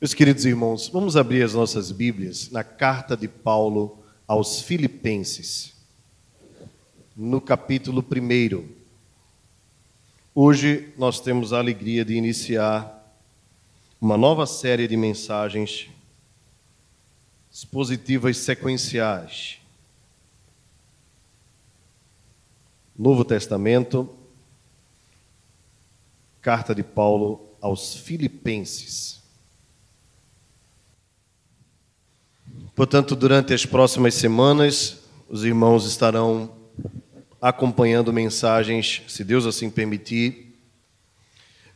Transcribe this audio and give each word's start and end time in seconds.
Meus 0.00 0.14
queridos 0.14 0.44
irmãos, 0.44 0.86
vamos 0.86 1.16
abrir 1.16 1.42
as 1.42 1.54
nossas 1.54 1.90
Bíblias 1.90 2.50
na 2.50 2.62
carta 2.62 3.16
de 3.16 3.26
Paulo 3.26 3.98
aos 4.28 4.60
Filipenses, 4.60 5.74
no 7.16 7.40
capítulo 7.40 8.00
1. 8.00 8.64
Hoje 10.32 10.94
nós 10.96 11.18
temos 11.18 11.52
a 11.52 11.58
alegria 11.58 12.04
de 12.04 12.14
iniciar 12.14 13.12
uma 14.00 14.16
nova 14.16 14.46
série 14.46 14.86
de 14.86 14.96
mensagens 14.96 15.88
expositivas 17.50 18.36
sequenciais. 18.36 19.58
Novo 22.96 23.24
Testamento, 23.24 24.08
carta 26.40 26.72
de 26.72 26.84
Paulo 26.84 27.48
aos 27.60 27.96
Filipenses. 27.96 29.17
Portanto, 32.78 33.16
durante 33.16 33.52
as 33.52 33.66
próximas 33.66 34.14
semanas, 34.14 34.98
os 35.28 35.42
irmãos 35.42 35.84
estarão 35.84 36.48
acompanhando 37.42 38.12
mensagens, 38.12 39.02
se 39.08 39.24
Deus 39.24 39.46
assim 39.46 39.68
permitir, 39.68 40.54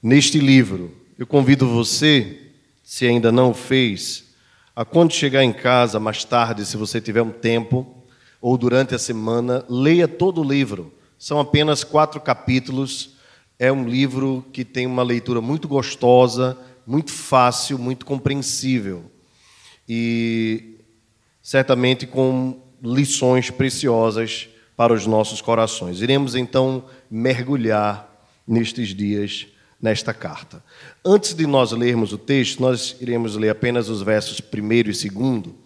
neste 0.01 0.39
livro. 0.39 0.97
Eu 1.19 1.27
convido 1.27 1.67
você, 1.67 2.53
se 2.85 3.05
ainda 3.05 3.33
não 3.33 3.51
o 3.51 3.53
fez, 3.53 4.33
a 4.77 4.85
quando 4.85 5.13
chegar 5.13 5.43
em 5.43 5.53
casa, 5.53 5.99
mais 5.99 6.23
tarde, 6.23 6.65
se 6.65 6.77
você 6.77 7.01
tiver 7.01 7.23
um 7.23 7.33
tempo, 7.33 8.05
ou 8.41 8.57
durante 8.57 8.95
a 8.95 8.99
semana, 8.99 9.65
leia 9.69 10.07
todo 10.07 10.41
o 10.41 10.49
livro. 10.49 10.95
São 11.19 11.41
apenas 11.41 11.83
quatro 11.83 12.21
capítulos. 12.21 13.17
É 13.59 13.73
um 13.73 13.89
livro 13.89 14.47
que 14.53 14.65
tem 14.65 14.87
uma 14.87 15.03
leitura 15.03 15.41
muito 15.41 15.67
gostosa, 15.67 16.57
muito 16.87 17.11
fácil, 17.11 17.77
muito 17.77 18.07
compreensível. 18.07 19.11
E 19.89 20.72
certamente 21.43 22.07
com 22.07 22.61
lições 22.83 23.51
preciosas 23.51 24.49
para 24.77 24.93
os 24.93 25.07
nossos 25.07 25.41
corações. 25.41 26.01
Iremos 26.01 26.35
então 26.35 26.85
mergulhar 27.11 28.09
nestes 28.47 28.95
dias 28.95 29.47
nesta 29.81 30.15
carta. 30.15 30.63
Antes 31.05 31.35
de 31.35 31.45
nós 31.45 31.73
lermos 31.73 32.13
o 32.13 32.19
texto, 32.19 32.61
nós 32.61 32.97
iremos 33.01 33.35
ler 33.35 33.51
apenas 33.51 33.89
os 33.89 34.01
versos 34.01 34.41
primeiro 34.41 34.89
e 34.91 34.95
segundo. 34.95 35.57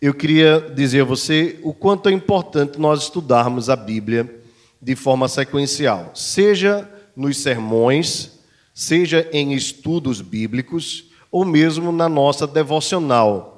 Eu 0.00 0.14
queria 0.14 0.60
dizer 0.74 1.00
a 1.00 1.04
você 1.04 1.58
o 1.62 1.74
quanto 1.74 2.08
é 2.08 2.12
importante 2.12 2.78
nós 2.78 3.02
estudarmos 3.02 3.68
a 3.68 3.74
Bíblia 3.74 4.32
de 4.80 4.94
forma 4.94 5.26
sequencial, 5.26 6.12
seja 6.14 6.88
nos 7.16 7.38
sermões, 7.38 8.38
seja 8.72 9.28
em 9.32 9.52
estudos 9.54 10.20
bíblicos 10.20 11.06
ou 11.32 11.44
mesmo 11.44 11.90
na 11.90 12.08
nossa 12.08 12.46
devocional 12.46 13.57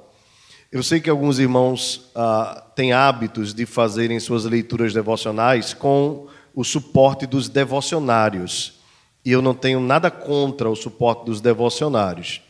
eu 0.72 0.84
sei 0.84 1.00
que 1.00 1.10
alguns 1.10 1.40
irmãos 1.40 2.10
ah, 2.14 2.62
têm 2.76 2.92
hábitos 2.92 3.52
de 3.52 3.66
fazerem 3.66 4.20
suas 4.20 4.44
leituras 4.44 4.94
devocionais 4.94 5.74
com 5.74 6.28
o 6.54 6.62
suporte 6.62 7.26
dos 7.26 7.48
devocionários. 7.48 8.78
E 9.24 9.32
eu 9.32 9.42
não 9.42 9.52
tenho 9.52 9.80
nada 9.80 10.12
contra 10.12 10.70
o 10.70 10.76
suporte 10.76 11.24
dos 11.24 11.40
devocionários. 11.40 12.40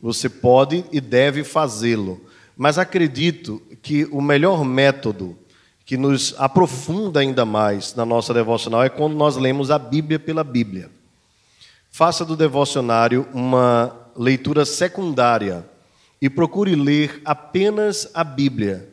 Você 0.00 0.28
pode 0.28 0.84
e 0.92 1.00
deve 1.00 1.42
fazê-lo. 1.42 2.20
Mas 2.56 2.78
acredito 2.78 3.60
que 3.82 4.04
o 4.04 4.20
melhor 4.20 4.64
método 4.64 5.36
que 5.84 5.96
nos 5.96 6.32
aprofunda 6.38 7.18
ainda 7.18 7.44
mais 7.44 7.92
na 7.96 8.06
nossa 8.06 8.32
devocional 8.32 8.84
é 8.84 8.88
quando 8.88 9.14
nós 9.14 9.36
lemos 9.36 9.72
a 9.72 9.78
Bíblia 9.80 10.20
pela 10.20 10.44
Bíblia. 10.44 10.90
Faça 11.90 12.24
do 12.24 12.36
devocionário 12.36 13.26
uma 13.34 13.94
leitura 14.16 14.64
secundária 14.64 15.64
e 16.24 16.30
procure 16.30 16.74
ler 16.74 17.20
apenas 17.22 18.08
a 18.14 18.24
Bíblia. 18.24 18.88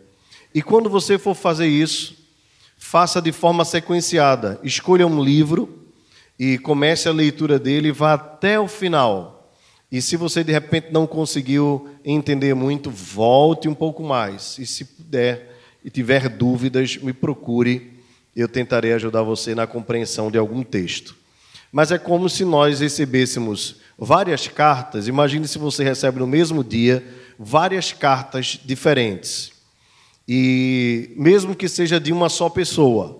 E 0.54 0.62
quando 0.62 0.90
você 0.90 1.18
for 1.18 1.34
fazer 1.34 1.66
isso, 1.66 2.14
faça 2.78 3.22
de 3.22 3.32
forma 3.32 3.64
sequenciada. 3.64 4.60
Escolha 4.64 5.08
um 5.08 5.24
livro 5.24 5.88
e 6.38 6.58
comece 6.58 7.08
a 7.08 7.14
leitura 7.14 7.58
dele 7.58 7.88
e 7.88 7.94
vá 7.94 8.16
até 8.16 8.60
o 8.60 8.68
final. 8.68 9.50
E 9.90 10.02
se 10.02 10.18
você 10.18 10.44
de 10.44 10.52
repente 10.52 10.88
não 10.92 11.08
conseguiu 11.08 11.88
entender 12.04 12.54
muito, 12.54 12.92
volte 12.92 13.70
um 13.70 13.74
pouco 13.74 14.04
mais. 14.04 14.58
E 14.60 14.66
se 14.66 14.84
puder 14.84 15.58
e 15.86 15.90
tiver 15.90 16.28
dúvidas, 16.28 16.98
me 16.98 17.14
procure. 17.14 17.94
Eu 18.36 18.50
tentarei 18.50 18.92
ajudar 18.92 19.24
você 19.24 19.56
na 19.56 19.66
compreensão 19.66 20.30
de 20.30 20.38
algum 20.38 20.64
texto. 20.64 21.16
Mas 21.72 21.94
é 21.94 21.98
como 21.98 22.28
se 22.28 22.44
nós 22.44 22.82
recebêssemos 22.82 23.78
várias 23.98 24.50
cartas. 24.50 25.08
Imagine 25.08 25.48
se 25.48 25.58
você 25.58 25.82
recebe 25.82 26.20
no 26.20 26.28
mesmo 26.28 26.62
dia 26.62 27.21
várias 27.44 27.92
cartas 27.92 28.60
diferentes. 28.64 29.52
E 30.28 31.12
mesmo 31.18 31.56
que 31.56 31.68
seja 31.68 32.00
de 32.00 32.14
uma 32.14 32.30
só 32.30 32.50
pessoa. 32.50 33.20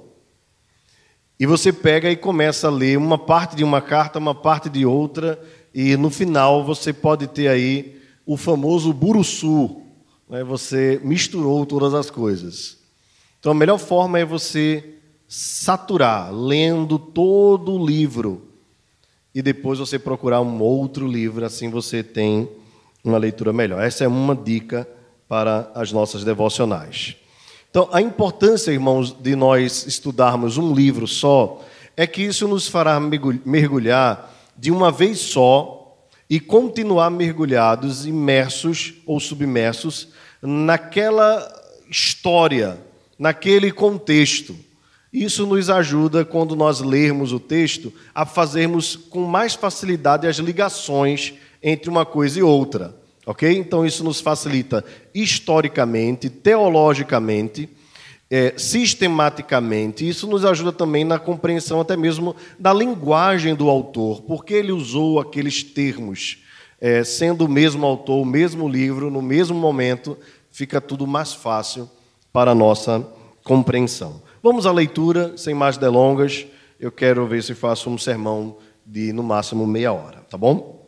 E 1.40 1.48
você 1.48 1.74
pega 1.74 2.10
e 2.10 2.16
começa 2.16 2.68
a 2.68 2.72
ler 2.72 2.98
uma 2.98 3.18
parte 3.18 3.56
de 3.56 3.64
uma 3.64 3.82
carta, 3.82 4.20
uma 4.20 4.36
parte 4.36 4.70
de 4.70 4.86
outra, 4.86 5.42
e 5.74 5.98
no 5.98 6.12
final 6.12 6.64
você 6.64 6.94
pode 6.94 7.26
ter 7.26 7.48
aí 7.48 8.00
o 8.24 8.38
famoso 8.38 8.94
buruçu. 8.94 9.82
Né? 10.30 10.44
Você 10.44 11.02
misturou 11.04 11.66
todas 11.66 11.96
as 11.96 12.12
coisas. 12.12 12.78
Então 13.40 13.54
a 13.54 13.56
melhor 13.56 13.80
forma 13.80 14.20
é 14.20 14.26
você 14.26 14.98
saturar, 15.28 16.32
lendo 16.32 17.00
todo 17.00 17.74
o 17.74 17.84
livro. 17.84 18.50
E 19.34 19.42
depois 19.42 19.80
você 19.80 19.98
procurar 19.98 20.42
um 20.42 20.62
outro 20.62 21.08
livro, 21.08 21.44
assim 21.44 21.72
você 21.72 22.04
tem 22.04 22.61
uma 23.04 23.18
leitura 23.18 23.52
melhor. 23.52 23.82
Essa 23.82 24.04
é 24.04 24.08
uma 24.08 24.36
dica 24.36 24.88
para 25.28 25.72
as 25.74 25.92
nossas 25.92 26.24
devocionais. 26.24 27.16
Então, 27.70 27.88
a 27.92 28.02
importância, 28.02 28.72
irmãos, 28.72 29.16
de 29.18 29.36
nós 29.36 29.86
estudarmos 29.88 30.58
um 30.58 30.74
livro 30.74 31.08
só 31.08 31.64
é 31.96 32.06
que 32.06 32.22
isso 32.22 32.48
nos 32.48 32.68
fará 32.68 33.00
mergulhar 33.00 34.30
de 34.58 34.72
uma 34.72 34.92
vez 34.92 35.20
só 35.20 35.98
e 36.30 36.40
continuar 36.40 37.10
mergulhados, 37.10 38.06
imersos 38.06 38.94
ou 39.06 39.20
submersos 39.20 40.10
naquela 40.42 41.46
história, 41.90 42.80
naquele 43.18 43.72
contexto. 43.72 44.56
Isso 45.12 45.46
nos 45.46 45.70
ajuda, 45.70 46.24
quando 46.24 46.56
nós 46.56 46.80
lermos 46.80 47.34
o 47.34 47.40
texto, 47.40 47.94
a 48.16 48.26
fazermos 48.26 48.96
com 48.96 49.26
mais 49.26 49.56
facilidade 49.56 50.26
as 50.26 50.38
ligações 50.38 51.34
entre 51.62 51.90
uma 51.90 52.06
coisa 52.06 52.40
e 52.40 52.44
outra. 52.44 52.96
Ok? 53.26 53.50
Então, 53.56 53.86
isso 53.86 54.04
nos 54.04 54.20
facilita 54.20 54.84
historicamente, 55.14 56.30
teologicamente, 56.30 57.70
é, 58.30 58.54
sistematicamente. 58.58 60.08
Isso 60.08 60.26
nos 60.26 60.44
ajuda 60.44 60.72
também 60.72 61.04
na 61.04 61.20
compreensão, 61.20 61.82
até 61.82 61.96
mesmo, 61.96 62.36
da 62.58 62.74
linguagem 62.74 63.54
do 63.54 63.70
autor, 63.70 64.22
porque 64.24 64.54
ele 64.54 64.72
usou 64.72 65.20
aqueles 65.20 65.64
termos. 65.64 66.40
É, 66.80 67.04
sendo 67.04 67.46
o 67.46 67.50
mesmo 67.50 67.86
autor, 67.86 68.22
o 68.22 68.26
mesmo 68.26 68.68
livro, 68.68 69.12
no 69.12 69.22
mesmo 69.22 69.56
momento, 69.56 70.18
fica 70.50 70.82
tudo 70.82 71.06
mais 71.06 71.32
fácil 71.32 71.88
para 72.34 72.52
a 72.52 72.56
nossa 72.56 73.06
compreensão. 73.44 74.22
Vamos 74.42 74.66
à 74.66 74.72
leitura, 74.72 75.38
sem 75.38 75.54
mais 75.54 75.78
delongas. 75.78 76.48
Eu 76.80 76.92
quero 76.92 77.28
ver 77.28 77.44
se 77.44 77.54
faço 77.54 77.88
um 77.88 77.98
sermão 78.00 78.58
de, 78.84 79.14
no 79.14 79.22
máximo, 79.22 79.68
meia 79.68 79.94
hora, 79.94 80.26
tá 80.28 80.38
bom? 80.38 80.81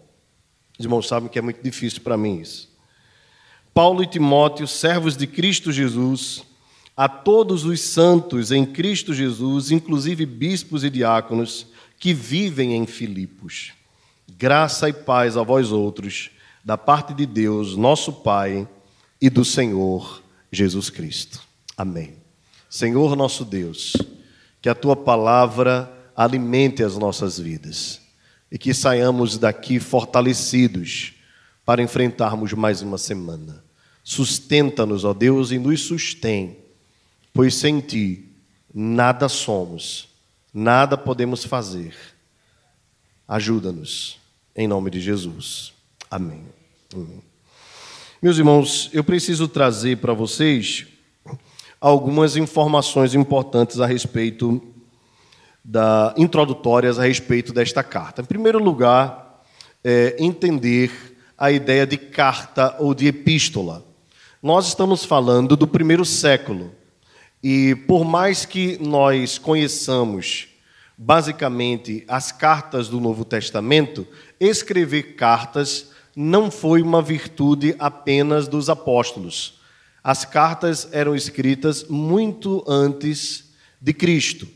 Os 0.83 0.85
irmãos 0.85 1.07
sabem 1.07 1.29
que 1.29 1.39
é 1.39 1.41
muito 1.41 1.63
difícil 1.63 2.01
para 2.01 2.17
mim 2.17 2.41
isso. 2.41 2.69
Paulo 3.73 4.03
e 4.03 4.05
Timóteo, 4.05 4.67
servos 4.67 5.15
de 5.15 5.25
Cristo 5.25 5.71
Jesus, 5.71 6.43
a 6.95 7.07
todos 7.07 7.63
os 7.63 7.79
santos 7.79 8.51
em 8.51 8.65
Cristo 8.65 9.13
Jesus, 9.13 9.71
inclusive 9.71 10.25
bispos 10.25 10.83
e 10.83 10.89
diáconos, 10.89 11.67
que 11.97 12.13
vivem 12.13 12.75
em 12.75 12.85
Filipos. 12.85 13.71
Graça 14.37 14.89
e 14.89 14.93
paz 14.93 15.37
a 15.37 15.41
vós 15.41 15.71
outros, 15.71 16.31
da 16.65 16.77
parte 16.77 17.13
de 17.13 17.25
Deus, 17.25 17.77
nosso 17.77 18.11
Pai, 18.11 18.67
e 19.21 19.29
do 19.29 19.45
Senhor 19.45 20.21
Jesus 20.51 20.89
Cristo. 20.89 21.39
Amém. 21.77 22.15
Senhor 22.69 23.15
nosso 23.15 23.45
Deus, 23.45 23.93
que 24.61 24.67
a 24.67 24.75
tua 24.75 24.97
palavra 24.97 26.11
alimente 26.13 26.83
as 26.83 26.97
nossas 26.97 27.39
vidas 27.39 28.02
e 28.53 28.57
que 28.59 28.71
saiamos 28.71 29.39
daqui 29.39 29.79
fortalecidos 29.79 31.13
para 31.65 31.81
enfrentarmos 31.81 32.53
mais 32.53 32.83
uma 32.83 32.99
semana. 32.99 33.65
Sustenta-nos, 34.03 35.03
ó 35.03 35.11
Deus, 35.11 35.49
e 35.49 35.57
nos 35.57 35.81
sustém, 35.81 36.59
pois 37.33 37.55
sem 37.55 37.79
ti 37.79 38.29
nada 38.71 39.27
somos, 39.27 40.07
nada 40.53 40.95
podemos 40.95 41.43
fazer. 41.43 41.95
Ajuda-nos, 43.27 44.19
em 44.55 44.67
nome 44.67 44.91
de 44.91 44.99
Jesus. 44.99 45.73
Amém. 46.11 46.43
Amém. 46.93 47.23
Meus 48.21 48.37
irmãos, 48.37 48.87
eu 48.93 49.03
preciso 49.03 49.47
trazer 49.47 49.97
para 49.97 50.13
vocês 50.13 50.85
algumas 51.81 52.35
informações 52.35 53.15
importantes 53.15 53.79
a 53.79 53.87
respeito 53.87 54.61
da, 55.63 56.13
introdutórias 56.17 56.99
a 56.99 57.03
respeito 57.03 57.53
desta 57.53 57.83
carta. 57.83 58.21
Em 58.21 58.25
primeiro 58.25 58.61
lugar, 58.61 59.43
é, 59.83 60.15
entender 60.19 60.91
a 61.37 61.51
ideia 61.51 61.87
de 61.87 61.97
carta 61.97 62.75
ou 62.79 62.93
de 62.93 63.07
epístola. 63.07 63.85
Nós 64.41 64.67
estamos 64.67 65.05
falando 65.05 65.55
do 65.55 65.67
primeiro 65.67 66.03
século. 66.03 66.71
E 67.41 67.75
por 67.87 68.03
mais 68.05 68.45
que 68.45 68.77
nós 68.81 69.37
conheçamos 69.37 70.47
basicamente 70.97 72.03
as 72.07 72.31
cartas 72.31 72.87
do 72.87 72.99
Novo 72.99 73.25
Testamento, 73.25 74.07
escrever 74.39 75.15
cartas 75.15 75.91
não 76.15 76.51
foi 76.51 76.81
uma 76.81 77.01
virtude 77.01 77.75
apenas 77.79 78.47
dos 78.47 78.69
apóstolos. 78.69 79.59
As 80.03 80.23
cartas 80.23 80.87
eram 80.91 81.15
escritas 81.15 81.85
muito 81.89 82.63
antes 82.67 83.51
de 83.81 83.93
Cristo. 83.93 84.47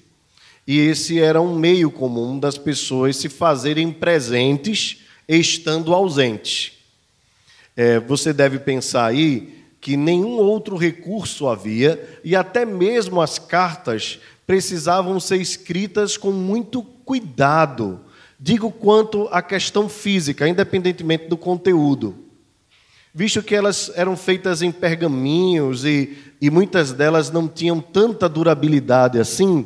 E 0.67 0.79
esse 0.79 1.19
era 1.19 1.41
um 1.41 1.57
meio 1.57 1.89
comum 1.89 2.37
das 2.37 2.57
pessoas 2.57 3.15
se 3.15 3.29
fazerem 3.29 3.89
presentes 3.89 4.97
estando 5.25 5.93
ausentes. 5.93 6.73
É, 7.75 7.99
você 7.99 8.33
deve 8.33 8.59
pensar 8.59 9.05
aí 9.05 9.63
que 9.79 9.95
nenhum 9.95 10.37
outro 10.37 10.75
recurso 10.75 11.47
havia, 11.47 12.19
e 12.23 12.35
até 12.35 12.65
mesmo 12.65 13.21
as 13.21 13.39
cartas 13.39 14.19
precisavam 14.45 15.19
ser 15.19 15.37
escritas 15.37 16.17
com 16.17 16.31
muito 16.31 16.81
cuidado. 16.81 18.01
Digo 18.39 18.69
quanto 18.69 19.27
à 19.31 19.41
questão 19.41 19.87
física, 19.87 20.47
independentemente 20.47 21.27
do 21.27 21.37
conteúdo. 21.37 22.15
Visto 23.13 23.41
que 23.41 23.55
elas 23.55 23.91
eram 23.95 24.17
feitas 24.17 24.61
em 24.61 24.71
pergaminhos 24.71 25.85
e, 25.85 26.17
e 26.41 26.49
muitas 26.49 26.91
delas 26.91 27.31
não 27.31 27.47
tinham 27.47 27.79
tanta 27.79 28.27
durabilidade 28.27 29.19
assim, 29.19 29.65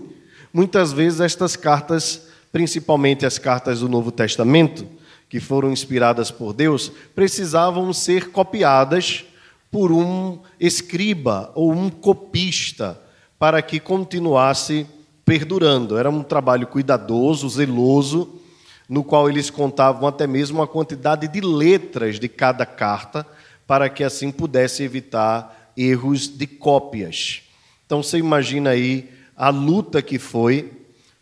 muitas 0.54 0.92
vezes 0.92 1.20
estas 1.20 1.56
cartas, 1.56 2.28
principalmente 2.52 3.26
as 3.26 3.38
cartas 3.38 3.80
do 3.80 3.90
Novo 3.90 4.12
Testamento, 4.12 4.88
que 5.30 5.40
foram 5.40 5.72
inspiradas 5.72 6.30
por 6.30 6.54
Deus, 6.54 6.92
precisavam 7.16 7.94
ser 7.94 8.32
copiadas 8.32 9.24
por 9.72 9.92
um 9.92 10.40
escriba 10.60 11.52
ou 11.56 11.72
um 11.72 11.90
copista 11.90 13.00
para 13.40 13.62
que 13.62 13.80
continuasse 13.80 14.86
perdurando. 15.24 15.98
Era 15.98 16.10
um 16.10 16.22
trabalho 16.22 16.68
cuidadoso, 16.68 17.50
zeloso, 17.50 18.42
no 18.90 19.06
qual 19.06 19.30
eles 19.30 19.50
contavam 19.50 20.06
até 20.06 20.28
mesmo 20.28 20.62
a 20.62 20.68
quantidade 20.68 21.30
de 21.30 21.40
letras 21.40 22.20
de 22.20 22.28
cada 22.28 22.66
carta, 22.66 23.26
para 23.66 23.88
que 23.88 24.04
assim 24.04 24.30
pudesse 24.30 24.84
evitar 24.84 25.72
erros 25.78 26.28
de 26.28 26.46
cópias. 26.46 27.44
Então 27.86 28.04
você 28.04 28.18
imagina 28.18 28.72
aí 28.72 29.10
a 29.42 29.50
luta 29.50 30.04
que 30.04 30.20
foi 30.20 30.72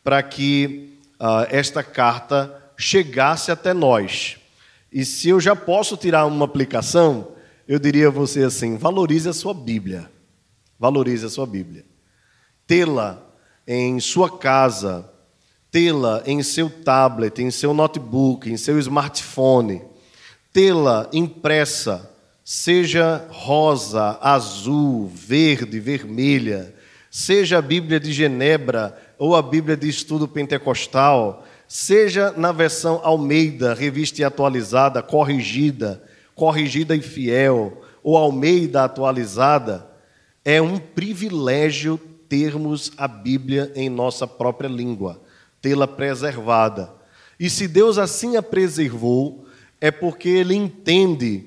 para 0.04 0.22
que 0.22 1.00
uh, 1.22 1.48
esta 1.50 1.82
carta 1.82 2.54
chegasse 2.78 3.50
até 3.50 3.74
nós. 3.74 4.36
E 4.92 5.06
se 5.06 5.30
eu 5.30 5.40
já 5.40 5.56
posso 5.56 5.96
tirar 5.96 6.26
uma 6.26 6.44
aplicação, 6.44 7.30
eu 7.66 7.80
diria 7.80 8.10
a 8.10 8.12
você 8.12 8.44
assim: 8.44 8.76
valorize 8.76 9.30
a 9.30 9.32
sua 9.32 9.54
Bíblia. 9.54 10.12
Valorize 10.78 11.26
a 11.26 11.30
sua 11.30 11.48
Bíblia. 11.48 11.86
Tê-la 12.68 13.26
em 13.66 14.02
sua 14.02 14.38
casa, 14.38 15.10
tê-la 15.72 16.22
em 16.26 16.44
seu 16.44 16.70
tablet, 16.70 17.42
em 17.42 17.50
seu 17.50 17.74
notebook, 17.74 18.52
em 18.52 18.58
seu 18.58 18.78
smartphone, 18.80 19.82
tê-la 20.52 21.10
impressa, 21.14 22.12
seja 22.44 23.26
rosa, 23.30 24.20
azul, 24.20 25.08
verde, 25.08 25.80
vermelha, 25.80 26.76
seja 27.10 27.58
a 27.58 27.62
Bíblia 27.62 28.00
de 28.00 28.12
Genebra 28.12 28.98
ou 29.18 29.36
a 29.36 29.42
Bíblia 29.42 29.76
de 29.76 29.90
Estudo 29.90 30.28
Pentecostal, 30.28 31.46
seja 31.68 32.32
na 32.32 32.52
versão 32.52 33.02
Almeida, 33.04 33.74
revista 33.74 34.22
e 34.22 34.24
atualizada, 34.24 35.02
corrigida, 35.02 36.04
corrigida 36.36 36.96
e 36.96 37.02
fiel, 37.02 37.84
ou 38.04 38.18
Almeida 38.18 38.84
atualizada, 38.84 39.88
é 40.46 40.62
um 40.62 40.78
privilégio 40.78 42.00
termos 42.30 42.92
a 42.98 43.08
Bíblia 43.08 43.72
em 43.76 43.90
nossa 43.90 44.28
própria 44.28 44.68
língua, 44.68 45.22
tê-la 45.62 45.88
preservada. 45.88 46.94
E 47.40 47.50
se 47.50 47.68
Deus 47.68 47.98
assim 47.98 48.38
a 48.38 48.44
preservou, 48.44 49.46
é 49.82 49.92
porque 49.92 50.30
Ele 50.30 50.56
entende 50.56 51.46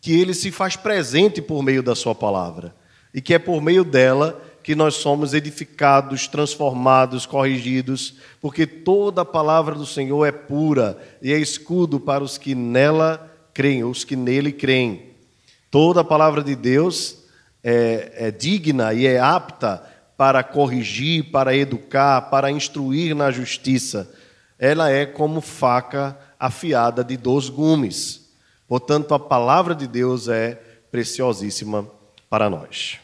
que 0.00 0.18
Ele 0.18 0.34
se 0.34 0.50
faz 0.50 0.74
presente 0.74 1.40
por 1.40 1.62
meio 1.62 1.82
da 1.82 1.94
Sua 1.94 2.14
palavra, 2.14 2.74
e 3.14 3.20
que 3.20 3.34
é 3.34 3.38
por 3.38 3.60
meio 3.60 3.84
dela 3.84 4.42
que 4.62 4.74
nós 4.74 4.94
somos 4.94 5.34
edificados, 5.34 6.28
transformados, 6.28 7.26
corrigidos, 7.26 8.14
porque 8.40 8.66
toda 8.66 9.22
a 9.22 9.24
palavra 9.24 9.74
do 9.74 9.84
Senhor 9.84 10.24
é 10.24 10.32
pura 10.32 10.98
e 11.20 11.32
é 11.32 11.38
escudo 11.38 11.98
para 11.98 12.22
os 12.22 12.38
que 12.38 12.54
nela 12.54 13.30
creem, 13.52 13.84
os 13.84 14.04
que 14.04 14.14
nele 14.14 14.52
creem. 14.52 15.10
Toda 15.70 16.02
a 16.02 16.04
palavra 16.04 16.42
de 16.42 16.54
Deus 16.54 17.24
é, 17.62 18.12
é 18.14 18.30
digna 18.30 18.92
e 18.92 19.06
é 19.06 19.18
apta 19.18 19.82
para 20.16 20.42
corrigir, 20.44 21.30
para 21.32 21.56
educar, 21.56 22.30
para 22.30 22.50
instruir 22.50 23.14
na 23.14 23.30
justiça. 23.30 24.08
Ela 24.58 24.90
é 24.90 25.04
como 25.04 25.40
faca 25.40 26.16
afiada 26.38 27.02
de 27.02 27.16
dois 27.16 27.48
gumes. 27.48 28.30
Portanto, 28.68 29.14
a 29.14 29.18
palavra 29.18 29.74
de 29.74 29.86
Deus 29.86 30.28
é 30.28 30.54
preciosíssima 30.90 31.88
para 32.30 32.48
nós. 32.48 33.01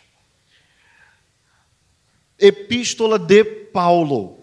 Epístola 2.38 3.18
de 3.18 3.44
Paulo. 3.44 4.38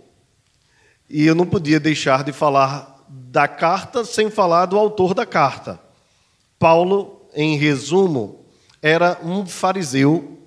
E 1.09 1.25
eu 1.25 1.33
não 1.33 1.45
podia 1.45 1.79
deixar 1.79 2.23
de 2.23 2.33
falar 2.33 3.05
da 3.07 3.47
carta 3.47 4.03
sem 4.03 4.29
falar 4.29 4.65
do 4.65 4.77
autor 4.77 5.13
da 5.13 5.25
carta. 5.25 5.79
Paulo, 6.59 7.21
em 7.33 7.57
resumo, 7.57 8.45
era 8.81 9.19
um 9.23 9.45
fariseu, 9.45 10.37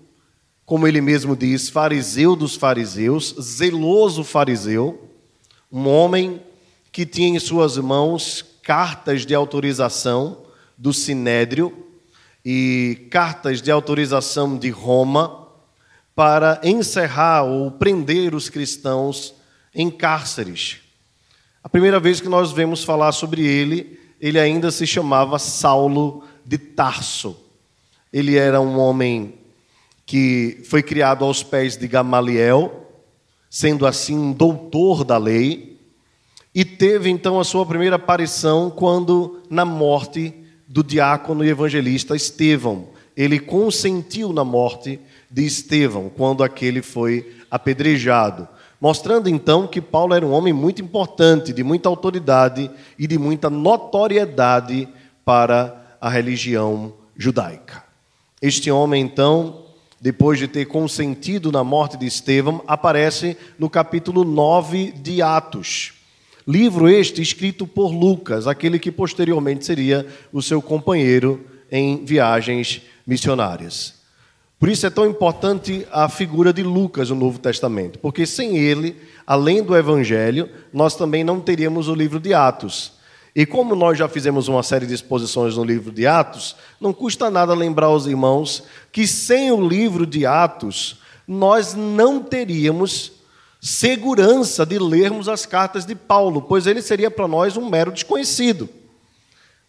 como 0.67 0.87
ele 0.87 1.00
mesmo 1.00 1.35
diz, 1.35 1.71
fariseu 1.71 2.37
dos 2.37 2.55
fariseus, 2.55 3.35
zeloso 3.41 4.23
fariseu, 4.25 5.09
um 5.73 5.89
homem 5.89 6.43
que 6.93 7.06
tinha 7.06 7.29
em 7.29 7.39
suas 7.39 7.79
mãos 7.79 8.45
cartas 8.62 9.25
de 9.25 9.35
autorização 9.35 10.43
do 10.77 10.93
Sinédrio 10.93 11.87
e 12.45 13.09
cartas 13.11 13.62
de 13.62 13.71
autorização 13.71 14.59
de 14.59 14.71
Roma 14.71 15.48
para 16.19 16.61
encerrar 16.65 17.44
ou 17.44 17.70
prender 17.70 18.35
os 18.35 18.49
cristãos 18.49 19.37
em 19.73 19.88
cárceres. 19.88 20.79
A 21.62 21.69
primeira 21.69 22.00
vez 22.00 22.20
que 22.20 22.29
nós 22.29 22.50
vemos 22.50 22.82
falar 22.82 23.12
sobre 23.12 23.47
ele 23.47 24.00
ele 24.21 24.37
ainda 24.37 24.73
se 24.73 24.85
chamava 24.85 25.38
Saulo 25.38 26.25
de 26.45 26.59
Tarso. 26.59 27.37
Ele 28.12 28.37
era 28.37 28.61
um 28.61 28.81
homem 28.81 29.35
que 30.04 30.61
foi 30.64 30.83
criado 30.83 31.25
aos 31.25 31.45
pés 31.45 31.76
de 31.76 31.87
Gamaliel, 31.87 32.90
sendo 33.49 33.87
assim 33.87 34.19
um 34.19 34.33
doutor 34.33 35.04
da 35.04 35.19
lei, 35.19 35.78
e 36.52 36.64
teve 36.64 37.09
então 37.09 37.38
a 37.38 37.45
sua 37.45 37.64
primeira 37.64 37.95
aparição 37.95 38.71
quando, 38.71 39.40
na 39.49 39.64
morte 39.64 40.35
do 40.66 40.83
diácono 40.83 41.45
e 41.45 41.49
evangelista 41.49 42.16
Estevão, 42.16 42.88
ele 43.16 43.38
consentiu 43.38 44.33
na 44.33 44.43
morte 44.43 44.99
de 45.30 45.44
Estevão, 45.44 46.11
quando 46.14 46.42
aquele 46.42 46.82
foi 46.82 47.35
apedrejado 47.50 48.49
mostrando 48.80 49.28
então 49.28 49.66
que 49.66 49.80
Paulo 49.80 50.14
era 50.14 50.25
um 50.25 50.32
homem 50.32 50.52
muito 50.52 50.80
importante, 50.80 51.52
de 51.52 51.64
muita 51.64 51.88
autoridade 51.88 52.70
e 52.99 53.06
de 53.06 53.18
muita 53.18 53.50
notoriedade 53.50 54.88
para 55.25 55.97
a 56.00 56.08
religião 56.08 56.94
judaica. 57.16 57.82
Este 58.40 58.70
homem, 58.70 59.02
então, 59.02 59.64
depois 60.00 60.38
de 60.38 60.47
ter 60.47 60.66
consentido 60.66 61.50
na 61.50 61.64
morte 61.64 61.97
de 61.97 62.06
Estevão, 62.06 62.62
aparece 62.66 63.37
no 63.58 63.68
capítulo 63.68 64.25
9 64.25 64.92
de 64.92 65.20
Atos. 65.20 65.94
Livro 66.47 66.88
este 66.88 67.20
escrito 67.20 67.66
por 67.66 67.92
Lucas, 67.92 68.47
aquele 68.47 68.78
que 68.78 68.92
posteriormente 68.92 69.66
seria 69.66 70.06
o 70.32 70.40
seu 70.40 70.62
companheiro 70.62 71.44
em 71.70 72.04
viagens 72.04 72.80
missionárias. 73.06 73.98
Por 74.59 74.69
isso 74.69 74.87
é 74.87 74.91
tão 74.91 75.07
importante 75.07 75.87
a 75.93 76.09
figura 76.09 76.53
de 76.53 76.65
Lucas 76.65 77.11
no 77.11 77.17
Novo 77.17 77.38
Testamento, 77.38 77.99
porque 78.00 78.27
sem 78.27 78.57
ele, 78.59 78.97
além 79.25 79.62
do 79.62 79.77
Evangelho, 79.77 80.49
nós 80.73 80.97
também 80.97 81.23
não 81.23 81.41
teríamos 81.41 81.87
o 81.87 81.95
livro 81.95 82.19
de 82.19 82.35
Atos. 82.35 82.99
E 83.37 83.47
como 83.47 83.77
nós 83.77 83.97
já 83.97 84.09
fizemos 84.09 84.49
uma 84.49 84.65
série 84.65 84.85
de 84.85 84.95
exposições 84.95 85.57
no 85.57 85.62
livro 85.62 85.93
de 85.93 86.09
Atos, 86.09 86.57
não 86.81 86.93
custa 86.93 87.31
nada 87.31 87.55
lembrar 87.55 87.87
aos 87.87 88.07
irmãos 88.07 88.65
que 88.91 89.07
sem 89.07 89.53
o 89.53 89.67
livro 89.67 90.05
de 90.05 90.27
Atos, 90.27 90.99
nós 91.27 91.75
não 91.75 92.21
teríamos 92.21 93.12
segurança 93.61 94.67
de 94.67 94.77
lermos 94.77 95.29
as 95.29 95.47
cartas 95.47 95.87
de 95.87 95.95
Paulo, 95.95 96.43
pois 96.43 96.67
ele 96.67 96.83
seria 96.83 97.12
para 97.12 97.29
nós 97.29 97.57
um 97.57 97.69
mero 97.69 97.93
desconhecido. 97.93 98.69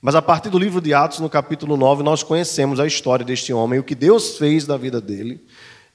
Mas 0.02 0.16
a 0.16 0.22
partir 0.22 0.50
do 0.50 0.58
livro 0.58 0.80
de 0.80 0.94
Atos, 0.94 1.20
no 1.20 1.30
capítulo 1.30 1.76
9, 1.76 2.04
nós 2.04 2.24
conhecemos 2.24 2.80
a 2.80 2.88
história 2.88 3.26
deste 3.26 3.52
homem, 3.52 3.80
o 3.80 3.84
que 3.84 3.94
Deus 3.94 4.38
fez 4.38 4.66
da 4.66 4.78
vida 4.78 5.02
dele 5.02 5.44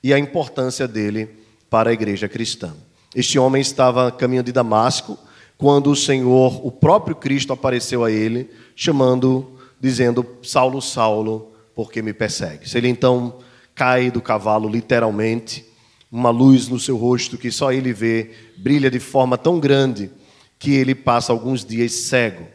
e 0.03 0.13
a 0.13 0.19
importância 0.19 0.87
dele 0.87 1.31
para 1.71 1.89
a 1.89 1.93
igreja 1.93 2.29
cristã. 2.29 2.75
Este 3.15 3.39
homem 3.39 3.63
estava 3.63 4.13
caminhando 4.13 4.47
de 4.47 4.53
Damasco 4.53 5.19
quando 5.57 5.91
o 5.91 5.97
Senhor, 5.97 6.67
o 6.67 6.71
próprio 6.71 7.17
Cristo, 7.17 7.53
apareceu 7.55 8.05
a 8.05 8.11
ele, 8.11 8.51
chamando 8.77 9.59
dizendo: 9.81 10.27
Saulo, 10.43 10.83
Saulo, 10.83 11.53
por 11.75 11.91
que 11.91 12.03
me 12.03 12.13
persegues? 12.13 12.75
Ele 12.75 12.89
então 12.89 13.39
cai 13.75 14.11
do 14.11 14.21
cavalo, 14.21 14.69
literalmente, 14.69 15.65
uma 16.13 16.29
luz 16.29 16.69
no 16.69 16.79
seu 16.79 16.99
rosto 16.99 17.39
que 17.39 17.51
só 17.51 17.73
ele 17.73 17.95
vê, 17.95 18.33
brilha 18.59 18.91
de 18.91 19.01
forma 19.01 19.39
tão 19.39 19.59
grande 19.59 20.11
que 20.59 20.75
ele 20.75 20.95
passa 20.95 21.33
alguns 21.33 21.65
dias 21.65 21.93
cego. 21.93 22.54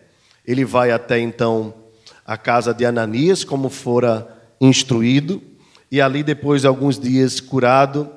Ele 0.49 0.65
vai 0.65 0.89
até 0.89 1.19
então 1.19 1.75
a 2.25 2.35
casa 2.35 2.73
de 2.73 2.83
Ananias, 2.83 3.43
como 3.43 3.69
fora 3.69 4.27
instruído, 4.59 5.39
e 5.91 6.01
ali, 6.01 6.23
depois 6.23 6.61
de 6.61 6.67
alguns 6.67 6.97
dias 6.97 7.39
curado, 7.39 8.09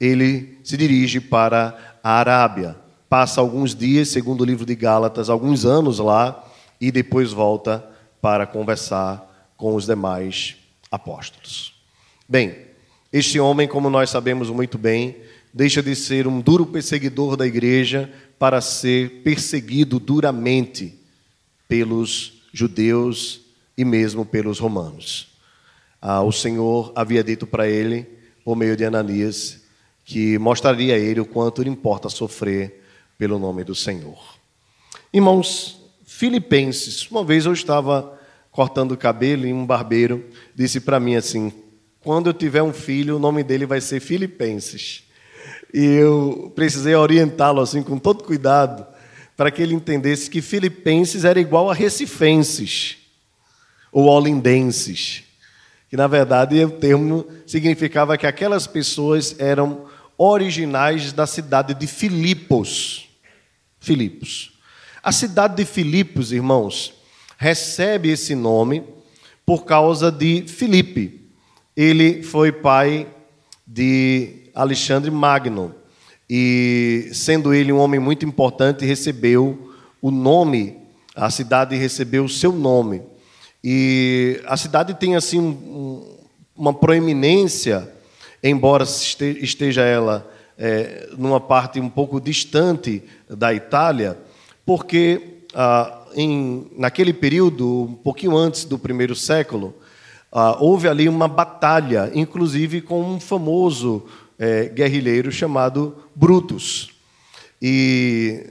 ele 0.00 0.56
se 0.62 0.76
dirige 0.76 1.18
para 1.18 1.98
a 2.00 2.12
Arábia. 2.12 2.76
Passa 3.08 3.40
alguns 3.40 3.74
dias, 3.74 4.08
segundo 4.08 4.42
o 4.42 4.44
livro 4.44 4.64
de 4.64 4.76
Gálatas, 4.76 5.28
alguns 5.28 5.64
anos 5.64 5.98
lá, 5.98 6.48
e 6.80 6.92
depois 6.92 7.32
volta 7.32 7.84
para 8.22 8.46
conversar 8.46 9.52
com 9.56 9.74
os 9.74 9.84
demais 9.84 10.58
apóstolos. 10.92 11.74
Bem, 12.28 12.54
este 13.12 13.40
homem, 13.40 13.66
como 13.66 13.90
nós 13.90 14.10
sabemos 14.10 14.48
muito 14.48 14.78
bem, 14.78 15.16
deixa 15.52 15.82
de 15.82 15.96
ser 15.96 16.28
um 16.28 16.40
duro 16.40 16.66
perseguidor 16.66 17.36
da 17.36 17.48
igreja 17.48 18.08
para 18.38 18.60
ser 18.60 19.22
perseguido 19.24 19.98
duramente 19.98 20.99
pelos 21.70 22.42
judeus 22.52 23.42
e 23.78 23.84
mesmo 23.84 24.26
pelos 24.26 24.58
romanos. 24.58 25.28
Ah, 26.02 26.20
o 26.20 26.32
Senhor 26.32 26.92
havia 26.96 27.22
dito 27.22 27.46
para 27.46 27.68
ele, 27.68 28.06
por 28.44 28.56
meio 28.56 28.76
de 28.76 28.84
Ananias, 28.84 29.60
que 30.04 30.36
mostraria 30.36 30.96
a 30.96 30.98
ele 30.98 31.20
o 31.20 31.24
quanto 31.24 31.62
lhe 31.62 31.70
importa 31.70 32.08
sofrer 32.08 32.82
pelo 33.16 33.38
nome 33.38 33.62
do 33.62 33.74
Senhor. 33.74 34.18
Irmãos, 35.12 35.80
Filipenses, 36.04 37.08
uma 37.08 37.22
vez 37.22 37.46
eu 37.46 37.52
estava 37.52 38.18
cortando 38.50 38.92
o 38.92 38.96
cabelo 38.96 39.46
e 39.46 39.52
um 39.52 39.64
barbeiro 39.64 40.26
disse 40.54 40.80
para 40.80 40.98
mim 40.98 41.14
assim: 41.14 41.52
quando 42.02 42.30
eu 42.30 42.34
tiver 42.34 42.62
um 42.64 42.72
filho, 42.72 43.16
o 43.16 43.20
nome 43.20 43.44
dele 43.44 43.64
vai 43.64 43.80
ser 43.80 44.00
Filipenses. 44.00 45.04
E 45.72 45.84
eu 45.84 46.52
precisei 46.56 46.96
orientá-lo 46.96 47.60
assim 47.60 47.80
com 47.80 47.96
todo 47.96 48.24
cuidado, 48.24 48.84
para 49.40 49.50
que 49.50 49.62
ele 49.62 49.72
entendesse 49.72 50.28
que 50.28 50.42
Filipenses 50.42 51.24
era 51.24 51.40
igual 51.40 51.70
a 51.70 51.74
Recifenses 51.74 52.98
ou 53.90 54.06
Olindenses, 54.06 55.22
que 55.88 55.96
na 55.96 56.06
verdade 56.06 56.62
o 56.62 56.70
termo 56.70 57.26
significava 57.46 58.18
que 58.18 58.26
aquelas 58.26 58.66
pessoas 58.66 59.34
eram 59.38 59.86
originais 60.18 61.14
da 61.14 61.26
cidade 61.26 61.72
de 61.72 61.86
Filipos. 61.86 63.08
Filipos. 63.80 64.52
A 65.02 65.10
cidade 65.10 65.56
de 65.56 65.64
Filipos, 65.64 66.32
irmãos, 66.32 66.92
recebe 67.38 68.10
esse 68.10 68.34
nome 68.34 68.84
por 69.46 69.64
causa 69.64 70.12
de 70.12 70.44
Filipe. 70.48 71.18
Ele 71.74 72.22
foi 72.22 72.52
pai 72.52 73.08
de 73.66 74.50
Alexandre 74.54 75.10
Magno 75.10 75.79
e, 76.32 77.10
sendo 77.12 77.52
ele 77.52 77.72
um 77.72 77.78
homem 77.78 77.98
muito 77.98 78.24
importante, 78.24 78.84
recebeu 78.84 79.74
o 80.00 80.12
nome, 80.12 80.76
a 81.16 81.28
cidade 81.28 81.74
recebeu 81.74 82.24
o 82.24 82.28
seu 82.28 82.52
nome. 82.52 83.02
E 83.64 84.40
a 84.46 84.56
cidade 84.56 84.94
tem 84.94 85.16
assim 85.16 85.58
uma 86.56 86.72
proeminência, 86.72 87.92
embora 88.40 88.84
esteja 88.84 89.82
ela 89.82 90.30
é, 90.56 91.08
numa 91.18 91.40
parte 91.40 91.80
um 91.80 91.88
pouco 91.88 92.20
distante 92.20 93.02
da 93.28 93.52
Itália, 93.52 94.16
porque 94.64 95.40
ah, 95.52 96.04
em, 96.14 96.70
naquele 96.76 97.12
período, 97.12 97.82
um 97.82 97.94
pouquinho 97.94 98.36
antes 98.36 98.64
do 98.64 98.78
primeiro 98.78 99.16
século, 99.16 99.74
ah, 100.30 100.56
houve 100.60 100.86
ali 100.86 101.08
uma 101.08 101.26
batalha, 101.26 102.08
inclusive 102.14 102.80
com 102.82 103.02
um 103.02 103.18
famoso 103.18 104.06
é, 104.40 104.70
guerrilheiro 104.70 105.30
chamado 105.30 105.94
Brutus. 106.16 106.88
E 107.60 108.46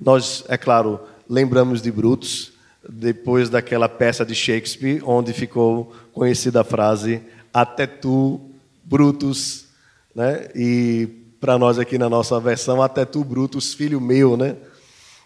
nós, 0.00 0.42
é 0.48 0.56
claro, 0.56 0.98
lembramos 1.28 1.82
de 1.82 1.92
Brutus 1.92 2.54
depois 2.88 3.50
daquela 3.50 3.90
peça 3.90 4.24
de 4.24 4.34
Shakespeare, 4.34 5.02
onde 5.04 5.34
ficou 5.34 5.92
conhecida 6.14 6.62
a 6.62 6.64
frase 6.64 7.20
até 7.52 7.86
tu, 7.86 8.40
Brutus, 8.82 9.66
né? 10.14 10.48
E 10.54 11.06
para 11.38 11.58
nós 11.58 11.78
aqui 11.78 11.98
na 11.98 12.08
nossa 12.08 12.40
versão, 12.40 12.80
até 12.80 13.04
tu, 13.04 13.22
Brutus, 13.22 13.74
filho 13.74 14.00
meu, 14.00 14.34
né? 14.34 14.56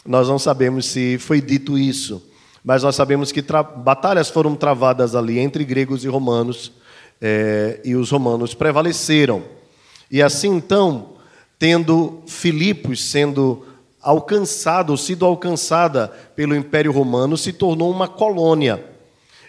Nós 0.04 0.28
não 0.28 0.38
sabemos 0.38 0.86
se 0.86 1.16
foi 1.18 1.40
dito 1.40 1.78
isso, 1.78 2.28
mas 2.64 2.82
nós 2.82 2.96
sabemos 2.96 3.30
que 3.30 3.40
batalhas 3.84 4.28
foram 4.28 4.56
travadas 4.56 5.14
ali 5.14 5.38
entre 5.38 5.64
gregos 5.64 6.04
e 6.04 6.08
romanos, 6.08 6.72
é, 7.20 7.80
e 7.84 7.94
os 7.94 8.10
romanos 8.10 8.52
prevaleceram. 8.52 9.61
E 10.12 10.22
assim 10.22 10.50
então, 10.50 11.14
tendo 11.58 12.22
Filipos 12.26 13.02
sendo 13.02 13.64
alcançado, 14.02 14.94
sido 14.98 15.24
alcançada 15.24 16.08
pelo 16.36 16.54
Império 16.54 16.92
Romano, 16.92 17.34
se 17.38 17.50
tornou 17.50 17.90
uma 17.90 18.06
colônia. 18.06 18.84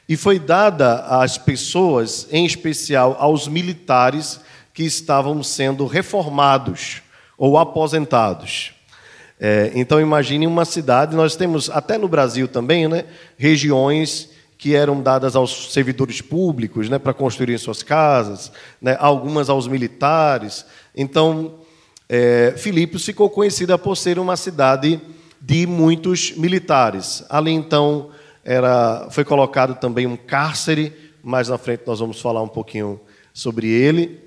E 0.08 0.15
foi 0.15 0.39
dada 0.39 1.01
às 1.01 1.38
pessoas, 1.38 2.29
em 2.32 2.46
especial 2.46 3.17
aos 3.20 3.46
militares 3.46 4.39
que 4.74 4.84
estavam 4.84 5.43
sendo 5.43 5.86
reformados 5.86 7.01
ou 7.38 7.58
aposentados. 7.58 8.72
É, 9.38 9.72
então 9.75 10.00
imagine 10.00 10.48
uma 10.48 10.63
cidade, 10.63 11.13
nós 11.13 11.36
temos 11.36 11.70
até 11.70 11.98
no 11.98 12.08
Brasil 12.08 12.48
também, 12.48 12.88
né, 12.88 13.03
regiões 13.38 14.29
que 14.63 14.74
eram 14.74 15.01
dadas 15.01 15.36
aos 15.36 15.74
servidores 15.74 16.22
públicos, 16.22 16.88
né, 16.88 16.98
para 16.98 17.13
construírem 17.13 17.58
suas 17.58 17.84
casas, 17.84 18.50
né, 18.82 18.96
algumas 18.98 19.50
aos 19.50 19.67
militares. 19.67 20.65
Então, 20.96 21.55
é, 22.08 22.53
Filipos 22.55 23.03
ficou 23.05 23.29
conhecida 23.29 23.77
por 23.77 23.98
ser 23.98 24.17
uma 24.17 24.38
cidade 24.38 25.01
de 25.41 25.67
muitos 25.67 26.32
militares. 26.38 27.25
Ali 27.29 27.51
então 27.51 28.12
era, 28.41 29.10
foi 29.12 29.25
colocado 29.25 29.75
também 29.75 30.08
um 30.08 30.15
cárcere. 30.15 30.93
Mais 31.22 31.50
na 31.50 31.58
frente 31.58 31.84
nós 31.86 32.00
vamos 32.00 32.22
falar 32.22 32.41
um 32.41 32.48
pouquinho 32.48 33.01
sobre 33.34 33.67
ele. 33.67 34.17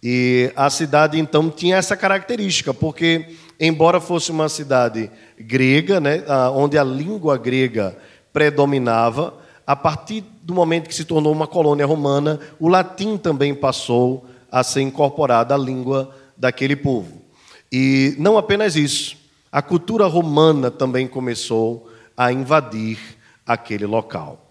E 0.00 0.52
a 0.54 0.70
cidade 0.70 1.18
então 1.18 1.50
tinha 1.50 1.78
essa 1.78 1.96
característica, 1.96 2.72
porque 2.72 3.26
embora 3.58 4.00
fosse 4.00 4.30
uma 4.30 4.48
cidade 4.48 5.10
grega, 5.36 5.98
né, 5.98 6.22
onde 6.54 6.78
a 6.78 6.84
língua 6.84 7.36
grega 7.36 7.96
predominava, 8.32 9.39
a 9.70 9.76
partir 9.76 10.24
do 10.42 10.52
momento 10.52 10.88
que 10.88 10.94
se 10.96 11.04
tornou 11.04 11.32
uma 11.32 11.46
colônia 11.46 11.86
romana, 11.86 12.40
o 12.58 12.66
latim 12.66 13.16
também 13.16 13.54
passou 13.54 14.26
a 14.50 14.64
ser 14.64 14.80
incorporado 14.80 15.54
à 15.54 15.56
língua 15.56 16.12
daquele 16.36 16.74
povo. 16.74 17.22
E 17.70 18.16
não 18.18 18.36
apenas 18.36 18.74
isso, 18.74 19.16
a 19.52 19.62
cultura 19.62 20.06
romana 20.06 20.72
também 20.72 21.06
começou 21.06 21.88
a 22.16 22.32
invadir 22.32 22.98
aquele 23.46 23.86
local. 23.86 24.44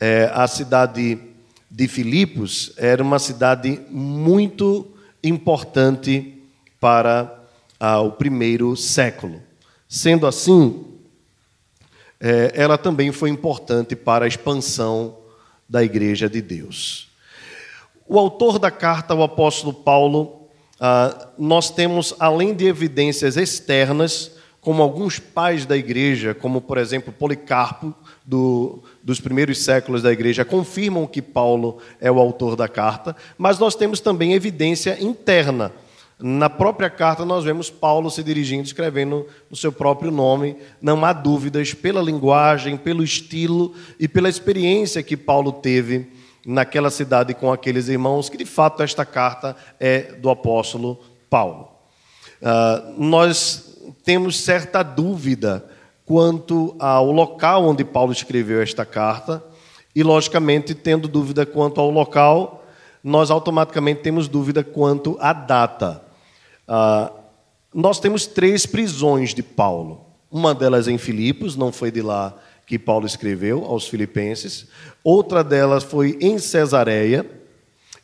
É, 0.00 0.32
a 0.34 0.48
cidade 0.48 1.16
de 1.70 1.86
Filipos 1.86 2.72
era 2.76 3.04
uma 3.04 3.20
cidade 3.20 3.80
muito 3.88 4.84
importante 5.22 6.42
para 6.80 7.32
ah, 7.78 8.00
o 8.00 8.10
primeiro 8.10 8.76
século. 8.76 9.40
Sendo 9.88 10.26
assim, 10.26 10.84
ela 12.20 12.78
também 12.78 13.12
foi 13.12 13.30
importante 13.30 13.94
para 13.94 14.24
a 14.24 14.28
expansão 14.28 15.18
da 15.68 15.82
Igreja 15.82 16.28
de 16.28 16.40
Deus. 16.40 17.08
O 18.08 18.18
autor 18.18 18.58
da 18.58 18.70
carta, 18.70 19.14
o 19.14 19.22
apóstolo 19.22 19.74
Paulo, 19.74 20.48
ah, 20.78 21.28
nós 21.36 21.70
temos, 21.70 22.14
além 22.18 22.54
de 22.54 22.66
evidências 22.66 23.36
externas, 23.36 24.32
como 24.60 24.82
alguns 24.82 25.18
pais 25.18 25.64
da 25.64 25.76
igreja, 25.76 26.34
como 26.34 26.60
por 26.60 26.76
exemplo 26.76 27.12
Policarpo, 27.12 27.94
do, 28.24 28.82
dos 29.00 29.20
primeiros 29.20 29.58
séculos 29.62 30.02
da 30.02 30.12
igreja, 30.12 30.44
confirmam 30.44 31.06
que 31.06 31.22
Paulo 31.22 31.78
é 32.00 32.10
o 32.10 32.18
autor 32.18 32.56
da 32.56 32.66
carta, 32.66 33.14
mas 33.38 33.60
nós 33.60 33.76
temos 33.76 34.00
também 34.00 34.34
evidência 34.34 34.98
interna. 35.00 35.72
Na 36.18 36.48
própria 36.48 36.88
carta, 36.88 37.26
nós 37.26 37.44
vemos 37.44 37.68
Paulo 37.68 38.10
se 38.10 38.22
dirigindo, 38.22 38.64
escrevendo 38.64 39.26
no 39.50 39.56
seu 39.56 39.70
próprio 39.70 40.10
nome. 40.10 40.56
Não 40.80 41.04
há 41.04 41.12
dúvidas 41.12 41.74
pela 41.74 42.00
linguagem, 42.00 42.76
pelo 42.76 43.04
estilo 43.04 43.74
e 44.00 44.08
pela 44.08 44.28
experiência 44.28 45.02
que 45.02 45.16
Paulo 45.16 45.52
teve 45.52 46.10
naquela 46.46 46.90
cidade 46.90 47.34
com 47.34 47.52
aqueles 47.52 47.88
irmãos, 47.88 48.30
que 48.30 48.36
de 48.36 48.46
fato 48.46 48.82
esta 48.82 49.04
carta 49.04 49.54
é 49.78 50.14
do 50.14 50.30
apóstolo 50.30 51.00
Paulo. 51.28 51.68
Uh, 52.40 53.02
nós 53.02 53.76
temos 54.02 54.40
certa 54.40 54.82
dúvida 54.82 55.68
quanto 56.06 56.76
ao 56.78 57.10
local 57.10 57.64
onde 57.64 57.84
Paulo 57.84 58.12
escreveu 58.12 58.62
esta 58.62 58.86
carta, 58.86 59.44
e, 59.94 60.02
logicamente, 60.02 60.74
tendo 60.74 61.08
dúvida 61.08 61.46
quanto 61.46 61.80
ao 61.80 61.90
local, 61.90 62.62
nós 63.02 63.30
automaticamente 63.30 64.02
temos 64.02 64.28
dúvida 64.28 64.62
quanto 64.62 65.16
à 65.20 65.32
data. 65.32 66.05
Ah, 66.66 67.12
nós 67.74 68.00
temos 68.00 68.26
três 68.26 68.66
prisões 68.66 69.34
de 69.34 69.42
Paulo. 69.42 70.06
Uma 70.30 70.54
delas 70.54 70.88
em 70.88 70.98
Filipos, 70.98 71.56
não 71.56 71.70
foi 71.70 71.90
de 71.90 72.02
lá 72.02 72.36
que 72.66 72.78
Paulo 72.78 73.06
escreveu 73.06 73.64
aos 73.64 73.86
Filipenses, 73.86 74.66
outra 75.04 75.44
delas 75.44 75.84
foi 75.84 76.18
em 76.20 76.38
Cesareia, 76.38 77.24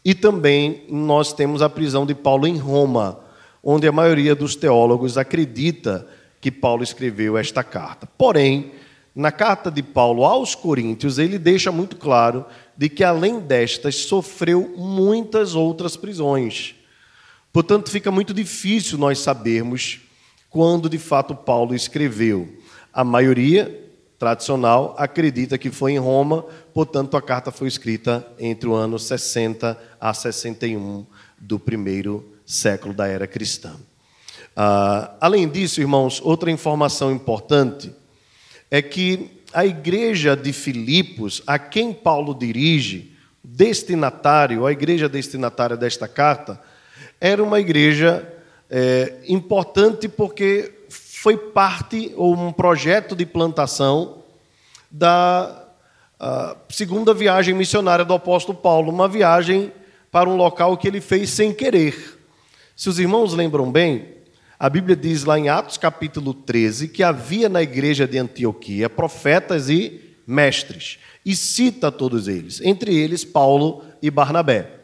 e 0.04 0.14
também 0.14 0.85
nós 0.88 1.33
temos 1.33 1.62
a 1.62 1.69
prisão 1.69 2.07
de 2.07 2.14
Paulo 2.14 2.47
em 2.47 2.57
Roma, 2.57 3.21
onde 3.62 3.87
a 3.87 3.92
maioria 3.92 4.35
dos 4.35 4.54
teólogos 4.54 5.19
acredita 5.19 6.07
que 6.40 6.50
Paulo 6.50 6.83
escreveu 6.83 7.38
esta 7.38 7.62
carta. 7.62 8.09
Porém, 8.19 8.73
na 9.14 9.31
carta 9.31 9.71
de 9.71 9.83
Paulo 9.83 10.25
aos 10.25 10.54
Coríntios, 10.54 11.19
ele 11.19 11.38
deixa 11.38 11.71
muito 11.71 11.97
claro 11.97 12.45
de 12.76 12.88
que 12.88 13.04
além 13.04 13.38
destas 13.40 13.97
sofreu 13.97 14.75
muitas 14.76 15.54
outras 15.54 15.97
prisões. 15.97 16.75
Portanto, 17.52 17.90
fica 17.90 18.11
muito 18.11 18.32
difícil 18.32 18.97
nós 18.97 19.18
sabermos 19.18 20.00
quando 20.49 20.88
de 20.88 20.99
fato 20.99 21.35
Paulo 21.35 21.75
escreveu. 21.75 22.59
A 22.92 23.04
maioria 23.04 23.80
tradicional 24.18 24.94
acredita 24.97 25.59
que 25.59 25.71
foi 25.71 25.92
em 25.92 25.99
Roma, 25.99 26.44
portanto, 26.73 27.16
a 27.16 27.23
carta 27.23 27.50
foi 27.50 27.68
escrita 27.68 28.26
entre 28.38 28.68
o 28.68 28.75
ano 28.75 28.99
60 28.99 29.78
a 30.00 30.14
61 30.14 31.04
do 31.38 31.59
primeiro 31.59 32.32
século 32.47 32.94
da 32.94 33.06
era 33.06 33.26
cristã. 33.26 33.75
Ah, 34.54 35.14
além 35.21 35.49
disso, 35.49 35.80
irmãos, 35.80 36.21
outra 36.23 36.50
informação 36.50 37.11
importante 37.11 37.92
é 38.71 38.80
que 38.80 39.42
a 39.52 39.66
igreja 39.66 40.37
de 40.37 40.52
Filipos, 40.52 41.42
a 41.47 41.59
quem 41.59 41.92
Paulo 41.92 42.35
dirige, 42.35 43.12
destinatário, 43.42 44.64
a 44.64 44.73
igreja 44.73 45.09
destinatária 45.09 45.76
desta 45.76 46.06
carta, 46.06 46.61
era 47.25 47.41
uma 47.41 47.61
igreja 47.61 48.29
é, 48.69 49.21
importante 49.29 50.09
porque 50.09 50.75
foi 50.88 51.37
parte 51.37 52.12
ou 52.17 52.35
um 52.35 52.50
projeto 52.50 53.14
de 53.14 53.25
plantação 53.25 54.25
da 54.91 55.61
segunda 56.69 57.12
viagem 57.12 57.52
missionária 57.52 58.05
do 58.05 58.14
apóstolo 58.14 58.57
Paulo, 58.57 58.93
uma 58.93 59.09
viagem 59.09 59.73
para 60.11 60.29
um 60.29 60.37
local 60.37 60.76
que 60.76 60.87
ele 60.87 61.00
fez 61.00 61.31
sem 61.31 61.52
querer. 61.52 62.19
Se 62.76 62.88
os 62.88 62.99
irmãos 62.99 63.35
lembram 63.35 63.71
bem, 63.71 64.09
a 64.59 64.69
Bíblia 64.69 64.95
diz 64.95 65.25
lá 65.25 65.38
em 65.38 65.49
Atos 65.49 65.76
capítulo 65.76 66.33
13 66.33 66.88
que 66.88 67.02
havia 67.02 67.49
na 67.49 67.62
igreja 67.62 68.07
de 68.07 68.19
Antioquia 68.19 68.88
profetas 68.88 69.69
e 69.69 70.17
mestres, 70.26 70.99
e 71.25 71.35
cita 71.37 71.91
todos 71.91 72.26
eles, 72.26 72.61
entre 72.61 72.97
eles 72.97 73.25
Paulo 73.25 73.85
e 74.00 74.11
Barnabé. 74.11 74.81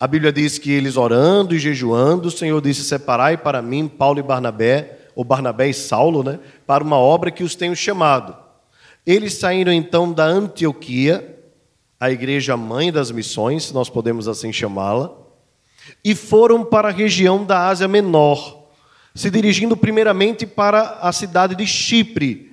A 0.00 0.06
Bíblia 0.06 0.32
diz 0.32 0.56
que 0.56 0.72
eles 0.72 0.96
orando 0.96 1.54
e 1.54 1.58
jejuando, 1.58 2.28
o 2.28 2.30
Senhor 2.30 2.58
disse: 2.62 2.82
Separai 2.82 3.36
para 3.36 3.60
mim 3.60 3.86
Paulo 3.86 4.18
e 4.18 4.22
Barnabé, 4.22 4.98
ou 5.14 5.22
Barnabé 5.22 5.68
e 5.68 5.74
Saulo, 5.74 6.22
né, 6.22 6.40
para 6.66 6.82
uma 6.82 6.96
obra 6.96 7.30
que 7.30 7.44
os 7.44 7.54
tenho 7.54 7.76
chamado. 7.76 8.34
Eles 9.06 9.34
saíram 9.34 9.70
então 9.70 10.10
da 10.10 10.24
Antioquia, 10.24 11.38
a 11.98 12.10
igreja 12.10 12.56
mãe 12.56 12.90
das 12.90 13.10
missões, 13.10 13.70
nós 13.72 13.90
podemos 13.90 14.26
assim 14.26 14.50
chamá-la, 14.50 15.12
e 16.02 16.14
foram 16.14 16.64
para 16.64 16.88
a 16.88 16.92
região 16.92 17.44
da 17.44 17.68
Ásia 17.68 17.86
Menor, 17.86 18.68
se 19.14 19.30
dirigindo 19.30 19.76
primeiramente 19.76 20.46
para 20.46 20.98
a 21.02 21.12
cidade 21.12 21.54
de 21.54 21.66
Chipre, 21.66 22.50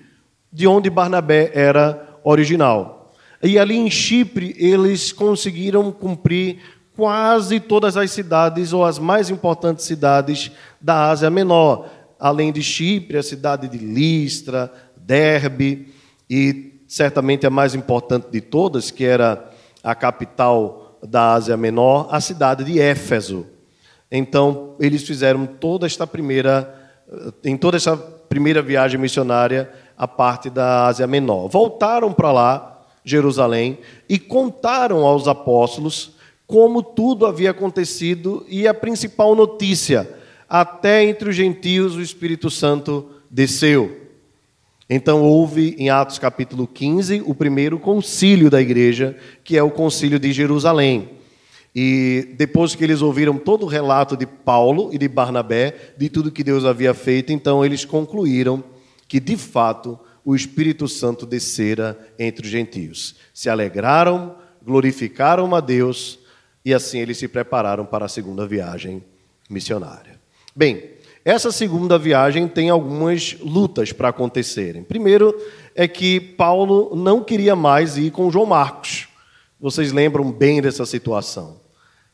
de 0.51 0.67
onde 0.67 0.89
Barnabé 0.89 1.49
era 1.53 2.19
original. 2.25 3.13
E 3.41 3.57
ali 3.57 3.77
em 3.77 3.89
Chipre 3.89 4.53
eles 4.57 5.13
conseguiram 5.13 5.91
cumprir 5.91 6.59
quase 6.97 7.59
todas 7.59 7.95
as 7.95 8.09
cidades 8.09 8.73
ou 8.73 8.83
as 8.83 8.97
mais 8.97 9.29
importantes 9.29 9.85
cidades 9.85 10.51
da 10.81 11.09
Ásia 11.11 11.29
Menor, 11.29 11.87
além 12.19 12.51
de 12.51 12.63
Chipre, 12.63 13.17
a 13.17 13.23
cidade 13.23 13.69
de 13.69 13.77
Listra, 13.77 14.73
Derbe 14.95 15.93
e 16.27 16.81
certamente 16.87 17.45
a 17.45 17.51
mais 17.51 17.75
importante 17.75 18.29
de 18.31 18.41
todas, 18.41 18.89
que 18.89 19.05
era 19.05 19.47
a 19.83 19.93
capital 19.93 20.97
da 21.07 21.33
Ásia 21.33 21.55
Menor, 21.55 22.07
a 22.09 22.19
cidade 22.19 22.63
de 22.63 22.81
Éfeso. 22.81 23.45
Então, 24.11 24.73
eles 24.79 25.03
fizeram 25.03 25.45
toda 25.45 25.85
esta 25.85 26.07
primeira 26.07 26.73
em 27.43 27.55
toda 27.55 27.77
essa 27.77 27.95
primeira 27.95 28.61
viagem 28.61 28.99
missionária 28.99 29.71
a 29.95 30.07
parte 30.07 30.49
da 30.49 30.87
Ásia 30.87 31.05
Menor. 31.05 31.47
Voltaram 31.47 32.11
para 32.11 32.31
lá, 32.31 32.81
Jerusalém, 33.05 33.77
e 34.09 34.17
contaram 34.17 35.05
aos 35.05 35.27
apóstolos 35.27 36.16
como 36.47 36.81
tudo 36.81 37.25
havia 37.25 37.51
acontecido 37.51 38.45
e 38.47 38.65
a 38.67 38.73
principal 38.73 39.35
notícia: 39.35 40.09
até 40.47 41.03
entre 41.03 41.29
os 41.29 41.35
gentios 41.35 41.95
o 41.95 42.01
Espírito 42.01 42.49
Santo 42.49 43.05
desceu. 43.29 44.07
Então 44.89 45.21
houve 45.21 45.75
em 45.77 45.89
Atos 45.89 46.17
capítulo 46.17 46.65
15 46.65 47.21
o 47.25 47.35
primeiro 47.35 47.77
concílio 47.77 48.49
da 48.49 48.61
igreja, 48.61 49.17
que 49.43 49.57
é 49.57 49.61
o 49.61 49.69
concílio 49.69 50.17
de 50.17 50.31
Jerusalém. 50.31 51.09
E 51.75 52.33
depois 52.37 52.73
que 52.73 52.83
eles 52.83 53.01
ouviram 53.01 53.37
todo 53.37 53.63
o 53.63 53.69
relato 53.69 54.15
de 54.15 54.25
Paulo 54.25 54.89
e 54.93 54.97
de 54.97 55.07
Barnabé, 55.09 55.93
de 55.97 56.09
tudo 56.09 56.31
que 56.31 56.43
Deus 56.43 56.63
havia 56.63 56.93
feito, 56.93 57.33
então 57.33 57.63
eles 57.63 57.83
concluíram 57.83 58.63
que 59.09 59.19
de 59.19 59.35
fato 59.35 59.99
o 60.23 60.33
Espírito 60.33 60.87
Santo 60.87 61.25
descera 61.25 61.99
entre 62.17 62.45
os 62.45 62.51
gentios. 62.51 63.15
Se 63.33 63.49
alegraram, 63.49 64.35
glorificaram 64.65 65.53
a 65.53 65.59
Deus 65.59 66.19
e 66.67 66.73
assim 66.73 66.99
eles 66.99 67.17
se 67.17 67.29
prepararam 67.29 67.85
para 67.85 68.07
a 68.07 68.09
segunda 68.09 68.45
viagem 68.45 69.01
missionária. 69.49 70.19
Bem, 70.53 70.83
essa 71.23 71.49
segunda 71.49 71.97
viagem 71.97 72.45
tem 72.45 72.69
algumas 72.69 73.37
lutas 73.39 73.93
para 73.93 74.09
acontecerem. 74.09 74.83
Primeiro 74.83 75.33
é 75.73 75.87
que 75.87 76.19
Paulo 76.19 76.93
não 76.93 77.23
queria 77.23 77.55
mais 77.55 77.95
ir 77.95 78.11
com 78.11 78.29
João 78.29 78.45
Marcos. 78.45 79.07
Vocês 79.57 79.93
lembram 79.93 80.29
bem 80.29 80.61
dessa 80.61 80.85
situação. 80.85 81.61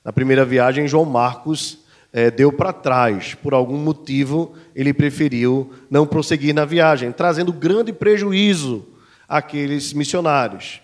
Na 0.06 0.14
primeira 0.14 0.46
viagem, 0.46 0.88
João 0.88 1.06
Marcos 1.06 1.80
é, 2.14 2.30
deu 2.30 2.52
para 2.52 2.72
trás. 2.72 3.34
Por 3.34 3.56
algum 3.56 3.80
motivo, 3.80 4.54
ele 4.76 4.94
preferiu 4.94 5.74
não 5.90 6.06
prosseguir 6.06 6.54
na 6.54 6.64
viagem, 6.64 7.12
trazendo 7.12 7.52
grande 7.52 7.92
prejuízo 7.92 8.86
àqueles 9.28 9.94
missionários. 9.94 10.80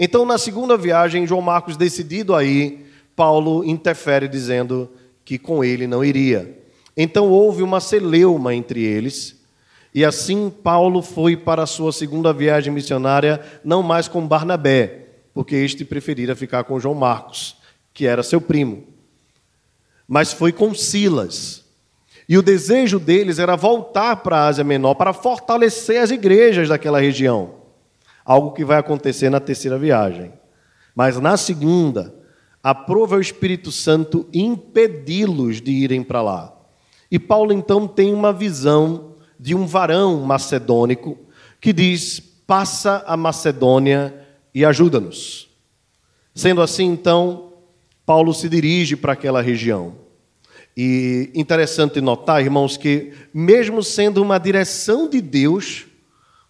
Então, 0.00 0.26
na 0.26 0.36
segunda 0.36 0.76
viagem, 0.76 1.28
João 1.28 1.40
Marcos, 1.40 1.76
decidido 1.76 2.34
aí, 2.34 2.84
Paulo 3.16 3.64
interfere 3.64 4.28
dizendo 4.28 4.90
que 5.24 5.38
com 5.38 5.64
ele 5.64 5.86
não 5.86 6.04
iria. 6.04 6.58
Então 6.96 7.28
houve 7.28 7.62
uma 7.62 7.80
celeuma 7.80 8.54
entre 8.54 8.82
eles, 8.82 9.40
e 9.94 10.04
assim 10.04 10.50
Paulo 10.50 11.02
foi 11.02 11.36
para 11.36 11.62
a 11.62 11.66
sua 11.66 11.92
segunda 11.92 12.32
viagem 12.32 12.72
missionária, 12.72 13.40
não 13.64 13.82
mais 13.82 14.08
com 14.08 14.26
Barnabé, 14.26 15.06
porque 15.32 15.54
este 15.54 15.84
preferira 15.84 16.34
ficar 16.34 16.64
com 16.64 16.80
João 16.80 16.94
Marcos, 16.94 17.56
que 17.92 18.06
era 18.06 18.22
seu 18.22 18.40
primo. 18.40 18.84
Mas 20.06 20.32
foi 20.32 20.52
com 20.52 20.74
Silas. 20.74 21.64
E 22.28 22.36
o 22.36 22.42
desejo 22.42 22.98
deles 22.98 23.38
era 23.38 23.54
voltar 23.54 24.16
para 24.16 24.38
a 24.38 24.46
Ásia 24.46 24.64
Menor 24.64 24.94
para 24.94 25.12
fortalecer 25.12 26.00
as 26.00 26.10
igrejas 26.10 26.68
daquela 26.68 27.00
região. 27.00 27.54
Algo 28.24 28.52
que 28.52 28.64
vai 28.64 28.78
acontecer 28.78 29.28
na 29.28 29.40
terceira 29.40 29.78
viagem. 29.78 30.32
Mas 30.94 31.20
na 31.20 31.36
segunda, 31.36 32.14
aprova 32.64 33.16
o 33.16 33.20
Espírito 33.20 33.70
Santo 33.70 34.26
impedi-los 34.32 35.60
de 35.60 35.70
irem 35.70 36.02
para 36.02 36.22
lá. 36.22 36.56
E 37.10 37.18
Paulo 37.18 37.52
então 37.52 37.86
tem 37.86 38.14
uma 38.14 38.32
visão 38.32 39.16
de 39.38 39.54
um 39.54 39.66
varão 39.66 40.22
macedônico 40.22 41.18
que 41.60 41.74
diz: 41.74 42.20
passa 42.46 43.04
a 43.06 43.18
Macedônia 43.18 44.14
e 44.54 44.64
ajuda-nos. 44.64 45.50
Sendo 46.34 46.62
assim, 46.62 46.86
então, 46.86 47.52
Paulo 48.06 48.32
se 48.32 48.48
dirige 48.48 48.96
para 48.96 49.12
aquela 49.12 49.42
região. 49.42 49.96
E 50.76 51.30
interessante 51.34 52.00
notar, 52.00 52.42
irmãos, 52.42 52.76
que 52.76 53.12
mesmo 53.32 53.82
sendo 53.82 54.22
uma 54.22 54.38
direção 54.38 55.08
de 55.08 55.20
Deus 55.20 55.86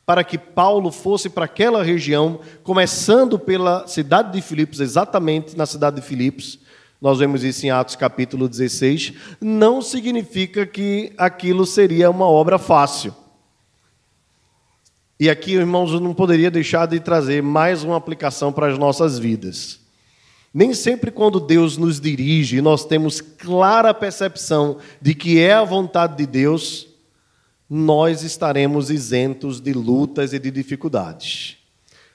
para 0.06 0.22
que 0.22 0.36
Paulo 0.36 0.90
fosse 0.90 1.30
para 1.30 1.46
aquela 1.46 1.82
região, 1.82 2.40
começando 2.62 3.38
pela 3.38 3.86
cidade 3.86 4.32
de 4.32 4.42
Filipos, 4.42 4.80
exatamente 4.80 5.56
na 5.56 5.66
cidade 5.66 5.96
de 5.96 6.06
Filipos, 6.06 6.58
nós 7.00 7.18
vemos 7.18 7.44
isso 7.44 7.66
em 7.66 7.70
Atos 7.70 7.96
capítulo 7.96 8.48
16, 8.48 9.12
não 9.40 9.82
significa 9.82 10.66
que 10.66 11.12
aquilo 11.18 11.66
seria 11.66 12.10
uma 12.10 12.26
obra 12.26 12.58
fácil. 12.58 13.14
E 15.18 15.30
aqui, 15.30 15.52
irmãos, 15.52 15.92
eu 15.92 16.00
não 16.00 16.12
poderia 16.12 16.50
deixar 16.50 16.86
de 16.86 16.98
trazer 16.98 17.42
mais 17.42 17.84
uma 17.84 17.96
aplicação 17.96 18.52
para 18.52 18.66
as 18.66 18.78
nossas 18.78 19.18
vidas. 19.18 19.80
Nem 20.52 20.72
sempre, 20.72 21.10
quando 21.10 21.40
Deus 21.40 21.76
nos 21.76 22.00
dirige, 22.00 22.60
nós 22.60 22.84
temos 22.84 23.20
clara 23.20 23.92
percepção 23.92 24.78
de 25.00 25.14
que 25.14 25.40
é 25.40 25.52
a 25.52 25.64
vontade 25.64 26.16
de 26.16 26.26
Deus, 26.26 26.93
nós 27.68 28.22
estaremos 28.22 28.90
isentos 28.90 29.60
de 29.60 29.72
lutas 29.72 30.32
e 30.32 30.38
de 30.38 30.50
dificuldades. 30.50 31.56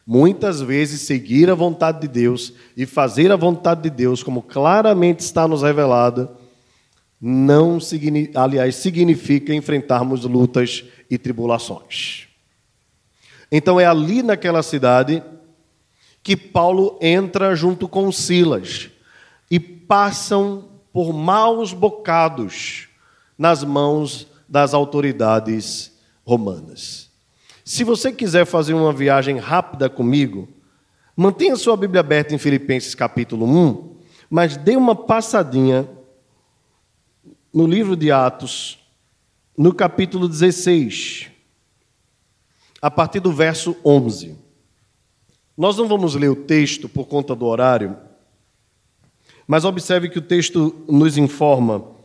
Muitas 0.05 0.61
vezes, 0.61 1.01
seguir 1.01 1.49
a 1.49 1.55
vontade 1.55 2.01
de 2.01 2.07
Deus 2.07 2.53
e 2.75 2.85
fazer 2.85 3.31
a 3.31 3.35
vontade 3.35 3.81
de 3.81 3.89
Deus, 3.89 4.23
como 4.23 4.41
claramente 4.41 5.19
está 5.19 5.47
nos 5.47 5.61
revelado, 5.61 6.29
não 7.21 7.79
aliás, 8.33 8.75
significa 8.75 9.53
enfrentarmos 9.53 10.23
lutas 10.23 10.85
e 11.09 11.17
tribulações. 11.17 12.27
Então 13.51 13.79
é 13.79 13.85
ali 13.85 14.23
naquela 14.23 14.63
cidade 14.63 15.21
que 16.23 16.37
Paulo 16.37 16.97
entra 17.01 17.55
junto 17.55 17.87
com 17.87 18.11
Silas 18.11 18.89
e 19.49 19.59
passam 19.59 20.69
por 20.93 21.11
maus 21.11 21.73
bocados 21.73 22.87
nas 23.37 23.63
mãos 23.63 24.27
das 24.49 24.73
autoridades 24.73 25.93
romanas. 26.25 27.09
Se 27.63 27.83
você 27.83 28.11
quiser 28.11 28.45
fazer 28.45 28.73
uma 28.73 28.91
viagem 28.91 29.37
rápida 29.37 29.87
comigo, 29.87 30.49
mantenha 31.15 31.55
sua 31.55 31.77
Bíblia 31.77 31.99
aberta 31.99 32.33
em 32.33 32.39
Filipenses 32.39 32.95
capítulo 32.95 33.45
1, 33.45 33.95
mas 34.27 34.57
dê 34.57 34.75
uma 34.75 34.95
passadinha 34.95 35.87
no 37.53 37.67
livro 37.67 37.95
de 37.95 38.11
Atos, 38.11 38.79
no 39.55 39.71
capítulo 39.71 40.27
16, 40.27 41.27
a 42.81 42.89
partir 42.89 43.19
do 43.19 43.31
verso 43.31 43.75
11. 43.85 44.35
Nós 45.55 45.77
não 45.77 45.87
vamos 45.87 46.15
ler 46.15 46.29
o 46.29 46.35
texto 46.35 46.89
por 46.89 47.05
conta 47.05 47.35
do 47.35 47.45
horário, 47.45 47.97
mas 49.45 49.63
observe 49.63 50.09
que 50.09 50.17
o 50.17 50.23
texto 50.23 50.85
nos 50.87 51.17
informa 51.17 51.98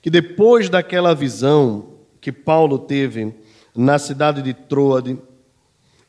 que 0.00 0.10
depois 0.10 0.68
daquela 0.68 1.14
visão 1.14 1.94
que 2.20 2.32
Paulo 2.32 2.78
teve 2.78 3.34
na 3.74 3.98
cidade 3.98 4.42
de 4.42 4.52
Troade, 4.52 5.18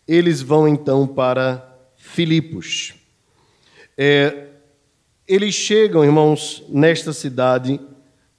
eles 0.08 0.41
vão 0.41 0.67
então 0.67 1.08
para 1.08 1.67
Filipos. 1.95 2.93
É, 3.97 4.47
eles 5.27 5.54
chegam, 5.54 6.04
irmãos, 6.04 6.63
nesta 6.67 7.13
cidade, 7.13 7.80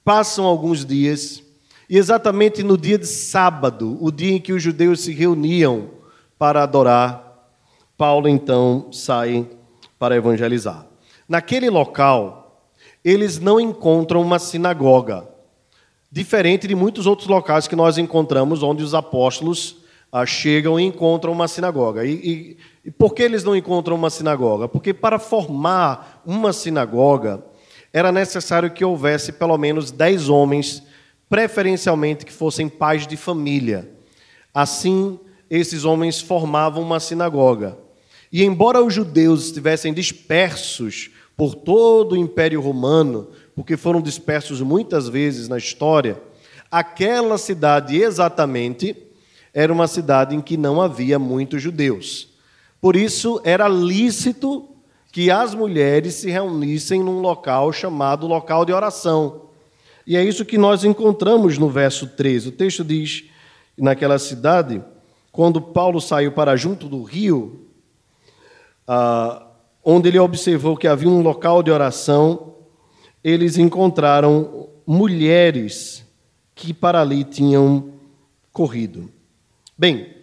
passam 0.03 0.45
alguns 0.45 0.85
dias, 0.85 1.41
e 1.89 1.97
exatamente 1.97 2.61
no 2.63 2.77
dia 2.77 2.97
de 2.97 3.07
sábado, 3.07 3.97
o 4.01 4.11
dia 4.11 4.33
em 4.33 4.39
que 4.39 4.53
os 4.53 4.61
judeus 4.61 5.01
se 5.01 5.13
reuniam 5.13 5.91
para 6.37 6.63
adorar, 6.63 7.49
Paulo 7.97 8.27
então 8.27 8.89
sai 8.91 9.47
para 9.97 10.15
evangelizar. 10.15 10.85
Naquele 11.27 11.69
local, 11.69 12.69
eles 13.03 13.39
não 13.39 13.59
encontram 13.59 14.21
uma 14.21 14.39
sinagoga, 14.39 15.27
diferente 16.13 16.67
de 16.67 16.75
muitos 16.75 17.07
outros 17.07 17.27
locais 17.27 17.67
que 17.67 17.75
nós 17.75 17.97
encontramos 17.97 18.61
onde 18.61 18.83
os 18.83 18.93
apóstolos 18.93 19.77
ah, 20.11 20.27
chegam 20.27 20.79
e 20.79 20.83
encontram 20.83 21.33
uma 21.33 21.47
sinagoga. 21.47 22.05
E, 22.05 22.11
e, 22.13 22.57
e 22.85 22.91
por 22.91 23.15
que 23.15 23.23
eles 23.23 23.43
não 23.43 23.55
encontram 23.55 23.95
uma 23.95 24.11
sinagoga? 24.11 24.67
Porque 24.67 24.93
para 24.93 25.17
formar 25.17 26.21
uma 26.23 26.53
sinagoga 26.53 27.43
era 27.91 28.11
necessário 28.11 28.69
que 28.69 28.85
houvesse 28.85 29.31
pelo 29.31 29.57
menos 29.57 29.89
dez 29.89 30.29
homens, 30.29 30.83
preferencialmente 31.27 32.25
que 32.25 32.31
fossem 32.31 32.69
pais 32.69 33.07
de 33.07 33.17
família. 33.17 33.89
Assim, 34.53 35.19
esses 35.49 35.83
homens 35.83 36.21
formavam 36.21 36.83
uma 36.83 36.99
sinagoga. 36.99 37.75
E 38.31 38.43
embora 38.43 38.83
os 38.83 38.93
judeus 38.93 39.45
estivessem 39.45 39.91
dispersos 39.91 41.09
por 41.35 41.55
todo 41.55 42.13
o 42.13 42.17
Império 42.17 42.61
Romano, 42.61 43.27
porque 43.55 43.75
foram 43.77 44.01
dispersos 44.01 44.61
muitas 44.61 45.07
vezes 45.07 45.47
na 45.47 45.57
história, 45.57 46.21
aquela 46.71 47.37
cidade 47.37 47.95
exatamente 48.01 48.95
era 49.53 49.71
uma 49.71 49.87
cidade 49.87 50.35
em 50.35 50.41
que 50.41 50.57
não 50.57 50.81
havia 50.81 51.19
muitos 51.19 51.61
judeus. 51.61 52.29
Por 52.81 52.95
isso, 52.95 53.39
era 53.43 53.67
lícito 53.67 54.67
que 55.11 55.29
as 55.29 55.53
mulheres 55.53 56.15
se 56.15 56.29
reunissem 56.29 57.03
num 57.03 57.19
local 57.19 57.71
chamado 57.71 58.25
local 58.25 58.65
de 58.65 58.73
oração. 58.73 59.43
E 60.05 60.17
é 60.17 60.23
isso 60.23 60.43
que 60.43 60.57
nós 60.57 60.83
encontramos 60.83 61.57
no 61.57 61.69
verso 61.69 62.07
13. 62.07 62.49
O 62.49 62.51
texto 62.51 62.83
diz: 62.83 63.25
naquela 63.77 64.17
cidade, 64.17 64.83
quando 65.31 65.61
Paulo 65.61 66.01
saiu 66.01 66.31
para 66.31 66.55
junto 66.55 66.89
do 66.89 67.03
rio, 67.03 67.67
ah, 68.87 69.47
onde 69.83 70.07
ele 70.09 70.19
observou 70.19 70.77
que 70.77 70.87
havia 70.87 71.09
um 71.09 71.21
local 71.21 71.61
de 71.61 71.71
oração, 71.71 72.55
eles 73.23 73.57
encontraram 73.57 74.69
mulheres 74.85 76.05
que 76.55 76.73
para 76.73 77.01
ali 77.01 77.23
tinham 77.23 77.93
corrido. 78.51 79.09
Bem, 79.77 80.13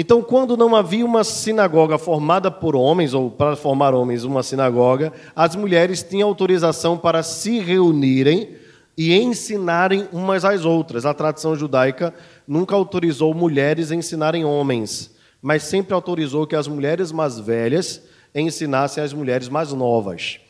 então, 0.00 0.22
quando 0.22 0.56
não 0.56 0.76
havia 0.76 1.04
uma 1.04 1.24
sinagoga 1.24 1.98
formada 1.98 2.52
por 2.52 2.76
homens, 2.76 3.14
ou 3.14 3.30
para 3.30 3.56
formar 3.56 3.94
homens 3.94 4.22
uma 4.22 4.44
sinagoga, 4.44 5.12
as 5.34 5.56
mulheres 5.56 6.04
tinham 6.04 6.28
autorização 6.28 6.96
para 6.96 7.22
se 7.22 7.58
reunirem 7.58 8.54
e 8.96 9.12
ensinarem 9.14 10.08
umas 10.12 10.44
às 10.44 10.64
outras. 10.64 11.04
A 11.04 11.12
tradição 11.12 11.56
judaica 11.56 12.14
nunca 12.46 12.76
autorizou 12.76 13.34
mulheres 13.34 13.90
a 13.90 13.96
ensinarem 13.96 14.44
homens, 14.44 15.14
mas 15.42 15.64
sempre 15.64 15.94
autorizou 15.94 16.46
que 16.46 16.54
as 16.54 16.68
mulheres 16.68 17.10
mais 17.10 17.38
velhas 17.38 18.00
ensinassem 18.34 19.02
as 19.02 19.12
mulheres 19.12 19.48
mais 19.48 19.72
novas. 19.72 20.40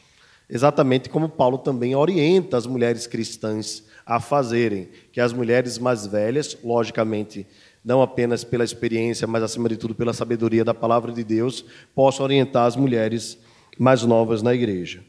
Exatamente 0.49 1.09
como 1.09 1.29
Paulo 1.29 1.59
também 1.59 1.95
orienta 1.95 2.57
as 2.57 2.67
mulheres 2.67 3.07
cristãs 3.07 3.85
a 4.07 4.19
fazerem, 4.19 4.89
que 5.13 5.21
as 5.21 5.33
mulheres 5.33 5.79
mais 5.79 6.07
velhas, 6.07 6.57
logicamente, 6.65 7.47
não 7.85 8.01
apenas 8.01 8.45
pela 8.45 8.65
experiência, 8.65 9.27
mas 9.27 9.43
acima 9.43 9.69
de 9.69 9.77
tudo 9.77 9.95
pela 9.95 10.13
sabedoria 10.13 10.65
da 10.65 10.73
palavra 10.73 11.13
de 11.13 11.23
Deus, 11.23 11.65
possam 11.95 12.25
orientar 12.25 12.67
as 12.67 12.77
mulheres 12.77 13.39
mais 13.79 14.03
novas 14.03 14.43
na 14.43 14.55
igreja. 14.55 15.03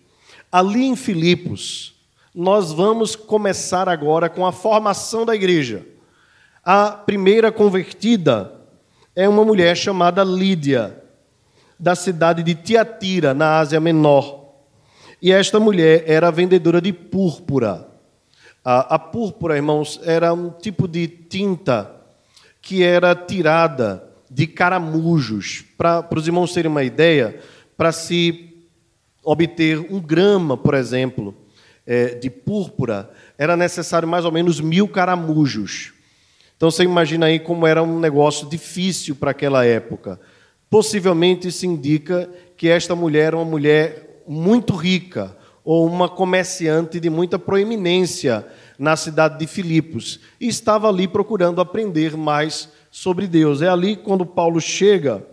Ali 0.51 0.84
em 0.84 0.95
Filipos, 0.95 1.95
nós 2.34 2.71
vamos 2.71 3.15
começar 3.15 3.88
agora 3.88 4.29
com 4.29 4.45
a 4.45 4.51
formação 4.51 5.25
da 5.25 5.36
igreja. 5.36 5.86
A 6.63 6.91
primeira 6.91 7.51
convertida 7.51 8.53
é 9.15 9.27
uma 9.27 9.43
mulher 9.43 9.75
chamada 9.75 10.23
Lídia, 10.23 11.03
da 11.79 11.95
cidade 11.95 12.43
de 12.43 12.53
Tiatira, 12.53 13.33
na 13.33 13.59
Ásia 13.59 13.79
Menor. 13.79 14.39
E 15.21 15.31
esta 15.31 15.59
mulher 15.59 16.03
era 16.05 16.31
vendedora 16.31 16.81
de 16.81 16.91
púrpura. 16.91 17.87
A, 18.63 18.95
a 18.95 18.99
púrpura, 18.99 19.55
irmãos, 19.55 19.99
era 20.03 20.33
um 20.33 20.49
tipo 20.49 20.87
de 20.87 21.07
tinta 21.07 21.89
que 22.61 22.83
era 22.83 23.15
tirada 23.15 24.03
de 24.29 24.45
caramujos. 24.45 25.63
Para 25.77 26.07
os 26.15 26.27
irmãos 26.27 26.53
terem 26.53 26.69
uma 26.69 26.83
ideia, 26.83 27.39
para 27.77 27.91
se 27.91 28.67
obter 29.23 29.79
um 29.91 29.99
grama, 30.01 30.57
por 30.57 30.73
exemplo, 30.73 31.35
é, 31.85 32.15
de 32.15 32.29
púrpura, 32.29 33.09
era 33.37 33.55
necessário 33.55 34.07
mais 34.07 34.25
ou 34.25 34.31
menos 34.31 34.59
mil 34.59 34.87
caramujos. 34.87 35.93
Então 36.55 36.69
você 36.69 36.83
imagina 36.83 37.27
aí 37.27 37.39
como 37.39 37.65
era 37.65 37.81
um 37.81 37.99
negócio 37.99 38.49
difícil 38.49 39.15
para 39.15 39.31
aquela 39.31 39.65
época. 39.65 40.19
Possivelmente 40.69 41.47
isso 41.47 41.65
indica 41.65 42.29
que 42.55 42.67
esta 42.67 42.95
mulher 42.95 43.27
era 43.27 43.38
uma 43.38 43.45
mulher 43.45 44.23
muito 44.27 44.75
rica 44.75 45.36
ou 45.63 45.86
uma 45.86 46.08
comerciante 46.08 46.99
de 46.99 47.10
muita 47.10 47.39
proeminência 47.39 48.45
na 48.77 48.95
cidade 48.95 49.39
de 49.39 49.47
Filipos 49.47 50.19
e 50.39 50.47
estava 50.47 50.88
ali 50.88 51.08
procurando 51.08 51.60
aprender 51.60 52.15
mais 52.15 52.69
sobre 52.91 53.27
Deus. 53.27 53.62
É 53.62 53.67
ali 53.67 53.95
quando 53.95 54.25
Paulo 54.25 54.62
chega 54.62 55.25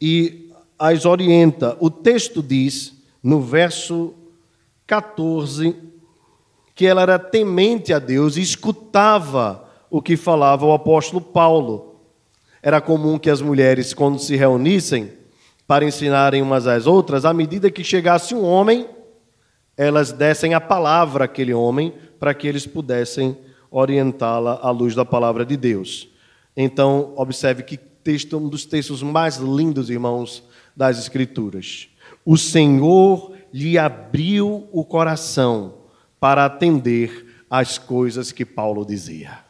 e 0.00 0.50
as 0.78 1.04
orienta. 1.04 1.76
O 1.80 1.90
texto 1.90 2.42
diz, 2.42 2.94
no 3.22 3.40
verso 3.40 4.14
14, 4.86 5.76
que 6.74 6.86
ela 6.86 7.02
era 7.02 7.18
temente 7.18 7.92
a 7.92 7.98
Deus 7.98 8.36
e 8.36 8.42
escutava 8.42 9.68
o 9.90 10.02
que 10.02 10.16
falava 10.16 10.66
o 10.66 10.72
apóstolo 10.72 11.20
Paulo. 11.20 11.93
Era 12.64 12.80
comum 12.80 13.18
que 13.18 13.28
as 13.28 13.42
mulheres, 13.42 13.92
quando 13.92 14.18
se 14.18 14.36
reunissem, 14.36 15.12
para 15.66 15.84
ensinarem 15.84 16.40
umas 16.40 16.66
às 16.66 16.86
outras, 16.86 17.26
à 17.26 17.34
medida 17.34 17.70
que 17.70 17.84
chegasse 17.84 18.34
um 18.34 18.42
homem, 18.42 18.88
elas 19.76 20.12
dessem 20.12 20.54
a 20.54 20.60
palavra 20.62 21.26
àquele 21.26 21.52
homem 21.52 21.92
para 22.18 22.32
que 22.32 22.48
eles 22.48 22.66
pudessem 22.66 23.36
orientá-la 23.70 24.60
à 24.62 24.70
luz 24.70 24.94
da 24.94 25.04
palavra 25.04 25.44
de 25.44 25.58
Deus. 25.58 26.08
Então, 26.56 27.12
observe 27.16 27.64
que 27.64 27.76
texto 27.76 28.38
um 28.38 28.48
dos 28.48 28.64
textos 28.64 29.02
mais 29.02 29.36
lindos, 29.36 29.90
irmãos, 29.90 30.42
das 30.74 30.98
Escrituras. 30.98 31.88
O 32.24 32.38
Senhor 32.38 33.34
lhe 33.52 33.76
abriu 33.76 34.66
o 34.72 34.86
coração 34.86 35.74
para 36.18 36.46
atender 36.46 37.44
às 37.50 37.76
coisas 37.76 38.32
que 38.32 38.46
Paulo 38.46 38.86
dizia. 38.86 39.43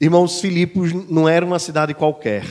Irmãos, 0.00 0.40
Filipos 0.40 0.92
não 1.08 1.28
era 1.28 1.44
uma 1.44 1.58
cidade 1.58 1.92
qualquer. 1.92 2.46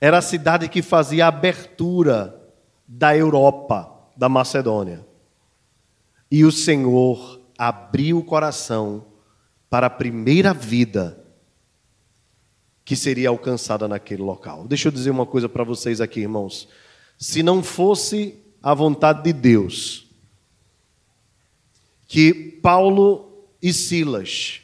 Era 0.00 0.18
a 0.18 0.22
cidade 0.22 0.68
que 0.68 0.82
fazia 0.82 1.26
a 1.26 1.28
abertura 1.28 2.40
da 2.88 3.16
Europa, 3.16 4.10
da 4.16 4.28
Macedônia. 4.28 5.06
E 6.28 6.44
o 6.44 6.50
Senhor 6.50 7.40
abriu 7.56 8.18
o 8.18 8.24
coração 8.24 9.06
para 9.70 9.86
a 9.86 9.90
primeira 9.90 10.52
vida 10.52 11.24
que 12.84 12.96
seria 12.96 13.28
alcançada 13.28 13.86
naquele 13.86 14.22
local. 14.22 14.66
Deixa 14.66 14.88
eu 14.88 14.92
dizer 14.92 15.10
uma 15.10 15.24
coisa 15.24 15.48
para 15.48 15.62
vocês 15.62 16.00
aqui, 16.00 16.20
irmãos. 16.20 16.68
Se 17.16 17.42
não 17.42 17.62
fosse 17.62 18.42
a 18.60 18.74
vontade 18.74 19.22
de 19.22 19.32
Deus 19.32 20.08
que 22.08 22.34
Paulo 22.34 23.46
e 23.62 23.72
Silas 23.72 24.61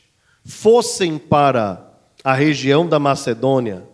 fossem 0.48 1.18
para 1.18 1.92
a 2.24 2.32
região 2.32 2.88
da 2.88 2.98
Macedônia, 2.98 3.86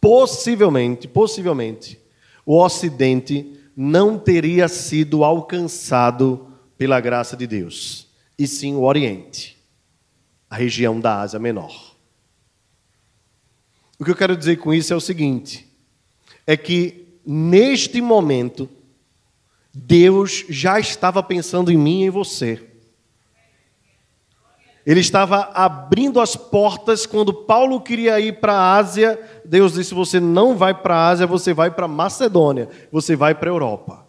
possivelmente, 0.00 1.06
possivelmente, 1.06 2.00
o 2.46 2.58
Ocidente 2.58 3.60
não 3.76 4.18
teria 4.18 4.68
sido 4.68 5.22
alcançado 5.22 6.48
pela 6.78 6.98
graça 6.98 7.36
de 7.36 7.46
Deus, 7.46 8.08
e 8.38 8.46
sim 8.46 8.74
o 8.74 8.84
Oriente, 8.84 9.58
a 10.48 10.56
região 10.56 10.98
da 10.98 11.20
Ásia 11.20 11.38
Menor. 11.38 11.94
O 13.98 14.04
que 14.04 14.10
eu 14.10 14.16
quero 14.16 14.34
dizer 14.34 14.56
com 14.56 14.72
isso 14.72 14.94
é 14.94 14.96
o 14.96 15.00
seguinte: 15.00 15.68
é 16.46 16.56
que 16.56 17.18
neste 17.26 18.00
momento, 18.00 18.66
Deus 19.74 20.46
já 20.48 20.80
estava 20.80 21.22
pensando 21.22 21.70
em 21.70 21.76
mim 21.76 22.00
e 22.00 22.06
em 22.06 22.10
você. 22.10 22.67
Ele 24.88 25.00
estava 25.00 25.50
abrindo 25.52 26.18
as 26.18 26.34
portas 26.34 27.04
quando 27.04 27.30
Paulo 27.30 27.78
queria 27.78 28.18
ir 28.18 28.40
para 28.40 28.54
a 28.54 28.76
Ásia. 28.76 29.20
Deus 29.44 29.74
disse: 29.74 29.92
Você 29.92 30.18
não 30.18 30.56
vai 30.56 30.72
para 30.72 30.94
a 30.94 31.08
Ásia, 31.08 31.26
você 31.26 31.52
vai 31.52 31.70
para 31.70 31.86
Macedônia, 31.86 32.70
você 32.90 33.14
vai 33.14 33.34
para 33.34 33.50
a 33.50 33.52
Europa. 33.52 34.06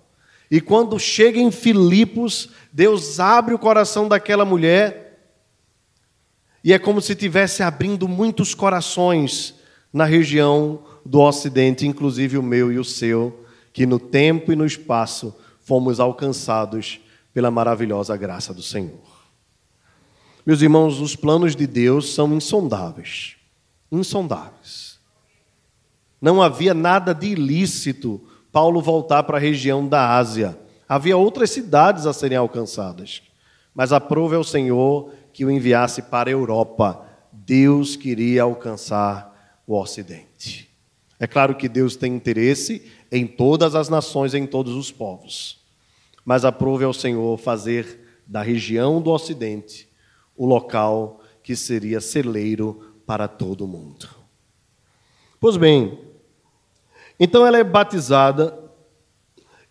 E 0.50 0.62
quando 0.62 0.98
chega 0.98 1.38
em 1.38 1.52
Filipos, 1.52 2.52
Deus 2.72 3.20
abre 3.20 3.54
o 3.54 3.60
coração 3.60 4.08
daquela 4.08 4.46
mulher, 4.46 5.20
e 6.64 6.72
é 6.72 6.80
como 6.80 7.02
se 7.02 7.12
estivesse 7.12 7.62
abrindo 7.62 8.08
muitos 8.08 8.56
corações 8.56 9.56
na 9.92 10.06
região 10.06 10.80
do 11.06 11.20
Ocidente, 11.20 11.86
inclusive 11.86 12.38
o 12.38 12.44
meu 12.44 12.72
e 12.72 12.80
o 12.80 12.86
seu, 12.86 13.44
que 13.74 13.86
no 13.86 14.00
tempo 14.00 14.50
e 14.50 14.56
no 14.56 14.66
espaço 14.66 15.36
fomos 15.60 16.00
alcançados 16.00 17.02
pela 17.34 17.52
maravilhosa 17.52 18.16
graça 18.16 18.54
do 18.54 18.62
Senhor. 18.62 19.09
Meus 20.50 20.64
irmãos, 20.64 21.00
os 21.00 21.16
planos 21.16 21.56
de 21.56 21.68
Deus 21.68 22.12
são 22.12 22.34
insondáveis. 22.34 23.36
Insondáveis. 23.92 25.00
Não 26.20 26.42
havia 26.42 26.74
nada 26.74 27.14
de 27.14 27.28
ilícito 27.28 28.20
Paulo 28.52 28.82
voltar 28.82 29.22
para 29.22 29.38
a 29.38 29.40
região 29.40 29.88
da 29.88 30.18
Ásia. 30.18 30.58
Havia 30.88 31.16
outras 31.16 31.52
cidades 31.52 32.08
a 32.08 32.14
serem 32.14 32.36
alcançadas. 32.36 33.22
Mas 33.76 33.94
aprove 33.94 34.36
ao 34.36 34.44
Senhor 34.44 35.14
que 35.32 35.46
o 35.46 35.52
enviasse 35.52 36.02
para 36.02 36.32
a 36.32 36.34
Europa. 36.34 37.06
Deus 37.32 37.96
queria 37.96 38.42
alcançar 38.42 39.62
o 39.68 39.80
Ocidente. 39.80 40.68
É 41.20 41.28
claro 41.28 41.54
que 41.54 41.70
Deus 41.70 41.96
tem 41.96 42.16
interesse 42.16 42.92
em 43.12 43.28
todas 43.28 43.76
as 43.76 43.88
nações, 43.88 44.34
em 44.34 44.48
todos 44.48 44.74
os 44.74 44.92
povos. 44.92 45.60
Mas 46.26 46.44
aprove 46.44 46.84
ao 46.86 46.92
Senhor 46.92 47.38
fazer 47.38 48.24
da 48.26 48.42
região 48.42 49.00
do 49.00 49.12
Ocidente 49.12 49.89
o 50.40 50.46
local 50.46 51.20
que 51.44 51.54
seria 51.54 52.00
celeiro 52.00 52.94
para 53.06 53.28
todo 53.28 53.68
mundo. 53.68 54.08
Pois 55.38 55.58
bem, 55.58 56.00
então 57.20 57.46
ela 57.46 57.58
é 57.58 57.64
batizada 57.64 58.58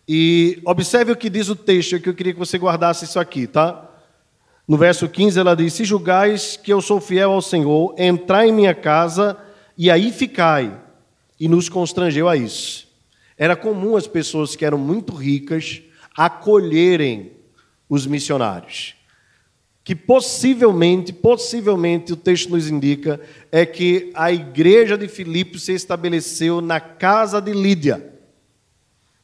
e 0.07 0.61
observe 0.63 1.11
o 1.11 1.15
que 1.15 1.27
diz 1.27 1.49
o 1.49 1.55
texto, 1.55 1.99
que 1.99 2.07
eu 2.07 2.13
queria 2.13 2.33
que 2.33 2.39
você 2.39 2.55
guardasse 2.59 3.05
isso 3.05 3.19
aqui, 3.19 3.47
tá? 3.47 3.89
No 4.67 4.77
verso 4.77 5.09
15 5.09 5.39
ela 5.39 5.55
diz: 5.55 5.73
Se 5.73 5.83
julgais 5.83 6.55
que 6.55 6.71
eu 6.71 6.81
sou 6.81 7.01
fiel 7.01 7.31
ao 7.31 7.41
Senhor, 7.41 7.95
entrai 7.97 8.49
em 8.49 8.53
minha 8.53 8.75
casa 8.75 9.37
e 9.75 9.89
aí 9.89 10.11
ficai. 10.11 10.79
E 11.39 11.47
nos 11.47 11.67
constrangeu 11.67 12.29
a 12.29 12.35
isso. 12.35 12.87
Era 13.35 13.55
comum 13.55 13.95
as 13.95 14.05
pessoas 14.05 14.55
que 14.55 14.65
eram 14.65 14.77
muito 14.77 15.15
ricas 15.15 15.81
acolherem 16.15 17.31
os 17.89 18.05
missionários 18.05 18.98
que 19.89 19.95
possivelmente, 19.95 21.11
possivelmente 21.11 22.13
o 22.13 22.15
texto 22.15 22.51
nos 22.51 22.69
indica 22.69 23.19
é 23.51 23.65
que 23.65 24.11
a 24.13 24.31
igreja 24.31 24.95
de 24.95 25.07
Filipos 25.07 25.63
se 25.63 25.73
estabeleceu 25.73 26.61
na 26.61 26.79
casa 26.79 27.41
de 27.41 27.53
Lídia. 27.53 28.13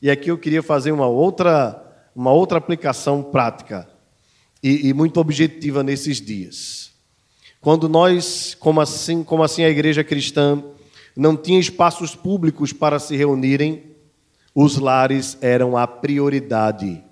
E 0.01 0.09
aqui 0.09 0.31
eu 0.31 0.39
queria 0.39 0.63
fazer 0.63 0.91
uma 0.91 1.05
outra, 1.05 2.09
uma 2.15 2.31
outra 2.31 2.57
aplicação 2.57 3.21
prática 3.21 3.87
e, 4.63 4.89
e 4.89 4.93
muito 4.95 5.19
objetiva 5.19 5.83
nesses 5.83 6.19
dias. 6.19 6.93
Quando 7.61 7.87
nós, 7.87 8.57
como 8.59 8.81
assim, 8.81 9.23
como 9.23 9.43
assim 9.43 9.63
a 9.63 9.69
igreja 9.69 10.03
cristã 10.03 10.63
não 11.15 11.37
tinha 11.37 11.59
espaços 11.59 12.15
públicos 12.15 12.73
para 12.73 12.97
se 12.97 13.15
reunirem, 13.15 13.83
os 14.55 14.79
lares 14.79 15.37
eram 15.41 15.77
a 15.77 15.85
prioridade 15.85 17.03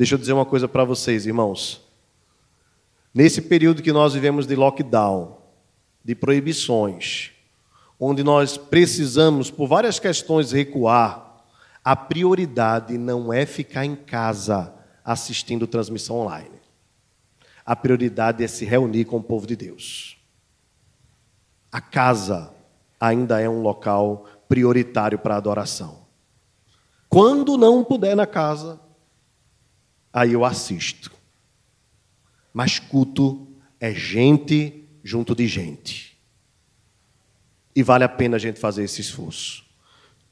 Deixa 0.00 0.14
eu 0.14 0.18
dizer 0.18 0.32
uma 0.32 0.46
coisa 0.46 0.66
para 0.66 0.82
vocês, 0.82 1.26
irmãos. 1.26 1.86
Nesse 3.12 3.42
período 3.42 3.82
que 3.82 3.92
nós 3.92 4.14
vivemos 4.14 4.46
de 4.46 4.56
lockdown, 4.56 5.36
de 6.02 6.14
proibições, 6.14 7.32
onde 8.00 8.24
nós 8.24 8.56
precisamos, 8.56 9.50
por 9.50 9.68
várias 9.68 9.98
questões, 9.98 10.52
recuar, 10.52 11.44
a 11.84 11.94
prioridade 11.94 12.96
não 12.96 13.30
é 13.30 13.44
ficar 13.44 13.84
em 13.84 13.94
casa 13.94 14.72
assistindo 15.04 15.66
transmissão 15.66 16.16
online. 16.16 16.62
A 17.62 17.76
prioridade 17.76 18.42
é 18.42 18.48
se 18.48 18.64
reunir 18.64 19.04
com 19.04 19.18
o 19.18 19.22
povo 19.22 19.46
de 19.46 19.54
Deus. 19.54 20.16
A 21.70 21.82
casa 21.82 22.54
ainda 22.98 23.38
é 23.38 23.50
um 23.50 23.60
local 23.60 24.24
prioritário 24.48 25.18
para 25.18 25.36
adoração. 25.36 26.06
Quando 27.06 27.58
não 27.58 27.84
puder 27.84 28.16
na 28.16 28.26
casa, 28.26 28.80
aí 30.12 30.32
eu 30.32 30.44
assisto. 30.44 31.10
Mas 32.52 32.78
culto 32.78 33.46
é 33.78 33.94
gente 33.94 34.84
junto 35.02 35.34
de 35.34 35.46
gente. 35.46 36.18
E 37.74 37.82
vale 37.82 38.04
a 38.04 38.08
pena 38.08 38.36
a 38.36 38.38
gente 38.38 38.58
fazer 38.58 38.84
esse 38.84 39.00
esforço. 39.00 39.64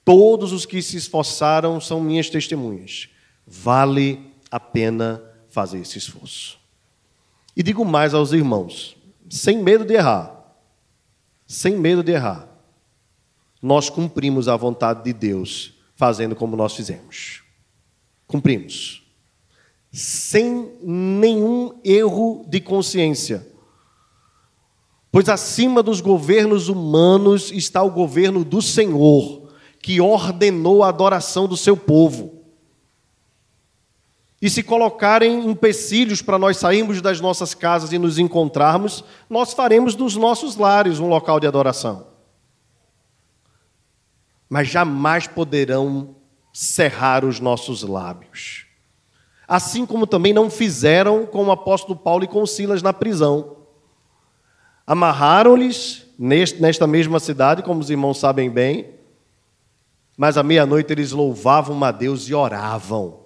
Todos 0.05 0.53
os 0.53 0.67
que 0.67 0.83
se 0.83 0.97
esforçaram 0.97 1.81
são 1.81 2.01
minhas 2.01 2.29
testemunhas. 2.29 3.09
Vale 3.47 4.33
a 4.51 4.59
pena 4.59 5.23
fazer 5.49 5.79
esse 5.79 5.99
esforço. 5.99 6.59
E 7.57 7.63
digo 7.63 7.85
mais 7.85 8.15
aos 8.15 8.33
irmãos, 8.33 8.97
sem 9.29 9.63
medo 9.63 9.85
de 9.85 9.95
errar, 9.95 10.35
sem 11.47 11.77
medo 11.77 12.03
de 12.03 12.13
errar, 12.13 12.49
nós 13.61 13.91
cumprimos 13.91 14.49
a 14.49 14.57
vontade 14.57 15.03
de 15.05 15.13
Deus 15.13 15.75
fazendo 15.97 16.37
como 16.37 16.57
nós 16.57 16.75
fizemos. 16.75 17.43
Cumprimos 18.27 19.08
sem 19.93 20.73
nenhum 20.83 21.79
erro 21.83 22.45
de 22.49 22.61
consciência. 22.61 23.47
Pois 25.11 25.29
acima 25.29 25.83
dos 25.83 26.01
governos 26.01 26.69
humanos 26.69 27.51
está 27.51 27.83
o 27.83 27.91
governo 27.91 28.45
do 28.45 28.61
Senhor, 28.61 29.49
que 29.81 30.01
ordenou 30.01 30.83
a 30.83 30.89
adoração 30.89 31.49
do 31.49 31.57
seu 31.57 31.77
povo. 31.77 32.35
E 34.41 34.49
se 34.49 34.63
colocarem 34.63 35.49
empecilhos 35.49 36.23
para 36.23 36.39
nós 36.39 36.59
sairmos 36.59 37.01
das 37.01 37.21
nossas 37.21 37.55
casas 37.55 37.93
e 37.93 37.99
nos 37.99 38.19
encontrarmos, 38.19 39.03
nós 39.29 39.53
faremos 39.53 39.95
dos 39.97 40.15
nossos 40.15 40.57
lares 40.57 41.01
um 41.01 41.09
local 41.09 41.41
de 41.41 41.47
adoração. 41.47 42.07
Mas 44.49 44.69
jamais 44.69 45.27
poderão 45.27 46.15
cerrar 46.53 47.25
os 47.25 47.41
nossos 47.41 47.83
lábios 47.83 48.68
assim 49.49 49.87
como 49.87 50.07
também 50.07 50.35
não 50.35 50.51
fizeram 50.51 51.25
com 51.25 51.47
o 51.47 51.51
apóstolo 51.51 51.99
Paulo 51.99 52.25
e 52.25 52.29
com 52.29 52.45
Silas 52.45 52.83
na 52.83 52.93
prisão. 52.93 53.57
Amarraram-lhes 54.87 56.07
nesta 56.19 56.87
mesma 56.87 57.19
cidade, 57.19 57.63
como 57.63 57.81
os 57.81 57.89
irmãos 57.89 58.19
sabem 58.19 58.51
bem, 58.51 58.91
mas 60.17 60.37
à 60.37 60.43
meia-noite 60.43 60.93
eles 60.93 61.13
louvavam 61.13 61.83
a 61.83 61.91
Deus 61.91 62.29
e 62.29 62.35
oravam, 62.35 63.21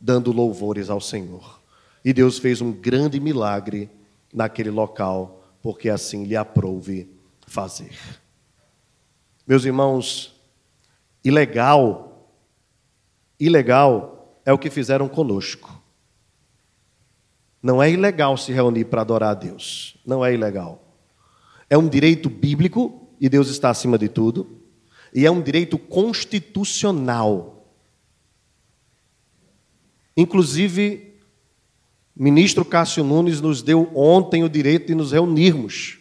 dando 0.00 0.30
louvores 0.30 0.88
ao 0.88 1.00
Senhor. 1.00 1.60
E 2.04 2.12
Deus 2.12 2.38
fez 2.38 2.60
um 2.60 2.70
grande 2.70 3.18
milagre 3.18 3.90
naquele 4.32 4.70
local, 4.70 5.42
porque 5.60 5.88
assim 5.88 6.24
lhe 6.24 6.36
aprouve 6.36 7.08
fazer. 7.46 7.96
Meus 9.46 9.64
irmãos, 9.64 10.40
ilegal, 11.24 12.28
ilegal 13.38 14.11
é 14.44 14.52
o 14.52 14.58
que 14.58 14.70
fizeram 14.70 15.08
conosco. 15.08 15.80
Não 17.62 17.82
é 17.82 17.90
ilegal 17.90 18.36
se 18.36 18.52
reunir 18.52 18.86
para 18.86 19.02
adorar 19.02 19.30
a 19.30 19.34
Deus. 19.34 19.96
Não 20.04 20.24
é 20.24 20.34
ilegal. 20.34 20.82
É 21.70 21.78
um 21.78 21.88
direito 21.88 22.28
bíblico, 22.28 23.08
e 23.20 23.28
Deus 23.28 23.48
está 23.48 23.70
acima 23.70 23.96
de 23.96 24.08
tudo, 24.08 24.58
e 25.14 25.24
é 25.24 25.30
um 25.30 25.40
direito 25.40 25.78
constitucional. 25.78 27.68
Inclusive, 30.16 31.14
ministro 32.16 32.64
Cássio 32.64 33.04
Nunes 33.04 33.40
nos 33.40 33.62
deu 33.62 33.90
ontem 33.94 34.42
o 34.42 34.48
direito 34.48 34.88
de 34.88 34.94
nos 34.94 35.12
reunirmos. 35.12 35.98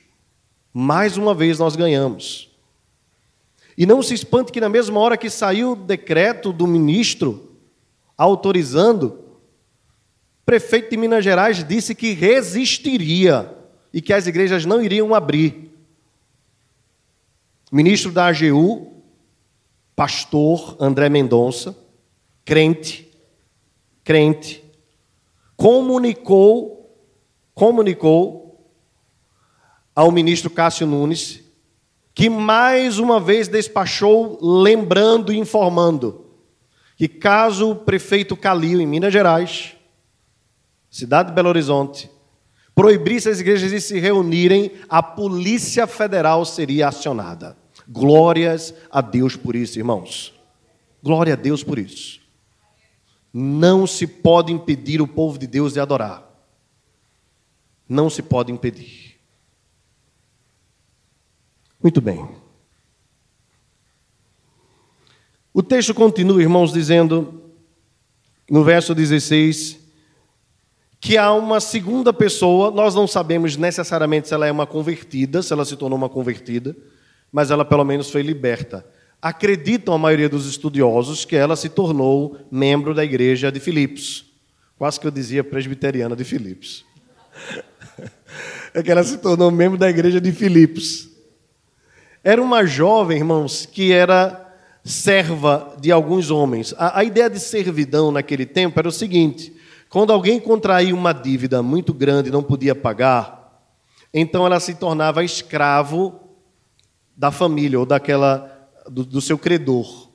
Mais 0.73 1.15
uma 1.15 1.33
vez 1.33 1.59
nós 1.59 1.75
ganhamos. 1.75 2.49
E 3.77 3.85
não 3.85 4.01
se 4.01 4.13
espante 4.13 4.51
que 4.51 4.59
na 4.59 4.69
mesma 4.69 4.99
hora 4.99 5.17
que 5.17 5.29
saiu 5.29 5.73
o 5.73 5.75
decreto 5.75 6.51
do 6.51 6.67
ministro, 6.67 7.50
autorizando, 8.21 9.19
o 10.41 10.45
prefeito 10.45 10.91
de 10.91 10.97
Minas 10.97 11.23
Gerais 11.23 11.63
disse 11.63 11.95
que 11.95 12.13
resistiria 12.13 13.51
e 13.91 13.99
que 13.99 14.13
as 14.13 14.27
igrejas 14.27 14.63
não 14.63 14.79
iriam 14.79 15.15
abrir. 15.15 15.71
O 17.71 17.75
ministro 17.75 18.11
da 18.11 18.27
AGU, 18.27 18.91
pastor 19.95 20.77
André 20.79 21.09
Mendonça, 21.09 21.75
crente, 22.45 23.11
crente, 24.03 24.63
comunicou, 25.57 26.95
comunicou 27.55 28.71
ao 29.95 30.11
ministro 30.11 30.51
Cássio 30.51 30.85
Nunes, 30.85 31.41
que 32.13 32.29
mais 32.29 32.99
uma 32.99 33.19
vez 33.19 33.47
despachou 33.47 34.37
lembrando 34.39 35.33
e 35.33 35.39
informando 35.39 36.30
que 37.01 37.07
caso 37.07 37.71
o 37.71 37.75
prefeito 37.75 38.37
Calil, 38.37 38.79
em 38.79 38.85
Minas 38.85 39.11
Gerais, 39.11 39.75
cidade 40.87 41.29
de 41.29 41.33
Belo 41.33 41.49
Horizonte, 41.49 42.11
proibisse 42.75 43.27
as 43.27 43.39
igrejas 43.39 43.71
de 43.71 43.81
se 43.81 43.99
reunirem, 43.99 44.73
a 44.87 45.01
Polícia 45.01 45.87
Federal 45.87 46.45
seria 46.45 46.89
acionada. 46.89 47.57
Glórias 47.87 48.71
a 48.91 49.01
Deus 49.01 49.35
por 49.35 49.55
isso, 49.55 49.79
irmãos. 49.79 50.39
Glória 51.01 51.33
a 51.33 51.35
Deus 51.35 51.63
por 51.63 51.79
isso. 51.79 52.21
Não 53.33 53.87
se 53.87 54.05
pode 54.05 54.53
impedir 54.53 55.01
o 55.01 55.07
povo 55.07 55.39
de 55.39 55.47
Deus 55.47 55.73
de 55.73 55.79
adorar. 55.79 56.23
Não 57.89 58.11
se 58.11 58.21
pode 58.21 58.51
impedir. 58.51 59.19
Muito 61.81 61.99
bem. 61.99 62.40
O 65.53 65.61
texto 65.61 65.93
continua, 65.93 66.41
irmãos, 66.41 66.71
dizendo, 66.71 67.41
no 68.49 68.63
verso 68.63 68.95
16, 68.95 69.77
que 70.99 71.17
há 71.17 71.33
uma 71.33 71.59
segunda 71.59 72.13
pessoa, 72.13 72.71
nós 72.71 72.95
não 72.95 73.05
sabemos 73.05 73.57
necessariamente 73.57 74.29
se 74.29 74.33
ela 74.33 74.47
é 74.47 74.51
uma 74.51 74.65
convertida, 74.65 75.41
se 75.41 75.51
ela 75.51 75.65
se 75.65 75.75
tornou 75.75 75.97
uma 75.97 76.07
convertida, 76.07 76.75
mas 77.31 77.51
ela 77.51 77.65
pelo 77.65 77.83
menos 77.83 78.09
foi 78.09 78.21
liberta. 78.21 78.85
Acreditam 79.21 79.93
a 79.93 79.97
maioria 79.97 80.29
dos 80.29 80.45
estudiosos 80.45 81.25
que 81.25 81.35
ela 81.35 81.55
se 81.55 81.67
tornou 81.67 82.37
membro 82.49 82.93
da 82.93 83.03
igreja 83.03 83.51
de 83.51 83.59
Filipos. 83.59 84.25
Quase 84.77 84.99
que 84.99 85.07
eu 85.07 85.11
dizia 85.11 85.43
presbiteriana 85.43 86.15
de 86.15 86.23
Filipos. 86.23 86.85
É 88.73 88.81
que 88.81 88.89
ela 88.89 89.03
se 89.03 89.17
tornou 89.17 89.51
membro 89.51 89.77
da 89.77 89.89
igreja 89.89 90.21
de 90.21 90.31
Filipos. 90.31 91.09
Era 92.23 92.41
uma 92.41 92.65
jovem, 92.65 93.17
irmãos, 93.17 93.65
que 93.65 93.91
era 93.91 94.50
serva 94.83 95.75
de 95.79 95.91
alguns 95.91 96.31
homens. 96.31 96.73
A, 96.77 96.99
a 96.99 97.03
ideia 97.03 97.29
de 97.29 97.39
servidão 97.39 98.11
naquele 98.11 98.45
tempo 98.45 98.79
era 98.79 98.87
o 98.87 98.91
seguinte: 98.91 99.53
quando 99.89 100.11
alguém 100.11 100.39
contraía 100.39 100.95
uma 100.95 101.13
dívida 101.13 101.61
muito 101.61 101.93
grande 101.93 102.29
e 102.29 102.31
não 102.31 102.43
podia 102.43 102.73
pagar, 102.73 103.67
então 104.13 104.45
ela 104.45 104.59
se 104.59 104.75
tornava 104.75 105.23
escravo 105.23 106.19
da 107.15 107.31
família 107.31 107.79
ou 107.79 107.85
daquela 107.85 108.69
do, 108.89 109.05
do 109.05 109.21
seu 109.21 109.37
credor. 109.37 110.09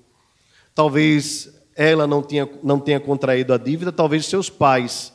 Talvez 0.74 1.48
ela 1.74 2.07
não 2.07 2.22
tenha, 2.22 2.48
não 2.62 2.81
tenha 2.81 2.98
contraído 2.98 3.52
a 3.52 3.59
dívida, 3.59 3.92
talvez 3.92 4.26
seus 4.26 4.50
pais. 4.50 5.12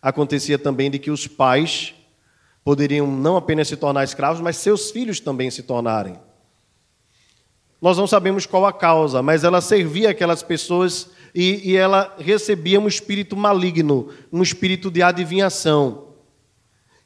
Acontecia 0.00 0.58
também 0.58 0.90
de 0.90 0.98
que 0.98 1.10
os 1.10 1.26
pais 1.26 1.94
poderiam 2.64 3.06
não 3.06 3.36
apenas 3.36 3.68
se 3.68 3.76
tornar 3.76 4.04
escravos, 4.04 4.40
mas 4.40 4.56
seus 4.56 4.90
filhos 4.90 5.20
também 5.20 5.50
se 5.50 5.62
tornarem. 5.62 6.18
Nós 7.82 7.98
não 7.98 8.06
sabemos 8.06 8.46
qual 8.46 8.64
a 8.64 8.72
causa, 8.72 9.22
mas 9.22 9.42
ela 9.42 9.60
servia 9.60 10.10
aquelas 10.10 10.40
pessoas 10.40 11.10
e, 11.34 11.72
e 11.72 11.76
ela 11.76 12.14
recebia 12.16 12.78
um 12.78 12.86
espírito 12.86 13.36
maligno, 13.36 14.08
um 14.32 14.40
espírito 14.40 14.88
de 14.88 15.02
adivinhação. 15.02 16.04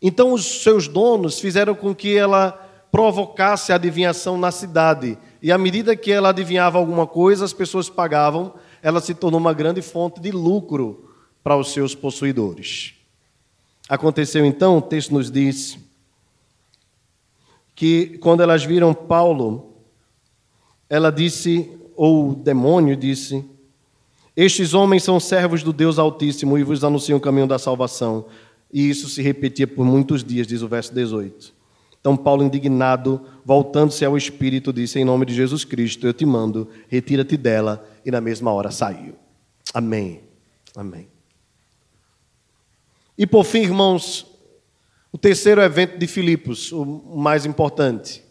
Então, 0.03 0.35
os 0.35 0.63
seus 0.63 0.87
donos 0.87 1.41
fizeram 1.41 1.75
com 1.75 1.95
que 1.95 2.15
ela 2.15 2.53
provocasse 2.93 3.73
a 3.73 3.77
adivinhação 3.77 4.37
na 4.37 4.51
cidade. 4.51 5.17
E 5.41 5.51
à 5.51 5.57
medida 5.57 5.97
que 5.97 6.13
ela 6.13 6.29
adivinhava 6.29 6.77
alguma 6.77 7.07
coisa, 7.07 7.47
as 7.47 7.55
pessoas 7.55 7.89
pagavam, 7.89 8.53
ela 8.83 9.01
se 9.01 9.15
tornou 9.15 9.41
uma 9.41 9.55
grande 9.55 9.81
fonte 9.81 10.21
de 10.21 10.31
lucro 10.31 11.11
para 11.43 11.57
os 11.57 11.73
seus 11.73 11.95
possuidores. 11.95 12.93
Aconteceu 13.89 14.45
então, 14.45 14.77
o 14.77 14.83
texto 14.83 15.15
nos 15.15 15.31
diz, 15.31 15.79
que 17.75 18.19
quando 18.19 18.43
elas 18.43 18.65
viram 18.65 18.93
Paulo, 18.93 19.76
ela 20.89 21.11
disse, 21.11 21.71
ou 21.95 22.31
o 22.31 22.35
demônio 22.35 22.97
disse, 22.97 23.45
estes 24.37 24.75
homens 24.75 25.03
são 25.03 25.19
servos 25.19 25.63
do 25.63 25.73
Deus 25.73 25.99
Altíssimo 25.99 26.59
e 26.59 26.63
vos 26.63 26.85
anunciam 26.85 27.17
o 27.17 27.21
caminho 27.21 27.47
da 27.47 27.59
salvação. 27.59 28.27
E 28.71 28.91
isso 28.91 29.09
se 29.09 29.23
repetia 29.23 29.67
por 29.67 29.85
muitos 29.85 30.23
dias, 30.23 30.47
diz 30.47 30.61
o 30.61 30.69
verso 30.69 30.93
18. 30.93 31.55
Então, 31.99 32.17
Paulo, 32.17 32.45
indignado, 32.45 33.21
voltando-se 33.45 34.05
ao 34.05 34.17
Espírito, 34.17 34.73
disse: 34.73 34.99
Em 34.99 35.05
nome 35.05 35.25
de 35.25 35.35
Jesus 35.35 35.65
Cristo, 35.65 36.07
eu 36.07 36.13
te 36.13 36.27
mando, 36.27 36.69
retira-te 36.87 37.37
dela. 37.37 37.89
E 38.05 38.11
na 38.11 38.21
mesma 38.21 38.53
hora 38.53 38.71
saiu. 38.71 39.15
Amém. 39.73 40.21
Amém. 40.77 41.09
E 43.17 43.27
por 43.27 43.45
fim, 43.45 43.63
irmãos, 43.63 44.27
o 45.11 45.17
terceiro 45.17 45.63
evento 45.63 45.99
de 45.99 46.07
Filipos, 46.07 46.71
o 46.71 47.17
mais 47.17 47.47
importante. 47.47 48.23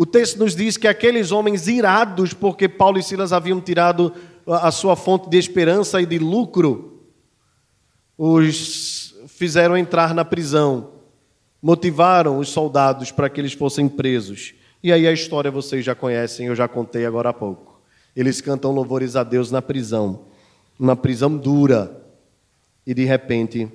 O 0.00 0.06
texto 0.06 0.38
nos 0.38 0.54
diz 0.54 0.76
que 0.76 0.86
aqueles 0.86 1.32
homens 1.32 1.66
irados, 1.66 2.32
porque 2.32 2.68
Paulo 2.68 3.00
e 3.00 3.02
Silas 3.02 3.32
haviam 3.32 3.60
tirado 3.60 4.14
a 4.46 4.70
sua 4.70 4.94
fonte 4.94 5.28
de 5.28 5.36
esperança 5.36 6.00
e 6.00 6.06
de 6.06 6.20
lucro, 6.20 7.02
os 8.16 9.16
fizeram 9.26 9.76
entrar 9.76 10.14
na 10.14 10.24
prisão, 10.24 10.92
motivaram 11.60 12.38
os 12.38 12.48
soldados 12.48 13.10
para 13.10 13.28
que 13.28 13.40
eles 13.40 13.54
fossem 13.54 13.88
presos. 13.88 14.54
E 14.84 14.92
aí 14.92 15.04
a 15.04 15.12
história 15.12 15.50
vocês 15.50 15.84
já 15.84 15.96
conhecem, 15.96 16.46
eu 16.46 16.54
já 16.54 16.68
contei 16.68 17.04
agora 17.04 17.30
há 17.30 17.32
pouco. 17.32 17.82
Eles 18.14 18.40
cantam 18.40 18.70
louvores 18.70 19.16
a 19.16 19.24
Deus 19.24 19.50
na 19.50 19.60
prisão, 19.60 20.26
uma 20.78 20.94
prisão 20.94 21.36
dura, 21.36 22.06
e 22.86 22.94
de 22.94 23.04
repente 23.04 23.68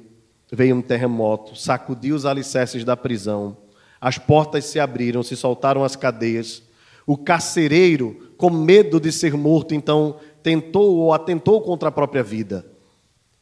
veio 0.49 0.77
um 0.77 0.81
terremoto, 0.81 1.53
sacudiu 1.53 2.15
os 2.15 2.25
alicerces 2.25 2.85
da 2.85 2.95
prisão, 2.95 3.57
as 4.03 4.17
portas 4.17 4.65
se 4.65 4.81
abriram, 4.81 5.23
se 5.23 5.33
soltaram 5.33 5.81
as 5.81 5.95
cadeias. 5.95 6.61
O 7.07 7.15
carcereiro, 7.15 8.33
com 8.35 8.49
medo 8.49 8.99
de 8.99 9.13
ser 9.13 9.33
morto, 9.33 9.73
então 9.73 10.17
tentou 10.43 10.97
ou 10.97 11.13
atentou 11.13 11.61
contra 11.61 11.87
a 11.87 11.91
própria 11.91 12.21
vida. 12.21 12.65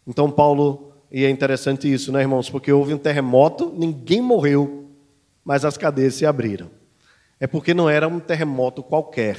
Então, 0.06 0.30
Paulo, 0.30 0.94
e 1.12 1.26
é 1.26 1.32
interessante 1.32 1.92
isso, 1.92 2.12
né, 2.12 2.22
irmãos? 2.22 2.48
Porque 2.48 2.72
houve 2.72 2.94
um 2.94 3.00
terremoto, 3.00 3.74
ninguém 3.76 4.22
morreu, 4.22 4.86
mas 5.44 5.66
as 5.66 5.78
cadeias 5.78 6.14
se 6.14 6.28
abriram. 6.28 6.70
É 7.40 7.48
porque 7.48 7.74
não 7.74 7.90
era 7.90 8.08
um 8.08 8.20
terremoto 8.20 8.84
qualquer, 8.84 9.38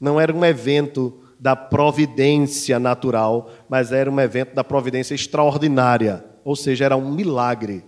não 0.00 0.20
era 0.20 0.32
um 0.32 0.44
evento 0.44 1.20
da 1.36 1.56
providência 1.56 2.78
natural, 2.78 3.50
mas 3.68 3.90
era 3.90 4.08
um 4.08 4.20
evento 4.20 4.54
da 4.54 4.62
providência 4.62 5.16
extraordinária, 5.16 6.24
ou 6.44 6.54
seja, 6.54 6.84
era 6.84 6.96
um 6.96 7.10
milagre. 7.12 7.84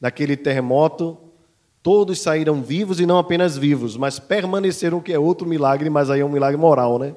Naquele 0.00 0.36
terremoto, 0.36 1.18
todos 1.82 2.20
saíram 2.20 2.62
vivos 2.62 3.00
e 3.00 3.06
não 3.06 3.18
apenas 3.18 3.58
vivos, 3.58 3.96
mas 3.96 4.18
permaneceram, 4.18 5.00
que 5.00 5.12
é 5.12 5.18
outro 5.18 5.46
milagre, 5.46 5.90
mas 5.90 6.10
aí 6.10 6.20
é 6.20 6.24
um 6.24 6.30
milagre 6.30 6.56
moral, 6.56 6.98
né? 6.98 7.14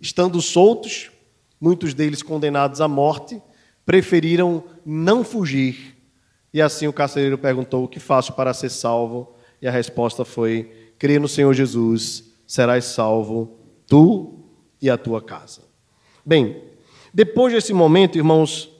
Estando 0.00 0.40
soltos, 0.42 1.10
muitos 1.60 1.94
deles 1.94 2.22
condenados 2.22 2.80
à 2.80 2.88
morte, 2.88 3.40
preferiram 3.86 4.64
não 4.84 5.22
fugir. 5.22 5.96
E 6.52 6.60
assim 6.60 6.86
o 6.86 6.92
carcereiro 6.92 7.38
perguntou: 7.38 7.84
O 7.84 7.88
que 7.88 8.00
faço 8.00 8.32
para 8.32 8.52
ser 8.52 8.70
salvo? 8.70 9.34
E 9.62 9.68
a 9.68 9.70
resposta 9.70 10.24
foi: 10.24 10.70
Crê 10.98 11.18
no 11.18 11.28
Senhor 11.28 11.52
Jesus, 11.54 12.24
serás 12.46 12.84
salvo, 12.84 13.58
tu 13.86 14.44
e 14.80 14.90
a 14.90 14.98
tua 14.98 15.22
casa. 15.22 15.62
Bem, 16.24 16.62
depois 17.12 17.52
desse 17.52 17.72
momento, 17.72 18.18
irmãos, 18.18 18.70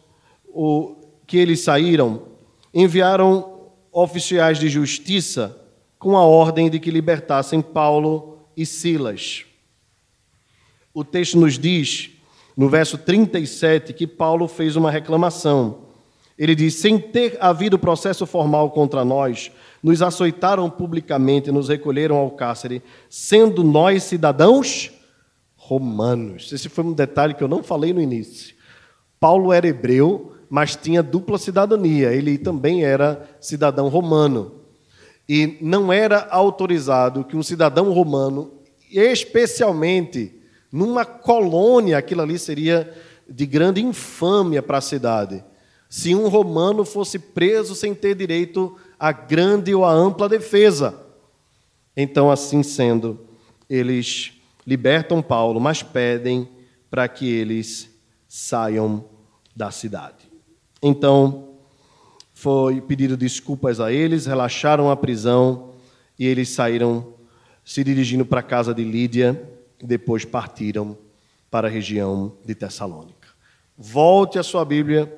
o, 0.49 0.97
que 1.27 1.37
eles 1.37 1.61
saíram, 1.61 2.23
enviaram 2.73 3.58
oficiais 4.03 4.59
de 4.59 4.69
justiça 4.69 5.57
com 5.99 6.17
a 6.17 6.25
ordem 6.25 6.71
de 6.71 6.79
que 6.79 6.91
libertassem 6.91 7.61
Paulo 7.61 8.39
e 8.57 8.65
Silas 8.65 9.45
o 10.99 11.05
texto 11.05 11.39
nos 11.39 11.57
diz, 11.57 12.11
no 12.57 12.69
verso 12.69 12.99
37, 12.99 13.93
que 13.93 14.05
Paulo 14.05 14.49
fez 14.49 14.75
uma 14.75 14.91
reclamação. 14.91 15.83
Ele 16.37 16.57
diz: 16.57 16.75
sem 16.75 16.99
ter 16.99 17.37
havido 17.41 17.79
processo 17.79 18.27
formal 18.27 18.73
contra 18.73 19.05
nós, 19.05 19.53
nos 19.81 20.03
açoitaram 20.03 20.69
publicamente, 20.69 21.53
nos 21.53 21.69
recolheram 21.69 22.17
ao 22.17 22.33
cárcere, 22.33 22.83
sendo 23.09 23.63
nós 23.63 24.03
cidadãos 24.03 24.91
romanos. 25.55 26.53
Esse 26.53 26.69
foi 26.69 26.83
um 26.83 26.93
detalhe 26.93 27.35
que 27.35 27.45
eu 27.45 27.49
não 27.49 27.63
falei 27.63 27.93
no 27.93 28.01
início. 28.01 28.57
Paulo 29.21 29.53
era 29.53 29.69
hebreu, 29.69 30.33
mas 30.49 30.77
tinha 30.77 31.03
dupla 31.03 31.39
cidadania. 31.39 32.13
Ele 32.13 32.39
também 32.39 32.85
era 32.85 33.29
cidadão 33.41 33.89
romano. 33.89 34.53
E 35.29 35.59
não 35.61 35.93
era 35.93 36.27
autorizado 36.31 37.25
que 37.25 37.37
um 37.37 37.43
cidadão 37.43 37.93
romano, 37.93 38.53
especialmente 38.91 40.41
numa 40.73 41.05
colônia, 41.05 41.99
aquilo 41.99 42.23
ali 42.23 42.39
seria 42.39 42.95
de 43.29 43.45
grande 43.45 43.83
infâmia 43.83 44.63
para 44.63 44.79
a 44.79 44.83
cidade. 44.83 45.45
se 45.89 46.15
um 46.15 46.29
romano 46.29 46.85
fosse 46.85 47.19
preso 47.19 47.75
sem 47.75 47.95
ter 47.95 48.15
direito 48.15 48.77
à 48.99 49.11
grande 49.11 49.75
ou 49.75 49.85
à 49.85 49.91
ampla 49.91 50.29
defesa. 50.29 50.95
Então, 51.97 52.31
assim 52.31 52.63
sendo, 52.63 53.27
eles 53.71 54.33
libertam 54.67 55.23
Paulo, 55.23 55.59
mas 55.59 55.83
pedem 55.83 56.47
para 56.91 57.09
que 57.09 57.27
eles 57.27 57.91
saiam 58.29 59.05
da 59.57 59.71
cidade. 59.71 60.18
Então, 60.83 61.49
foi 62.33 62.81
pedido 62.81 63.17
desculpas 63.17 63.81
a 63.81 63.93
eles, 63.93 64.27
relaxaram 64.27 64.91
a 64.91 64.97
prisão 64.97 65.75
e 66.19 66.27
eles 66.27 66.51
saíram 66.51 67.15
se 67.65 67.83
dirigindo 67.83 68.25
para 68.25 68.41
a 68.41 68.45
casa 68.45 68.73
de 68.73 68.85
Lídia 68.85 69.43
e 69.83 69.87
depois 69.87 70.25
partiram 70.25 70.97
para 71.51 71.69
a 71.69 71.71
região 71.71 72.37
de 72.45 72.55
Tessalônica. 72.55 73.29
Volte 73.77 74.39
a 74.39 74.43
sua 74.43 74.65
Bíblia 74.65 75.13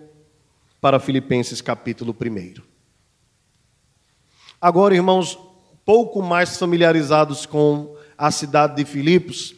para 0.81 0.99
Filipenses 0.99 1.61
capítulo 1.61 2.17
1. 2.19 2.63
Agora, 4.61 4.95
irmãos, 4.95 5.39
pouco 5.85 6.23
mais 6.23 6.57
familiarizados 6.57 7.45
com 7.47 7.97
a 8.17 8.31
cidade 8.31 8.77
de 8.77 8.85
Filipos, 8.85 9.55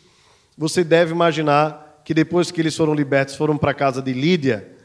você 0.56 0.82
deve 0.82 1.12
imaginar 1.12 2.02
que 2.04 2.12
depois 2.12 2.50
que 2.50 2.60
eles 2.60 2.76
foram 2.76 2.94
libertos, 2.94 3.36
foram 3.36 3.56
para 3.56 3.70
a 3.70 3.74
casa 3.74 4.02
de 4.02 4.12
Lídia, 4.12 4.76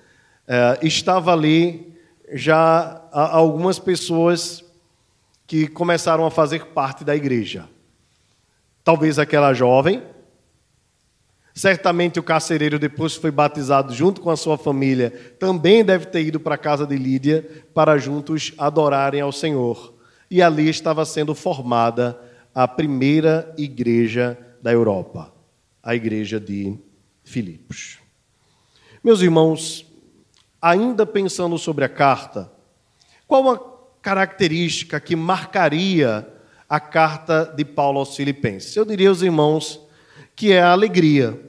eh, 0.48 0.80
estava 0.82 1.34
ali 1.34 1.94
já 2.34 3.02
algumas 3.12 3.80
pessoas 3.80 4.64
que 5.46 5.68
começaram 5.68 6.26
a 6.26 6.32
fazer 6.32 6.66
parte 6.68 7.04
da 7.04 7.16
igreja. 7.16 7.68
Talvez 8.84 9.18
aquela 9.18 9.54
jovem, 9.54 10.04
certamente 11.54 12.20
o 12.20 12.24
carcereiro, 12.24 12.78
depois 12.78 13.16
foi 13.16 13.32
batizado 13.32 13.94
junto 13.94 14.22
com 14.22 14.30
a 14.30 14.38
sua 14.38 14.58
família, 14.58 15.10
também 15.40 15.84
deve 15.84 16.06
ter 16.06 16.22
ido 16.22 16.40
para 16.40 16.56
a 16.56 16.58
casa 16.58 16.86
de 16.86 16.96
Lídia 16.96 17.66
para 17.74 17.98
juntos 17.98 18.54
adorarem 18.58 19.22
ao 19.22 19.32
Senhor. 19.32 19.96
E 20.30 20.42
ali 20.42 20.70
estava 20.70 21.06
sendo 21.06 21.34
formada 21.34 22.20
a 22.54 22.68
primeira 22.68 23.54
igreja 23.58 24.38
da 24.62 24.72
Europa, 24.72 25.34
a 25.82 25.96
igreja 25.96 26.40
de 26.40 26.78
Filipos. 27.24 28.00
Meus 29.04 29.22
irmãos, 29.22 29.87
ainda 30.70 31.06
pensando 31.06 31.58
sobre 31.58 31.86
a 31.86 31.90
carta, 31.90 32.52
qual 33.28 33.50
a 33.50 33.60
característica 34.02 35.00
que 35.00 35.16
marcaria 35.16 36.28
a 36.70 36.80
carta 36.80 37.46
de 37.56 37.64
Paulo 37.64 38.00
aos 38.00 38.16
Filipenses? 38.16 38.76
Eu 38.76 38.86
diria 38.86 39.10
aos 39.10 39.22
irmãos 39.22 39.82
que 40.36 40.52
é 40.52 40.62
a 40.62 40.72
alegria. 40.72 41.40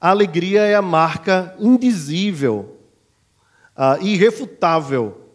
A 0.00 0.10
alegria 0.10 0.62
é 0.62 0.74
a 0.74 0.82
marca 0.82 1.54
indizível, 1.58 2.78
uh, 3.76 4.02
irrefutável 4.04 5.30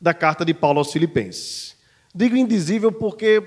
da 0.00 0.12
carta 0.12 0.44
de 0.44 0.52
Paulo 0.52 0.78
aos 0.78 0.92
Filipenses. 0.92 1.76
Digo 2.14 2.36
indizível 2.36 2.90
porque, 2.90 3.40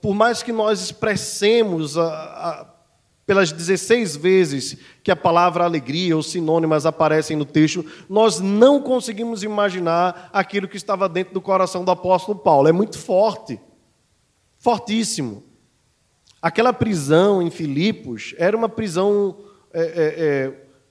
por 0.00 0.14
mais 0.14 0.42
que 0.42 0.52
nós 0.52 0.82
expressemos 0.82 1.98
a, 1.98 2.08
a 2.08 2.71
pelas 3.26 3.52
16 3.52 4.16
vezes 4.16 4.76
que 5.02 5.10
a 5.10 5.16
palavra 5.16 5.64
alegria 5.64 6.16
ou 6.16 6.22
sinônimas 6.22 6.84
aparecem 6.84 7.36
no 7.36 7.44
texto, 7.44 7.84
nós 8.08 8.40
não 8.40 8.80
conseguimos 8.80 9.42
imaginar 9.42 10.28
aquilo 10.32 10.68
que 10.68 10.76
estava 10.76 11.08
dentro 11.08 11.32
do 11.32 11.40
coração 11.40 11.84
do 11.84 11.90
apóstolo 11.90 12.38
Paulo. 12.38 12.68
É 12.68 12.72
muito 12.72 12.98
forte, 12.98 13.60
fortíssimo. 14.58 15.44
Aquela 16.40 16.72
prisão 16.72 17.40
em 17.40 17.50
Filipos 17.50 18.34
era 18.36 18.56
uma 18.56 18.68
prisão 18.68 19.36
é, 19.72 19.80
é, 19.80 20.14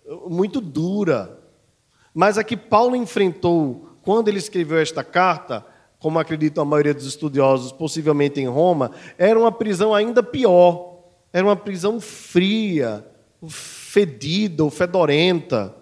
é, 0.10 0.30
muito 0.30 0.62
dura, 0.62 1.38
mas 2.14 2.38
a 2.38 2.44
que 2.44 2.56
Paulo 2.56 2.96
enfrentou 2.96 3.90
quando 4.02 4.30
ele 4.30 4.40
escreveu 4.40 4.80
esta 4.80 5.04
carta, 5.04 5.66
como 6.00 6.18
acredita 6.18 6.62
a 6.62 6.66
maioria 6.66 6.94
dos 6.94 7.06
estudiosos, 7.06 7.72
possivelmente 7.74 8.40
em 8.40 8.48
Roma, 8.48 8.92
era 9.18 9.38
uma 9.38 9.52
prisão 9.52 9.94
ainda 9.94 10.24
pior 10.24 10.91
era 11.34 11.46
uma 11.46 11.56
prisão 11.56 12.00
fria, 12.00 13.06
fedida 13.48 14.64
ou 14.64 14.70
fedorenta. 14.70 15.76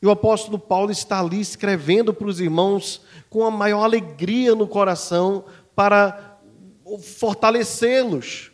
E 0.00 0.06
o 0.06 0.10
apóstolo 0.10 0.58
Paulo 0.58 0.90
está 0.90 1.20
ali 1.20 1.40
escrevendo 1.40 2.12
para 2.12 2.26
os 2.26 2.40
irmãos 2.40 3.02
com 3.30 3.44
a 3.44 3.50
maior 3.50 3.84
alegria 3.84 4.54
no 4.54 4.66
coração 4.66 5.44
para 5.74 6.38
fortalecê-los. 7.00 8.50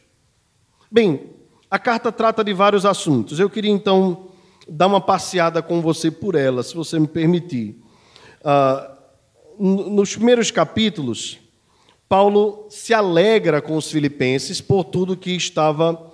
Bem, 0.91 1.31
a 1.71 1.79
carta 1.79 2.13
trata 2.13 2.45
de 2.45 2.53
vários 2.53 2.85
assuntos. 2.85 3.41
Eu 3.41 3.49
queria 3.49 3.71
então 3.71 4.29
dar 4.69 4.87
uma 4.87 5.01
passeada 5.01 5.63
com 5.63 5.81
você 5.81 6.11
por 6.11 6.35
ela, 6.35 6.63
se 6.63 6.75
você 6.75 6.99
me 6.99 7.09
permitir. 7.09 7.77
Uh, 8.41 8.99
nos 9.59 10.15
primeiros 10.15 10.51
capítulos, 10.51 11.39
Paulo 12.09 12.67
se 12.71 12.95
alegra 12.95 13.61
com 13.61 13.77
os 13.77 13.91
filipenses 13.91 14.61
por 14.61 14.85
tudo 14.85 15.17
que 15.17 15.33
estava 15.33 16.08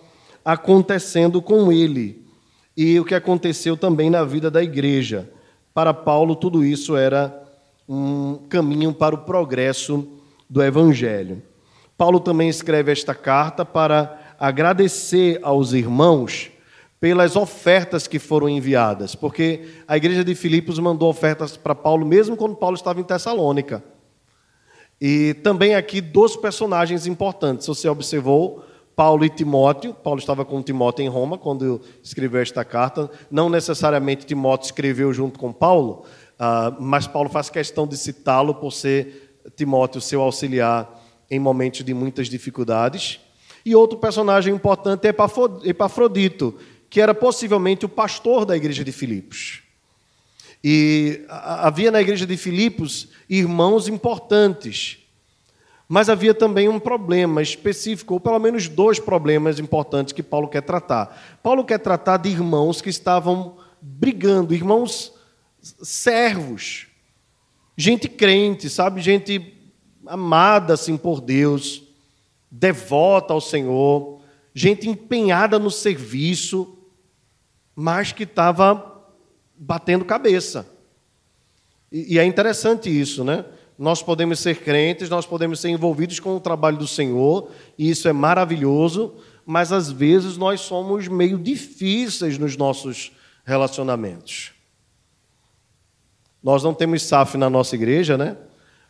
acontecendo 0.45 1.41
com 1.41 1.73
ele 1.73 2.25
e 2.77 2.99
o 2.99 3.05
que 3.05 3.15
aconteceu 3.15 3.77
também 3.77 4.11
na 4.11 4.25
vida 4.25 4.51
da 4.51 4.63
igreja. 4.63 5.31
Para 5.73 5.95
Paulo, 5.95 6.37
tudo 6.37 6.65
isso 6.65 6.97
era 6.97 7.43
um 7.89 8.37
caminho 8.49 8.93
para 8.93 9.15
o 9.15 9.19
progresso 9.19 10.07
do 10.49 10.63
evangelho. 10.63 11.43
Paulo 11.97 12.21
também 12.21 12.49
escreve 12.49 12.93
esta 12.93 13.15
carta 13.15 13.65
para 13.65 14.35
agradecer 14.39 15.39
aos 15.43 15.73
irmãos 15.73 16.51
pelas 17.01 17.37
ofertas 17.37 18.07
que 18.07 18.19
foram 18.19 18.49
enviadas, 18.49 19.15
porque 19.15 19.69
a 19.87 19.97
igreja 19.97 20.25
de 20.25 20.35
Filipos 20.35 20.79
mandou 20.79 21.11
ofertas 21.11 21.57
para 21.57 21.75
Paulo 21.75 22.07
mesmo 22.07 22.37
quando 22.37 22.57
Paulo 22.57 22.77
estava 22.77 23.01
em 23.01 23.05
Tessalônica. 23.05 23.85
E 25.01 25.35
também 25.35 25.75
aqui 25.75 26.01
dois 26.01 26.35
personagens 26.35 27.07
importantes. 27.07 27.67
Você 27.67 27.89
observou 27.89 28.65
Paulo 28.97 29.25
e 29.25 29.31
Timóteo. 29.31 29.93
Paulo 29.95 30.21
estava 30.21 30.45
com 30.45 30.63
Timóteo 30.63 31.05
em 31.05 31.09
Roma 31.09 31.37
quando 31.37 31.81
escreveu 32.03 32.41
esta 32.41 32.65
carta. 32.65 33.11
Não 33.31 33.49
necessariamente 33.49 34.27
Timóteo 34.27 34.67
escreveu 34.67 35.13
junto 35.13 35.39
com 35.39 35.53
Paulo, 35.53 36.05
ah, 36.39 36.75
mas 36.79 37.07
Paulo 37.07 37.29
faz 37.29 37.51
questão 37.51 37.87
de 37.87 37.97
citá-lo 37.97 38.55
por 38.55 38.73
ser 38.73 39.41
Timóteo 39.57 40.01
seu 40.01 40.23
auxiliar 40.23 41.03
em 41.31 41.39
momentos 41.39 41.85
de 41.85 41.93
muitas 41.93 42.29
dificuldades. 42.29 43.21
E 43.65 43.75
outro 43.75 43.99
personagem 43.99 44.55
importante 44.55 45.07
é 45.07 45.15
Epafrodito, 45.65 46.55
que 46.91 47.01
era 47.01 47.15
possivelmente 47.15 47.85
o 47.85 47.89
pastor 47.89 48.45
da 48.45 48.57
igreja 48.57 48.85
de 48.85 48.93
Filipos. 48.93 49.63
E 50.63 51.25
havia 51.29 51.91
na 51.91 52.01
igreja 52.01 52.27
de 52.27 52.37
Filipos 52.37 53.09
irmãos 53.29 53.89
importantes 53.89 55.04
mas 55.89 56.09
havia 56.09 56.35
também 56.35 56.69
um 56.69 56.81
problema 56.81 57.43
específico, 57.43 58.15
ou 58.15 58.21
pelo 58.21 58.39
menos 58.39 58.69
dois 58.69 58.99
problemas 58.99 59.59
importantes 59.59 60.13
que 60.13 60.23
Paulo 60.23 60.49
quer 60.49 60.63
tratar. 60.63 61.39
Paulo 61.43 61.65
quer 61.65 61.79
tratar 61.79 62.17
de 62.17 62.31
irmãos 62.31 62.81
que 62.81 62.89
estavam 62.89 63.57
brigando, 63.81 64.55
irmãos 64.55 65.13
servos, 65.61 66.87
gente 67.77 68.09
crente, 68.09 68.69
sabe? 68.71 69.01
Gente 69.01 69.55
amada 70.07 70.75
assim 70.75 70.97
por 70.97 71.21
Deus, 71.21 71.83
devota 72.51 73.33
ao 73.33 73.41
Senhor, 73.41 74.21
gente 74.55 74.89
empenhada 74.89 75.59
no 75.59 75.71
serviço, 75.71 76.79
mas 77.75 78.13
que 78.13 78.23
estava 78.23 79.05
batendo 79.57 80.05
cabeça. 80.05 80.67
E, 81.91 82.19
é 82.19 82.25
interessante 82.25 82.89
isso, 82.89 83.23
né? 83.25 83.45
Nós 83.79 84.03
podemos 84.03 84.39
ser 84.39 84.57
crentes, 84.57 85.09
nós 85.09 85.27
podemos 85.27 85.61
ser 85.61 85.69
envolvidos 85.69 86.21
com 86.21 86.37
o 86.37 86.41
trabalho 86.41 86.77
do 86.77 86.87
Senhor, 86.87 87.51
e 87.77 87.91
isso 87.91 88.09
é 88.09 88.13
maravilhoso, 88.13 89.15
mas 89.45 89.73
às 89.73 89.91
vezes 89.91 90.37
nós 90.37 90.61
somos 90.61 91.09
meio 91.09 91.39
difíceis 91.39 92.39
nos 92.39 92.57
nossos 92.57 93.13
relacionamentos. 93.45 94.53
Nós 96.43 96.63
não 96.63 96.75
temos 96.75 97.03
SAF 97.03 97.37
na 97.37 97.51
nossa 97.51 97.75
igreja, 97.75 98.17
né? 98.17 98.37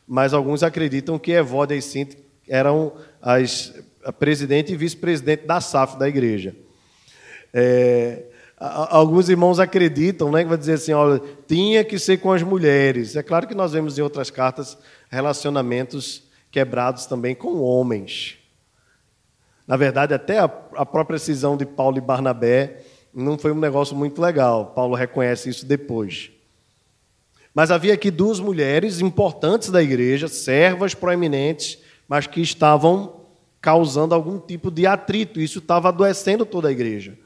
Mas 0.07 0.35
alguns 0.35 0.63
acreditam 0.63 1.19
que 1.19 1.33
Evódia 1.33 1.75
e 1.75 1.81
Cinti 1.83 2.19
eram 2.49 2.93
as, 3.23 3.73
a 4.05 4.13
presidente 4.13 4.73
e 4.73 4.77
vice-presidente 4.77 5.47
da 5.47 5.61
SAF 5.61 5.99
da 5.99 6.09
igreja. 6.09 6.55
É, 7.53 8.25
Alguns 8.57 9.29
irmãos 9.29 9.59
acreditam, 9.59 10.31
né, 10.31 10.43
que 10.43 10.49
vai 10.49 10.57
dizer 10.57 10.75
assim, 10.75 10.93
olha, 10.93 11.21
tinha 11.47 11.83
que 11.85 11.99
ser 11.99 12.19
com 12.19 12.33
as 12.33 12.43
mulheres. 12.43 13.17
É 13.17 13.23
claro 13.23 13.49
que 13.49 13.55
nós 13.55 13.73
vemos 13.73 13.99
em 13.99 14.03
outras 14.03 14.31
cartas 14.31 14.79
relacionamentos 15.11 16.23
quebrados 16.51 17.07
também 17.07 17.35
com 17.35 17.61
homens. 17.61 18.39
Na 19.67 19.77
verdade, 19.77 20.15
até 20.15 20.39
a, 20.39 20.45
a 20.45 20.87
própria 20.87 21.19
cisão 21.19 21.57
de 21.57 21.67
Paulo 21.67 21.99
e 21.99 22.01
Barnabé 22.01 22.83
não 23.13 23.37
foi 23.37 23.51
um 23.51 23.59
negócio 23.59 23.97
muito 23.97 24.21
legal. 24.21 24.67
Paulo 24.67 24.95
reconhece 24.95 25.49
isso 25.49 25.67
depois. 25.67 26.31
Mas 27.55 27.71
havia 27.71 27.95
aqui 27.95 28.11
duas 28.11 28.41
mulheres 28.41 29.01
importantes 29.01 29.71
da 29.71 29.83
igreja, 29.83 30.29
servas 30.29 30.95
proeminentes, 30.95 31.79
mas 32.09 32.27
que 32.27 32.41
estavam 32.41 33.21
causando 33.61 34.15
algum 34.15 34.39
tipo 34.39 34.71
de 34.71 34.87
atrito. 34.87 35.41
Isso 35.41 35.61
estava 35.61 35.89
adoecendo 35.89 36.45
toda 36.45 36.69
a 36.69 36.73
igreja. 36.73 37.17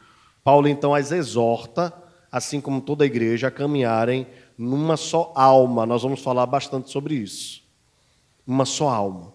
Paulo 0.49 0.66
então 0.66 0.94
as 0.94 1.12
exorta, 1.12 1.92
assim 2.32 2.59
como 2.59 2.80
toda 2.80 3.05
a 3.05 3.07
igreja, 3.07 3.49
a 3.49 3.51
caminharem 3.51 4.26
numa 4.57 4.96
só 4.96 5.30
alma. 5.36 5.84
Nós 5.84 6.03
vamos 6.03 6.22
falar 6.22 6.46
bastante 6.46 6.90
sobre 6.90 7.16
isso. 7.16 7.62
Uma 8.46 8.64
só 8.64 8.88
alma. 8.88 9.30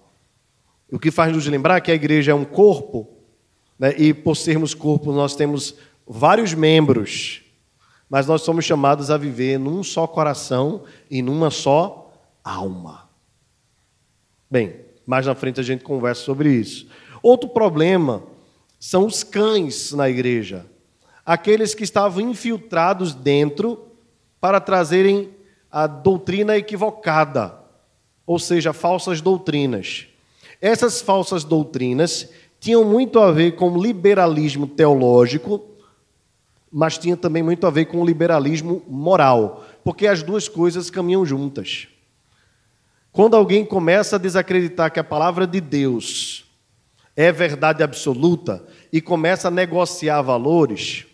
O 0.92 0.98
que 0.98 1.12
faz 1.12 1.32
nos 1.32 1.46
lembrar 1.46 1.82
que 1.82 1.92
a 1.92 1.94
igreja 1.94 2.32
é 2.32 2.34
um 2.34 2.44
corpo, 2.44 3.08
né? 3.78 3.94
e 3.96 4.12
por 4.12 4.36
sermos 4.36 4.74
corpo, 4.74 5.12
nós 5.12 5.36
temos 5.36 5.76
vários 6.08 6.56
membros, 6.56 7.44
mas 8.10 8.26
nós 8.26 8.42
somos 8.42 8.66
chamados 8.66 9.12
a 9.12 9.16
viver 9.16 9.60
num 9.60 9.84
só 9.84 10.08
coração 10.08 10.82
e 11.12 11.22
numa 11.22 11.52
só 11.52 12.12
alma. 12.44 13.08
Bem, 14.50 14.78
mais 15.06 15.28
na 15.28 15.36
frente 15.36 15.60
a 15.60 15.64
gente 15.64 15.84
conversa 15.84 16.24
sobre 16.24 16.52
isso. 16.52 16.88
Outro 17.22 17.50
problema 17.50 18.24
são 18.80 19.06
os 19.06 19.24
cães 19.24 19.94
na 19.94 20.10
igreja 20.10 20.73
aqueles 21.26 21.74
que 21.74 21.84
estavam 21.84 22.22
infiltrados 22.22 23.14
dentro 23.14 23.88
para 24.40 24.60
trazerem 24.60 25.30
a 25.72 25.88
doutrina 25.88 26.58
equivocada, 26.58 27.58
ou 28.26 28.38
seja, 28.38 28.74
falsas 28.74 29.22
doutrinas. 29.22 30.08
Essas 30.62 31.02
falsas 31.02 31.44
doutrinas 31.44 32.30
tinham 32.60 32.84
muito 32.84 33.20
a 33.20 33.32
ver 33.32 33.56
com 33.56 33.78
liberalismo 33.78 34.68
teológico, 34.68 35.62
mas 36.72 36.98
tinha 36.98 37.18
também 37.18 37.44
muito 37.44 37.68
a 37.68 37.70
ver 37.70 37.86
com 37.86 38.06
liberalismo 38.06 38.84
moral, 38.88 39.66
porque 39.84 40.08
as 40.08 40.24
duas 40.24 40.48
coisas 40.48 40.90
caminham 40.90 41.26
juntas. 41.26 41.88
Quando 43.12 43.36
alguém 43.36 43.64
começa 43.64 44.16
a 44.16 44.20
desacreditar 44.20 44.92
que 44.92 45.00
a 45.00 45.04
palavra 45.04 45.46
de 45.46 45.62
Deus 45.62 46.46
é 47.16 47.32
verdade 47.32 47.84
absoluta 47.84 48.66
e 48.92 49.00
começa 49.00 49.50
a 49.50 49.52
negociar 49.52 50.22
valores, 50.22 51.06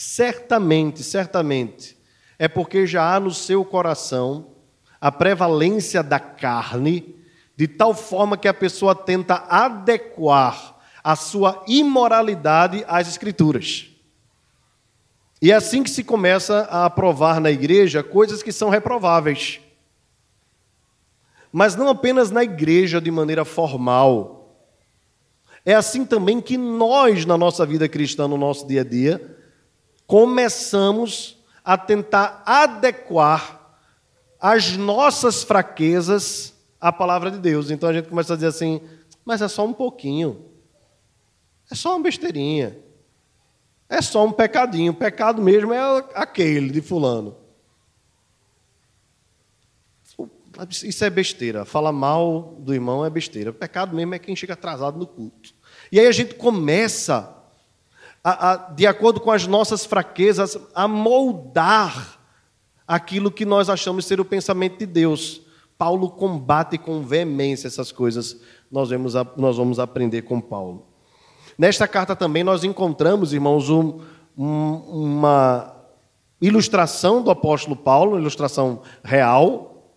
Certamente, 0.00 1.02
certamente, 1.02 1.98
é 2.38 2.46
porque 2.46 2.86
já 2.86 3.16
há 3.16 3.18
no 3.18 3.34
seu 3.34 3.64
coração 3.64 4.52
a 5.00 5.10
prevalência 5.10 6.04
da 6.04 6.20
carne, 6.20 7.16
de 7.56 7.66
tal 7.66 7.92
forma 7.92 8.38
que 8.38 8.46
a 8.46 8.54
pessoa 8.54 8.94
tenta 8.94 9.44
adequar 9.48 10.78
a 11.02 11.16
sua 11.16 11.64
imoralidade 11.66 12.84
às 12.86 13.08
Escrituras. 13.08 13.88
E 15.42 15.50
é 15.50 15.56
assim 15.56 15.82
que 15.82 15.90
se 15.90 16.04
começa 16.04 16.68
a 16.70 16.84
aprovar 16.84 17.40
na 17.40 17.50
igreja 17.50 18.00
coisas 18.00 18.40
que 18.40 18.52
são 18.52 18.68
reprováveis. 18.68 19.58
Mas 21.50 21.74
não 21.74 21.88
apenas 21.88 22.30
na 22.30 22.44
igreja 22.44 23.00
de 23.00 23.10
maneira 23.10 23.44
formal. 23.44 24.62
É 25.66 25.74
assim 25.74 26.04
também 26.04 26.40
que 26.40 26.56
nós, 26.56 27.26
na 27.26 27.36
nossa 27.36 27.66
vida 27.66 27.88
cristã, 27.88 28.28
no 28.28 28.38
nosso 28.38 28.64
dia 28.64 28.82
a 28.82 28.84
dia, 28.84 29.37
começamos 30.08 31.36
a 31.62 31.76
tentar 31.76 32.42
adequar 32.46 33.76
as 34.40 34.76
nossas 34.76 35.42
fraquezas 35.42 36.54
à 36.80 36.90
palavra 36.90 37.30
de 37.30 37.38
Deus. 37.38 37.70
Então 37.70 37.90
a 37.90 37.92
gente 37.92 38.08
começa 38.08 38.32
a 38.32 38.36
dizer 38.36 38.48
assim: 38.48 38.80
mas 39.24 39.42
é 39.42 39.46
só 39.46 39.64
um 39.64 39.72
pouquinho, 39.72 40.46
é 41.70 41.74
só 41.74 41.94
uma 41.94 42.02
besteirinha, 42.02 42.78
é 43.88 44.00
só 44.00 44.24
um 44.24 44.32
pecadinho. 44.32 44.92
O 44.92 44.96
pecado 44.96 45.42
mesmo 45.42 45.74
é 45.74 46.04
aquele 46.14 46.70
de 46.70 46.80
Fulano. 46.80 47.36
Isso 50.70 51.04
é 51.04 51.10
besteira. 51.10 51.64
Falar 51.64 51.92
mal 51.92 52.56
do 52.58 52.74
irmão 52.74 53.04
é 53.04 53.10
besteira. 53.10 53.50
O 53.50 53.54
pecado 53.54 53.94
mesmo 53.94 54.14
é 54.14 54.18
quem 54.18 54.34
chega 54.34 54.54
atrasado 54.54 54.98
no 54.98 55.06
culto. 55.06 55.54
E 55.92 56.00
aí 56.00 56.06
a 56.06 56.12
gente 56.12 56.34
começa 56.34 57.37
a, 58.22 58.52
a, 58.52 58.56
de 58.72 58.86
acordo 58.86 59.20
com 59.20 59.30
as 59.30 59.46
nossas 59.46 59.84
fraquezas, 59.84 60.58
a 60.74 60.86
moldar 60.88 62.18
aquilo 62.86 63.30
que 63.30 63.44
nós 63.44 63.68
achamos 63.68 64.06
ser 64.06 64.20
o 64.20 64.24
pensamento 64.24 64.78
de 64.78 64.86
Deus. 64.86 65.42
Paulo 65.76 66.10
combate 66.10 66.76
com 66.76 67.02
veemência 67.02 67.68
essas 67.68 67.92
coisas, 67.92 68.40
nós 68.70 68.90
vamos, 68.90 69.14
nós 69.36 69.56
vamos 69.56 69.78
aprender 69.78 70.22
com 70.22 70.40
Paulo. 70.40 70.86
Nesta 71.56 71.86
carta 71.86 72.16
também 72.16 72.42
nós 72.42 72.64
encontramos, 72.64 73.32
irmãos, 73.32 73.68
um, 73.68 74.00
um, 74.36 74.74
uma 75.14 75.74
ilustração 76.40 77.22
do 77.22 77.30
apóstolo 77.30 77.76
Paulo, 77.76 78.18
ilustração 78.18 78.82
real, 79.04 79.92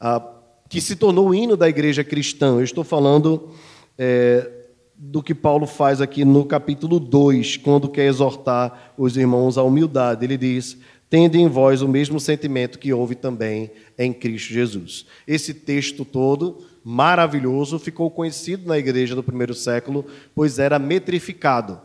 uh, 0.00 0.40
que 0.68 0.80
se 0.80 0.94
tornou 0.96 1.28
o 1.28 1.34
hino 1.34 1.56
da 1.56 1.68
igreja 1.68 2.04
cristã. 2.04 2.54
Eu 2.54 2.64
estou 2.64 2.84
falando 2.84 3.50
é, 3.98 4.59
do 5.02 5.22
que 5.22 5.34
Paulo 5.34 5.66
faz 5.66 6.02
aqui 6.02 6.26
no 6.26 6.44
capítulo 6.44 7.00
2, 7.00 7.56
quando 7.56 7.88
quer 7.88 8.04
exortar 8.04 8.92
os 8.98 9.16
irmãos 9.16 9.56
à 9.56 9.62
humildade. 9.62 10.26
Ele 10.26 10.36
diz: 10.36 10.76
Tende 11.08 11.38
em 11.38 11.48
vós 11.48 11.80
o 11.80 11.88
mesmo 11.88 12.20
sentimento 12.20 12.78
que 12.78 12.92
houve 12.92 13.14
também 13.14 13.70
em 13.98 14.12
Cristo 14.12 14.52
Jesus. 14.52 15.06
Esse 15.26 15.54
texto 15.54 16.04
todo, 16.04 16.58
maravilhoso, 16.84 17.78
ficou 17.78 18.10
conhecido 18.10 18.68
na 18.68 18.76
igreja 18.76 19.14
do 19.14 19.22
primeiro 19.22 19.54
século, 19.54 20.04
pois 20.34 20.58
era 20.58 20.78
metrificado. 20.78 21.80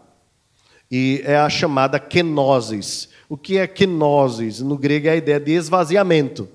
E 0.91 1.21
é 1.23 1.37
a 1.37 1.49
chamada 1.49 1.97
kenosis. 1.97 3.07
O 3.29 3.37
que 3.37 3.57
é 3.57 3.65
kenosis? 3.65 4.59
No 4.59 4.77
grego 4.77 5.07
é 5.07 5.11
a 5.11 5.15
ideia 5.15 5.39
de 5.39 5.53
esvaziamento. 5.53 6.49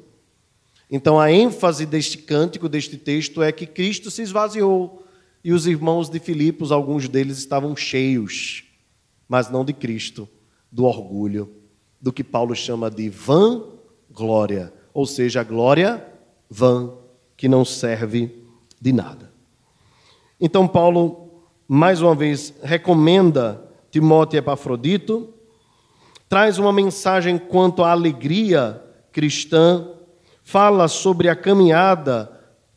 Então 0.91 1.19
a 1.19 1.33
ênfase 1.33 1.87
deste 1.87 2.19
cântico, 2.19 2.69
deste 2.69 2.99
texto, 2.99 3.43
é 3.43 3.51
que 3.51 3.65
Cristo 3.65 4.11
se 4.11 4.21
esvaziou 4.21 5.00
e 5.43 5.53
os 5.53 5.67
irmãos 5.67 6.09
de 6.09 6.19
Filipos, 6.19 6.71
alguns 6.71 7.09
deles 7.09 7.39
estavam 7.39 7.75
cheios, 7.75 8.65
mas 9.29 9.51
não 9.51 9.65
de 9.65 9.73
Cristo, 9.73 10.29
do 10.71 10.85
orgulho, 10.85 11.51
do 12.01 12.13
que 12.13 12.23
Paulo 12.23 12.55
chama 12.55 12.91
de 12.91 13.09
vã 13.09 13.63
glória, 14.11 14.73
ou 14.93 15.07
seja, 15.07 15.43
glória 15.43 16.05
vã, 16.49 16.93
que 17.37 17.49
não 17.49 17.65
serve 17.65 18.45
de 18.81 18.93
nada. 18.93 19.33
Então, 20.41 20.67
Paulo, 20.67 21.45
mais 21.69 22.03
uma 22.03 22.15
vez, 22.15 22.53
recomenda 22.63 23.65
Timóteo 23.91 24.37
e 24.37 24.39
Epafrodito, 24.39 25.33
traz 26.29 26.59
uma 26.59 26.73
mensagem 26.73 27.39
quanto 27.39 27.83
à 27.83 27.93
alegria 27.93 28.83
cristã, 29.13 29.89
fala 30.43 30.89
sobre 30.89 31.29
a 31.29 31.37
caminhada 31.37 32.31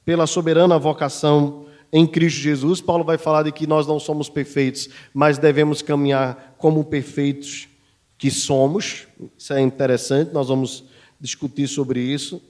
pela 0.06 0.28
soberana 0.28 0.78
vocação 0.78 1.66
em 1.94 2.08
Cristo 2.08 2.40
Jesus. 2.42 2.82
Paulo 2.82 3.04
vai 3.04 3.20
falar 3.20 3.44
de 3.44 3.52
que 3.52 3.68
nós 3.68 3.86
não 3.86 4.00
somos 4.00 4.28
perfeitos, 4.28 4.90
mas 5.14 5.38
devemos 5.38 5.84
caminhar 5.84 6.56
como 6.58 6.84
perfeitos 6.84 7.70
que 8.18 8.32
somos. 8.32 9.08
Isso 9.38 9.54
é 9.54 9.62
interessante, 9.62 10.34
nós 10.34 10.48
vamos 10.48 10.86
discutir 11.20 11.68
sobre 11.68 12.02
isso. 12.02 12.42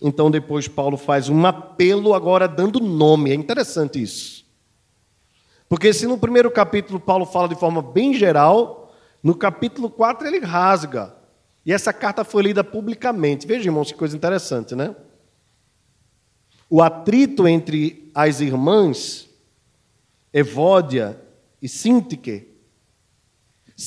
Então, 0.00 0.30
depois, 0.30 0.68
Paulo 0.68 0.96
faz 0.96 1.28
um 1.28 1.44
apelo, 1.44 2.14
agora 2.14 2.46
dando 2.46 2.80
nome. 2.80 3.32
É 3.32 3.34
interessante 3.34 4.00
isso. 4.00 4.46
Porque, 5.68 5.92
se 5.92 6.06
no 6.06 6.16
primeiro 6.16 6.50
capítulo 6.50 6.98
Paulo 6.98 7.26
fala 7.26 7.48
de 7.48 7.54
forma 7.54 7.82
bem 7.82 8.14
geral, 8.14 8.94
no 9.22 9.34
capítulo 9.34 9.90
4 9.90 10.26
ele 10.26 10.38
rasga. 10.38 11.14
E 11.66 11.72
essa 11.72 11.92
carta 11.92 12.24
foi 12.24 12.44
lida 12.44 12.64
publicamente. 12.64 13.46
Veja, 13.46 13.68
irmãos, 13.68 13.92
que 13.92 13.98
coisa 13.98 14.16
interessante, 14.16 14.74
né? 14.74 14.94
O 16.68 16.80
atrito 16.80 17.46
entre 17.48 18.09
as 18.14 18.40
irmãs 18.40 19.28
Evódia 20.32 21.20
e 21.60 21.68
Sintique 21.68 22.50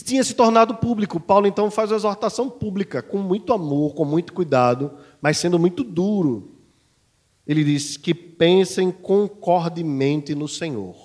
tinha 0.03 0.23
se 0.23 0.33
tornado 0.33 0.75
público. 0.75 1.19
Paulo 1.19 1.45
então 1.45 1.69
faz 1.69 1.91
a 1.91 1.95
exortação 1.95 2.49
pública, 2.49 3.01
com 3.03 3.19
muito 3.19 3.53
amor, 3.53 3.93
com 3.93 4.03
muito 4.03 4.33
cuidado, 4.33 4.91
mas 5.21 5.37
sendo 5.37 5.59
muito 5.59 5.83
duro. 5.83 6.55
Ele 7.45 7.63
diz 7.63 7.97
que 7.97 8.13
pensem 8.13 8.91
concordemente 8.91 10.33
no 10.33 10.47
Senhor. 10.47 10.95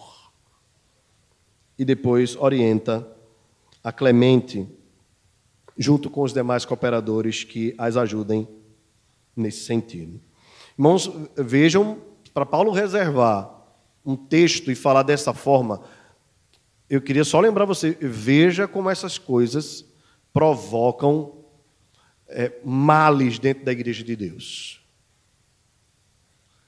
E 1.79 1.85
depois 1.85 2.37
orienta 2.37 3.07
a 3.85 3.93
Clemente, 3.93 4.67
junto 5.77 6.09
com 6.09 6.23
os 6.23 6.33
demais 6.33 6.65
cooperadores 6.65 7.45
que 7.45 7.75
as 7.77 7.97
ajudem 7.97 8.49
nesse 9.37 9.65
sentido. 9.65 10.21
Irmãos, 10.79 11.11
vejam, 11.37 11.99
para 12.39 12.47
Paulo 12.47 12.71
reservar 12.71 13.53
um 14.07 14.15
texto 14.15 14.71
e 14.71 14.77
falar 14.77 15.03
dessa 15.03 15.35
forma, 15.35 15.83
eu 16.89 17.03
queria 17.03 17.25
só 17.25 17.41
lembrar 17.41 17.65
você, 17.65 17.99
veja 18.01 18.69
como 18.69 18.89
essas 18.89 19.19
coisas 19.19 19.85
provocam 20.33 21.45
é, 22.29 22.53
males 22.65 23.41
dentro 23.41 23.65
da 23.65 23.73
igreja 23.73 24.05
de 24.05 24.15
Deus. 24.15 24.81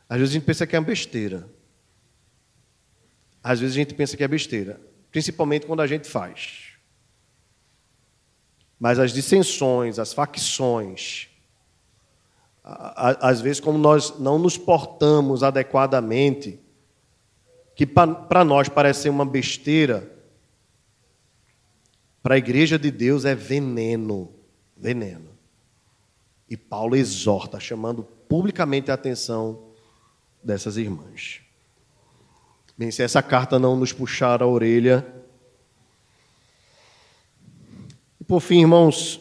Às 0.08 0.18
vezes 0.18 0.32
a 0.32 0.38
gente 0.38 0.44
pensa 0.44 0.66
que 0.66 0.74
é 0.74 0.78
uma 0.80 0.84
besteira. 0.84 1.48
Às 3.40 3.60
vezes 3.60 3.76
a 3.76 3.78
gente 3.78 3.94
pensa 3.94 4.16
que 4.16 4.24
é 4.24 4.28
besteira, 4.28 4.80
principalmente 5.12 5.66
quando 5.66 5.82
a 5.82 5.86
gente 5.86 6.08
faz. 6.08 6.72
Mas 8.76 8.98
as 8.98 9.12
dissensões, 9.12 10.00
as 10.00 10.12
facções, 10.12 11.29
às 12.62 13.40
vezes, 13.40 13.60
como 13.60 13.78
nós 13.78 14.18
não 14.18 14.38
nos 14.38 14.56
portamos 14.56 15.42
adequadamente, 15.42 16.60
que 17.74 17.86
para 17.86 18.44
nós 18.44 18.68
parece 18.68 19.02
ser 19.02 19.08
uma 19.08 19.24
besteira, 19.24 20.10
para 22.22 22.34
a 22.34 22.38
igreja 22.38 22.78
de 22.78 22.90
Deus 22.90 23.24
é 23.24 23.34
veneno. 23.34 24.30
Veneno. 24.76 25.30
E 26.48 26.56
Paulo 26.56 26.96
exorta, 26.96 27.58
chamando 27.58 28.02
publicamente 28.28 28.90
a 28.90 28.94
atenção 28.94 29.70
dessas 30.42 30.76
irmãs. 30.76 31.40
Bem, 32.76 32.90
se 32.90 33.02
essa 33.02 33.22
carta 33.22 33.58
não 33.58 33.76
nos 33.76 33.92
puxar 33.92 34.42
a 34.42 34.46
orelha. 34.46 35.06
E 38.20 38.24
por 38.24 38.40
fim, 38.40 38.60
irmãos, 38.60 39.20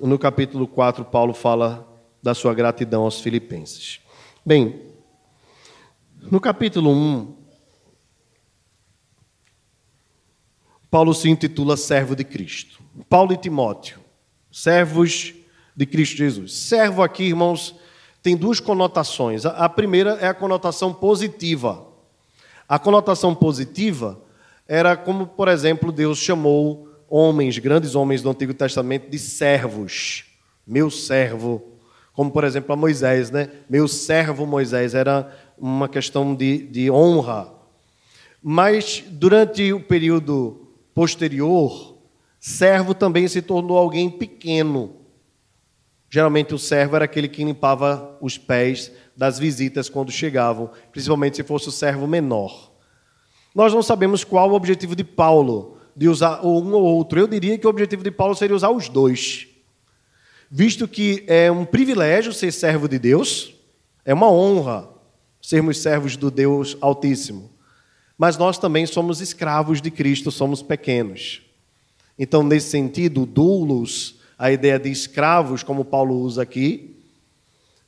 no 0.00 0.18
capítulo 0.18 0.66
4, 0.68 1.04
Paulo 1.04 1.34
fala 1.34 1.89
da 2.22 2.34
sua 2.34 2.54
gratidão 2.54 3.02
aos 3.02 3.20
filipenses. 3.20 4.00
Bem, 4.44 4.82
no 6.30 6.40
capítulo 6.40 6.90
1, 6.90 7.36
Paulo 10.90 11.14
se 11.14 11.28
intitula 11.30 11.76
servo 11.76 12.16
de 12.16 12.24
Cristo. 12.24 12.80
Paulo 13.08 13.32
e 13.32 13.36
Timóteo, 13.36 14.00
servos 14.50 15.34
de 15.74 15.86
Cristo 15.86 16.16
Jesus. 16.16 16.52
Servo 16.52 17.02
aqui, 17.02 17.24
irmãos, 17.24 17.74
tem 18.22 18.36
duas 18.36 18.60
conotações. 18.60 19.46
A 19.46 19.68
primeira 19.68 20.18
é 20.20 20.26
a 20.26 20.34
conotação 20.34 20.92
positiva. 20.92 21.86
A 22.68 22.78
conotação 22.78 23.34
positiva 23.34 24.20
era 24.68 24.96
como, 24.96 25.26
por 25.26 25.48
exemplo, 25.48 25.90
Deus 25.90 26.18
chamou 26.18 26.88
homens, 27.08 27.58
grandes 27.58 27.94
homens 27.94 28.22
do 28.22 28.30
Antigo 28.30 28.52
Testamento, 28.52 29.08
de 29.08 29.18
servos. 29.18 30.24
Meu 30.66 30.90
servo. 30.90 31.69
Como, 32.20 32.30
por 32.30 32.44
exemplo, 32.44 32.70
a 32.74 32.76
Moisés, 32.76 33.30
né? 33.30 33.48
Meu 33.66 33.88
servo 33.88 34.44
Moisés. 34.44 34.94
Era 34.94 35.34
uma 35.56 35.88
questão 35.88 36.34
de, 36.34 36.66
de 36.66 36.90
honra. 36.90 37.50
Mas, 38.42 39.02
durante 39.08 39.72
o 39.72 39.80
período 39.80 40.68
posterior, 40.94 41.96
servo 42.38 42.92
também 42.92 43.26
se 43.26 43.40
tornou 43.40 43.78
alguém 43.78 44.10
pequeno. 44.10 44.96
Geralmente 46.10 46.52
o 46.52 46.58
servo 46.58 46.94
era 46.94 47.06
aquele 47.06 47.26
que 47.26 47.42
limpava 47.42 48.18
os 48.20 48.36
pés 48.36 48.92
das 49.16 49.38
visitas 49.38 49.88
quando 49.88 50.12
chegavam, 50.12 50.68
principalmente 50.92 51.36
se 51.36 51.42
fosse 51.42 51.70
o 51.70 51.72
servo 51.72 52.06
menor. 52.06 52.70
Nós 53.54 53.72
não 53.72 53.82
sabemos 53.82 54.24
qual 54.24 54.50
o 54.50 54.54
objetivo 54.54 54.94
de 54.94 55.04
Paulo 55.04 55.78
de 55.96 56.06
usar 56.06 56.44
um 56.44 56.70
ou 56.74 56.82
outro. 56.82 57.18
Eu 57.18 57.26
diria 57.26 57.56
que 57.56 57.66
o 57.66 57.70
objetivo 57.70 58.02
de 58.02 58.10
Paulo 58.10 58.34
seria 58.34 58.54
usar 58.54 58.68
os 58.68 58.90
dois. 58.90 59.49
Visto 60.50 60.88
que 60.88 61.22
é 61.28 61.48
um 61.48 61.64
privilégio 61.64 62.32
ser 62.32 62.52
servo 62.52 62.88
de 62.88 62.98
Deus, 62.98 63.54
é 64.04 64.12
uma 64.12 64.28
honra 64.28 64.88
sermos 65.40 65.78
servos 65.78 66.16
do 66.16 66.28
Deus 66.28 66.76
Altíssimo. 66.80 67.50
Mas 68.18 68.36
nós 68.36 68.58
também 68.58 68.84
somos 68.84 69.20
escravos 69.20 69.80
de 69.80 69.92
Cristo, 69.92 70.32
somos 70.32 70.60
pequenos. 70.60 71.42
Então, 72.18 72.42
nesse 72.42 72.68
sentido, 72.68 73.24
doulos, 73.24 74.16
a 74.36 74.50
ideia 74.50 74.78
de 74.78 74.90
escravos, 74.90 75.62
como 75.62 75.84
Paulo 75.84 76.18
usa 76.18 76.42
aqui, 76.42 76.96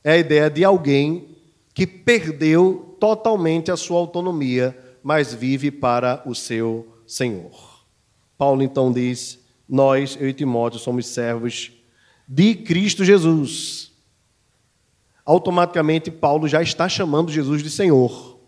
é 0.01 0.13
a 0.13 0.17
ideia 0.17 0.49
de 0.49 0.63
alguém 0.63 1.35
que 1.73 1.85
perdeu 1.85 2.95
totalmente 2.97 3.71
a 3.71 3.77
sua 3.77 3.99
autonomia, 3.99 4.77
mas 5.03 5.33
vive 5.33 5.69
para 5.69 6.23
o 6.25 6.33
seu 6.33 6.87
Senhor. 7.05 7.83
Paulo 8.37 8.63
então 8.63 8.89
diz: 8.89 9.39
Nós, 9.67 10.17
eu 10.19 10.29
e 10.29 10.33
Timóteo, 10.33 10.79
somos 10.79 11.07
servos 11.07 11.71
de 12.33 12.55
Cristo 12.55 13.05
Jesus. 13.05 13.91
Automaticamente, 15.23 16.09
Paulo 16.09 16.47
já 16.47 16.63
está 16.63 16.89
chamando 16.89 17.31
Jesus 17.31 17.61
de 17.61 17.69
Senhor, 17.69 18.39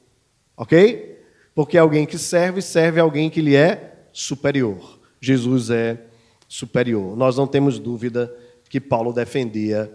ok? 0.57 1.23
Porque 1.53 1.77
alguém 1.77 2.05
que 2.05 2.17
serve, 2.17 2.63
serve 2.63 2.99
alguém 2.99 3.29
que 3.29 3.41
lhe 3.41 3.55
é 3.55 4.07
superior. 4.11 4.99
Jesus 5.21 5.69
é 5.69 6.01
superior. 6.47 7.15
Nós 7.15 7.37
não 7.37 7.45
temos 7.45 7.77
dúvida 7.77 8.35
que 8.67 8.81
Paulo 8.81 9.13
defendia 9.13 9.89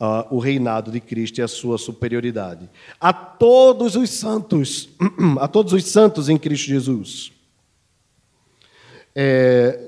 uh, 0.00 0.34
o 0.34 0.38
reinado 0.38 0.90
de 0.90 0.98
Cristo 0.98 1.38
e 1.38 1.42
a 1.42 1.48
sua 1.48 1.76
superioridade. 1.76 2.68
A 2.98 3.12
todos 3.12 3.94
os 3.94 4.08
santos, 4.08 4.88
a 5.38 5.46
todos 5.46 5.74
os 5.74 5.84
santos 5.84 6.30
em 6.30 6.38
Cristo 6.38 6.66
Jesus. 6.66 7.30
É, 9.14 9.87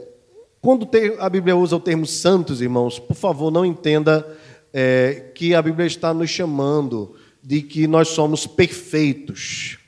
quando 0.61 0.89
a 1.19 1.29
Bíblia 1.29 1.57
usa 1.57 1.77
o 1.77 1.81
termo 1.81 2.07
santos, 2.07 2.61
irmãos, 2.61 2.99
por 2.99 3.15
favor, 3.15 3.51
não 3.51 3.65
entenda 3.65 4.27
é, 4.73 5.31
que 5.35 5.55
a 5.55 5.63
Bíblia 5.63 5.87
está 5.87 6.13
nos 6.13 6.29
chamando 6.29 7.15
de 7.43 7.63
que 7.63 7.87
nós 7.87 8.09
somos 8.09 8.47
perfeitos. 8.47 9.79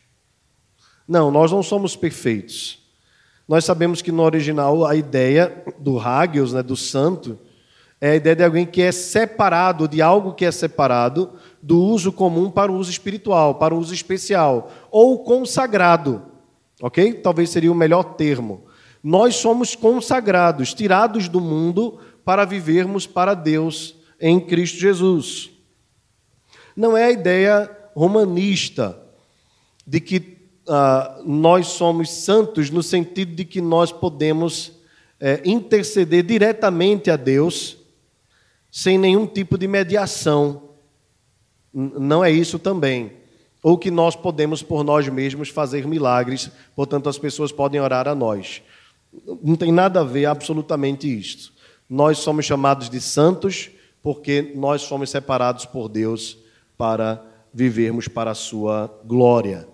Não, 1.06 1.30
nós 1.30 1.52
não 1.52 1.62
somos 1.62 1.94
perfeitos. 1.94 2.80
Nós 3.46 3.64
sabemos 3.64 4.00
que 4.00 4.10
no 4.10 4.22
original 4.22 4.86
a 4.86 4.96
ideia 4.96 5.62
do 5.78 6.00
hagios, 6.00 6.54
né, 6.54 6.62
do 6.62 6.76
santo, 6.76 7.38
é 8.00 8.12
a 8.12 8.16
ideia 8.16 8.34
de 8.34 8.44
alguém 8.44 8.64
que 8.64 8.80
é 8.80 8.90
separado, 8.90 9.86
de 9.86 10.00
algo 10.00 10.32
que 10.32 10.44
é 10.44 10.50
separado 10.50 11.32
do 11.62 11.78
uso 11.78 12.10
comum 12.10 12.50
para 12.50 12.72
o 12.72 12.76
uso 12.76 12.90
espiritual, 12.90 13.56
para 13.56 13.74
o 13.74 13.78
uso 13.78 13.92
especial, 13.92 14.72
ou 14.90 15.22
consagrado, 15.22 16.22
ok? 16.80 17.14
Talvez 17.14 17.50
seria 17.50 17.70
o 17.70 17.74
melhor 17.74 18.02
termo. 18.14 18.64
Nós 19.02 19.36
somos 19.36 19.74
consagrados, 19.74 20.72
tirados 20.72 21.28
do 21.28 21.40
mundo 21.40 21.98
para 22.24 22.44
vivermos 22.44 23.06
para 23.06 23.34
Deus 23.34 23.96
em 24.20 24.38
Cristo 24.38 24.78
Jesus. 24.78 25.50
Não 26.76 26.96
é 26.96 27.06
a 27.06 27.12
ideia 27.12 27.70
romanista 27.94 28.98
de 29.86 30.00
que 30.00 30.18
uh, 30.68 31.22
nós 31.24 31.66
somos 31.68 32.10
santos 32.10 32.70
no 32.70 32.82
sentido 32.82 33.34
de 33.34 33.44
que 33.44 33.60
nós 33.60 33.90
podemos 33.90 34.72
é, 35.24 35.40
interceder 35.44 36.24
diretamente 36.24 37.08
a 37.08 37.16
Deus 37.16 37.76
sem 38.70 38.98
nenhum 38.98 39.24
tipo 39.24 39.56
de 39.56 39.68
mediação. 39.68 40.70
Não 41.72 42.24
é 42.24 42.30
isso 42.30 42.58
também. 42.58 43.12
Ou 43.62 43.78
que 43.78 43.88
nós 43.90 44.16
podemos 44.16 44.64
por 44.64 44.82
nós 44.82 45.06
mesmos 45.08 45.48
fazer 45.48 45.86
milagres, 45.86 46.50
portanto 46.74 47.08
as 47.08 47.18
pessoas 47.18 47.52
podem 47.52 47.80
orar 47.80 48.08
a 48.08 48.14
nós. 48.14 48.62
Não 49.42 49.56
tem 49.56 49.70
nada 49.70 50.00
a 50.00 50.04
ver 50.04 50.26
absolutamente 50.26 51.06
isto. 51.06 51.52
Nós 51.88 52.18
somos 52.18 52.46
chamados 52.46 52.88
de 52.88 53.00
santos 53.00 53.70
porque 54.02 54.52
nós 54.54 54.82
somos 54.82 55.10
separados 55.10 55.64
por 55.64 55.88
Deus 55.88 56.38
para 56.76 57.24
vivermos 57.52 58.08
para 58.08 58.30
a 58.30 58.34
sua 58.34 58.92
glória. 59.04 59.68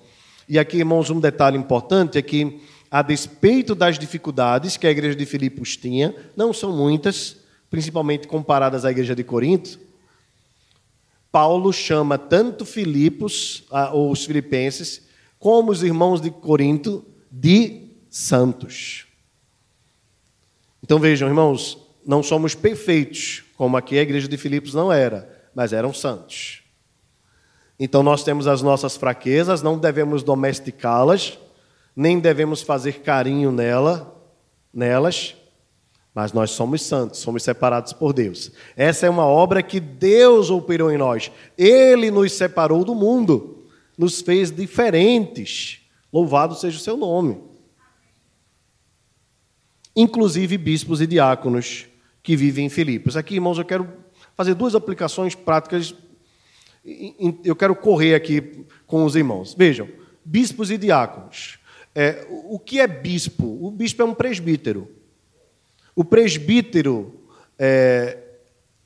E 0.49 0.59
aqui, 0.59 0.78
irmãos, 0.78 1.11
um 1.11 1.20
detalhe 1.20 1.57
importante 1.57 2.18
é 2.18 2.22
que, 2.22 2.61
a 2.91 3.03
despeito 3.03 3.74
das 3.74 3.99
dificuldades 3.99 4.76
que 4.76 4.86
a 4.86 4.91
igreja 4.91 5.14
de 5.14 5.26
Filipos 5.26 5.76
tinha, 5.76 6.14
não 6.36 6.53
são 6.53 6.76
muitas, 6.76 7.36
principalmente 7.70 8.26
comparadas 8.26 8.84
à 8.84 8.91
igreja 8.91 9.14
de 9.14 9.22
Corinto, 9.22 9.78
Paulo 11.30 11.72
chama 11.72 12.16
tanto 12.16 12.64
Filipos, 12.64 13.64
ou 13.93 14.11
os 14.11 14.24
filipenses, 14.24 15.07
como 15.39 15.70
os 15.70 15.82
irmãos 15.82 16.20
de 16.20 16.30
Corinto, 16.30 17.05
de 17.30 17.89
santos. 18.09 19.07
Então 20.89 20.99
vejam, 20.99 21.28
irmãos, 21.28 21.76
não 22.03 22.22
somos 22.22 22.55
perfeitos, 22.55 23.45
como 23.59 23.76
aqui 23.76 23.99
a 23.99 24.01
igreja 24.01 24.26
de 24.26 24.39
Filipos 24.39 24.72
não 24.72 24.91
era, 24.91 25.51
mas 25.55 25.74
eram 25.74 25.93
santos. 25.93 26.62
Então 27.78 28.03
nós 28.03 28.24
temos 28.24 28.47
as 28.47 28.62
nossas 28.62 28.97
fraquezas, 28.97 29.61
não 29.61 29.76
devemos 29.76 30.22
domesticá-las, 30.22 31.39
nem 31.95 32.18
devemos 32.18 32.62
fazer 32.62 33.01
carinho 33.01 33.53
nela, 33.53 34.16
nelas, 34.72 35.36
mas 36.14 36.32
nós 36.32 36.53
somos 36.53 36.80
santos, 36.80 37.20
somos 37.20 37.43
separados 37.43 37.93
por 37.93 38.14
Deus. 38.14 38.51
Essa 38.74 39.05
é 39.05 39.11
uma 39.11 39.26
obra 39.26 39.62
que 39.62 39.80
Deus 39.80 40.49
operou 40.49 40.91
em 40.91 40.97
nós. 40.97 41.30
Ele 41.59 42.11
nos 42.11 42.32
separou 42.32 42.82
do 42.82 42.95
mundo, 42.95 43.66
nos 43.99 44.22
fez 44.22 44.51
diferentes. 44.51 45.82
Louvado 46.11 46.55
seja 46.55 46.78
o 46.78 46.80
seu 46.80 46.97
nome. 46.97 47.47
Inclusive 50.01 50.57
bispos 50.57 51.01
e 51.01 51.07
diáconos 51.07 51.86
que 52.22 52.36
vivem 52.36 52.66
em 52.66 52.68
Filipos. 52.68 53.16
Aqui, 53.16 53.34
irmãos, 53.34 53.59
eu 53.59 53.64
quero 53.64 53.88
fazer 54.36 54.55
duas 54.55 54.74
aplicações 54.74 55.34
práticas 55.34 55.94
eu 57.44 57.55
quero 57.55 57.74
correr 57.74 58.14
aqui 58.14 58.64
com 58.86 59.05
os 59.05 59.14
irmãos. 59.14 59.55
Vejam, 59.55 59.88
bispos 60.24 60.70
e 60.70 60.78
diáconos. 60.78 61.59
É, 61.94 62.26
o 62.28 62.59
que 62.59 62.80
é 62.80 62.86
bispo? 62.86 63.59
O 63.61 63.70
bispo 63.70 64.03
é 64.03 64.05
um 64.05 64.14
presbítero. 64.14 64.88
O 65.94 66.05
presbítero 66.05 67.20
é, 67.59 68.18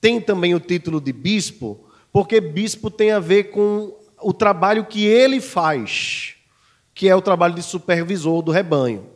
tem 0.00 0.20
também 0.20 0.54
o 0.54 0.60
título 0.60 1.00
de 1.00 1.12
bispo, 1.12 1.84
porque 2.12 2.40
bispo 2.40 2.90
tem 2.90 3.12
a 3.12 3.20
ver 3.20 3.44
com 3.50 3.94
o 4.20 4.32
trabalho 4.32 4.86
que 4.86 5.04
ele 5.04 5.40
faz, 5.40 6.34
que 6.94 7.08
é 7.08 7.14
o 7.14 7.22
trabalho 7.22 7.54
de 7.54 7.62
supervisor 7.62 8.42
do 8.42 8.50
rebanho. 8.50 9.06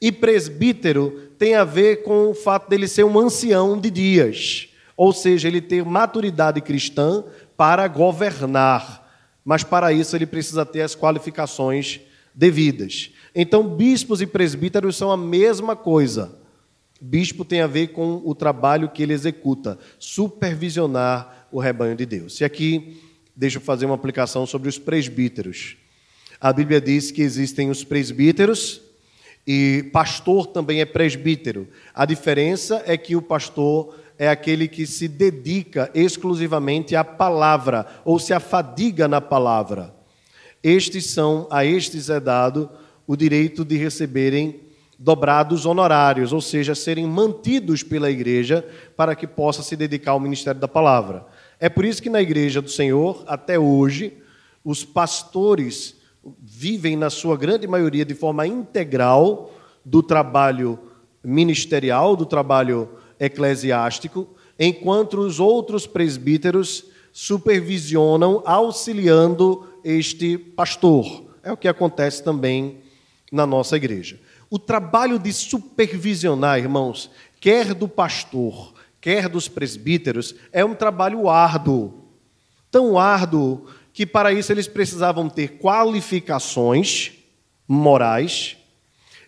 E 0.00 0.10
presbítero 0.10 1.30
tem 1.38 1.54
a 1.54 1.64
ver 1.64 2.02
com 2.02 2.30
o 2.30 2.34
fato 2.34 2.68
dele 2.70 2.88
ser 2.88 3.04
um 3.04 3.18
ancião 3.18 3.78
de 3.78 3.90
dias, 3.90 4.68
ou 4.96 5.12
seja, 5.12 5.48
ele 5.48 5.60
ter 5.60 5.84
maturidade 5.84 6.60
cristã 6.60 7.22
para 7.56 7.86
governar, 7.86 9.06
mas 9.44 9.62
para 9.62 9.92
isso 9.92 10.16
ele 10.16 10.26
precisa 10.26 10.64
ter 10.64 10.82
as 10.82 10.94
qualificações 10.94 12.00
devidas. 12.34 13.10
Então, 13.34 13.66
bispos 13.66 14.22
e 14.22 14.26
presbíteros 14.26 14.96
são 14.96 15.10
a 15.10 15.16
mesma 15.16 15.76
coisa. 15.76 16.38
Bispo 17.00 17.44
tem 17.44 17.60
a 17.60 17.66
ver 17.66 17.88
com 17.88 18.22
o 18.24 18.34
trabalho 18.34 18.88
que 18.88 19.02
ele 19.02 19.12
executa, 19.12 19.78
supervisionar 19.98 21.46
o 21.52 21.58
rebanho 21.58 21.96
de 21.96 22.06
Deus. 22.06 22.40
E 22.40 22.44
aqui, 22.44 23.00
deixa 23.34 23.58
eu 23.58 23.62
fazer 23.62 23.86
uma 23.86 23.94
aplicação 23.94 24.46
sobre 24.46 24.68
os 24.68 24.78
presbíteros. 24.78 25.76
A 26.40 26.52
Bíblia 26.52 26.80
diz 26.80 27.10
que 27.10 27.22
existem 27.22 27.70
os 27.70 27.84
presbíteros 27.84 28.80
e 29.46 29.90
pastor 29.92 30.46
também 30.46 30.80
é 30.80 30.84
presbítero. 30.84 31.68
A 31.94 32.04
diferença 32.04 32.82
é 32.86 32.96
que 32.96 33.16
o 33.16 33.22
pastor 33.22 33.96
é 34.18 34.28
aquele 34.28 34.68
que 34.68 34.86
se 34.86 35.08
dedica 35.08 35.90
exclusivamente 35.94 36.94
à 36.94 37.02
palavra 37.02 37.86
ou 38.04 38.18
se 38.18 38.32
afadiga 38.32 39.08
na 39.08 39.20
palavra. 39.20 39.94
Estes 40.62 41.06
são, 41.06 41.46
a 41.50 41.64
estes 41.64 42.10
é 42.10 42.20
dado 42.20 42.68
o 43.06 43.16
direito 43.16 43.64
de 43.64 43.76
receberem 43.76 44.60
dobrados 44.98 45.64
honorários, 45.64 46.34
ou 46.34 46.42
seja, 46.42 46.74
serem 46.74 47.06
mantidos 47.06 47.82
pela 47.82 48.10
igreja 48.10 48.62
para 48.94 49.16
que 49.16 49.26
possa 49.26 49.62
se 49.62 49.74
dedicar 49.74 50.10
ao 50.10 50.20
ministério 50.20 50.60
da 50.60 50.68
palavra. 50.68 51.24
É 51.58 51.70
por 51.70 51.86
isso 51.86 52.02
que 52.02 52.10
na 52.10 52.20
igreja 52.20 52.60
do 52.60 52.68
Senhor, 52.68 53.24
até 53.26 53.58
hoje, 53.58 54.18
os 54.62 54.84
pastores 54.84 55.96
vivem, 56.38 56.96
na 56.96 57.10
sua 57.10 57.36
grande 57.36 57.66
maioria, 57.66 58.04
de 58.04 58.14
forma 58.14 58.46
integral 58.46 59.52
do 59.84 60.02
trabalho 60.02 60.78
ministerial, 61.22 62.16
do 62.16 62.26
trabalho 62.26 62.88
eclesiástico, 63.18 64.28
enquanto 64.58 65.20
os 65.20 65.40
outros 65.40 65.86
presbíteros 65.86 66.84
supervisionam, 67.12 68.42
auxiliando 68.44 69.66
este 69.84 70.38
pastor. 70.38 71.24
É 71.42 71.52
o 71.52 71.56
que 71.56 71.68
acontece 71.68 72.22
também 72.22 72.78
na 73.32 73.46
nossa 73.46 73.76
igreja. 73.76 74.18
O 74.48 74.58
trabalho 74.58 75.18
de 75.18 75.32
supervisionar, 75.32 76.58
irmãos, 76.58 77.10
quer 77.40 77.72
do 77.72 77.88
pastor, 77.88 78.74
quer 79.00 79.28
dos 79.28 79.48
presbíteros, 79.48 80.34
é 80.52 80.64
um 80.64 80.74
trabalho 80.74 81.28
árduo. 81.28 81.94
Tão 82.70 82.98
árduo 82.98 83.66
que 83.92 84.06
para 84.06 84.32
isso 84.32 84.52
eles 84.52 84.68
precisavam 84.68 85.28
ter 85.28 85.58
qualificações 85.58 87.12
morais, 87.66 88.56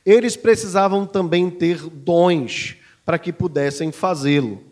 eles 0.04 0.36
precisavam 0.36 1.06
também 1.06 1.48
ter 1.48 1.78
dons 1.88 2.76
para 3.04 3.18
que 3.18 3.32
pudessem 3.32 3.92
fazê-lo. 3.92 4.62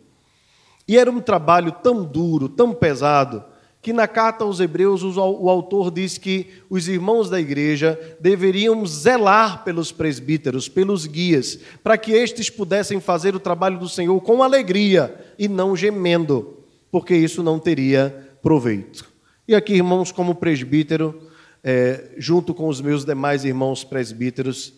E 0.86 0.98
era 0.98 1.10
um 1.10 1.20
trabalho 1.20 1.72
tão 1.72 2.04
duro, 2.04 2.48
tão 2.48 2.72
pesado, 2.72 3.44
que 3.82 3.92
na 3.92 4.06
carta 4.06 4.44
aos 4.44 4.60
Hebreus 4.60 5.02
o 5.02 5.48
autor 5.48 5.90
diz 5.90 6.18
que 6.18 6.48
os 6.68 6.86
irmãos 6.86 7.30
da 7.30 7.40
igreja 7.40 7.98
deveriam 8.20 8.84
zelar 8.84 9.64
pelos 9.64 9.90
presbíteros, 9.90 10.68
pelos 10.68 11.06
guias, 11.06 11.58
para 11.82 11.96
que 11.96 12.12
estes 12.12 12.50
pudessem 12.50 13.00
fazer 13.00 13.34
o 13.34 13.40
trabalho 13.40 13.78
do 13.78 13.88
Senhor 13.88 14.20
com 14.20 14.42
alegria 14.42 15.32
e 15.38 15.48
não 15.48 15.74
gemendo, 15.74 16.58
porque 16.90 17.14
isso 17.14 17.42
não 17.42 17.58
teria 17.58 18.34
proveito. 18.42 19.09
E 19.50 19.54
aqui, 19.56 19.74
irmãos, 19.74 20.12
como 20.12 20.36
presbítero, 20.36 21.28
é, 21.64 22.12
junto 22.16 22.54
com 22.54 22.68
os 22.68 22.80
meus 22.80 23.04
demais 23.04 23.44
irmãos 23.44 23.82
presbíteros, 23.82 24.74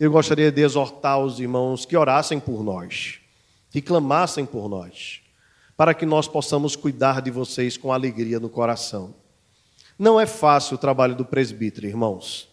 eu 0.00 0.10
gostaria 0.10 0.50
de 0.50 0.62
exortar 0.62 1.18
os 1.18 1.38
irmãos 1.38 1.84
que 1.84 1.94
orassem 1.94 2.40
por 2.40 2.64
nós, 2.64 3.20
que 3.70 3.82
clamassem 3.82 4.46
por 4.46 4.66
nós 4.66 5.20
para 5.76 5.92
que 5.92 6.06
nós 6.06 6.26
possamos 6.26 6.74
cuidar 6.74 7.20
de 7.20 7.30
vocês 7.30 7.76
com 7.76 7.92
alegria 7.92 8.40
no 8.40 8.48
coração. 8.48 9.14
Não 9.98 10.18
é 10.18 10.24
fácil 10.24 10.76
o 10.76 10.78
trabalho 10.78 11.14
do 11.14 11.26
presbítero, 11.26 11.86
irmãos. 11.86 12.48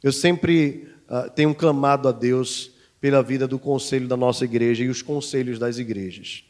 Eu 0.00 0.12
sempre 0.12 0.88
uh, 1.10 1.28
tenho 1.28 1.52
clamado 1.56 2.08
a 2.08 2.12
Deus 2.12 2.70
pela 3.00 3.20
vida 3.20 3.48
do 3.48 3.58
conselho 3.58 4.06
da 4.06 4.16
nossa 4.16 4.44
igreja 4.44 4.84
e 4.84 4.88
os 4.88 5.02
conselhos 5.02 5.58
das 5.58 5.76
igrejas. 5.76 6.44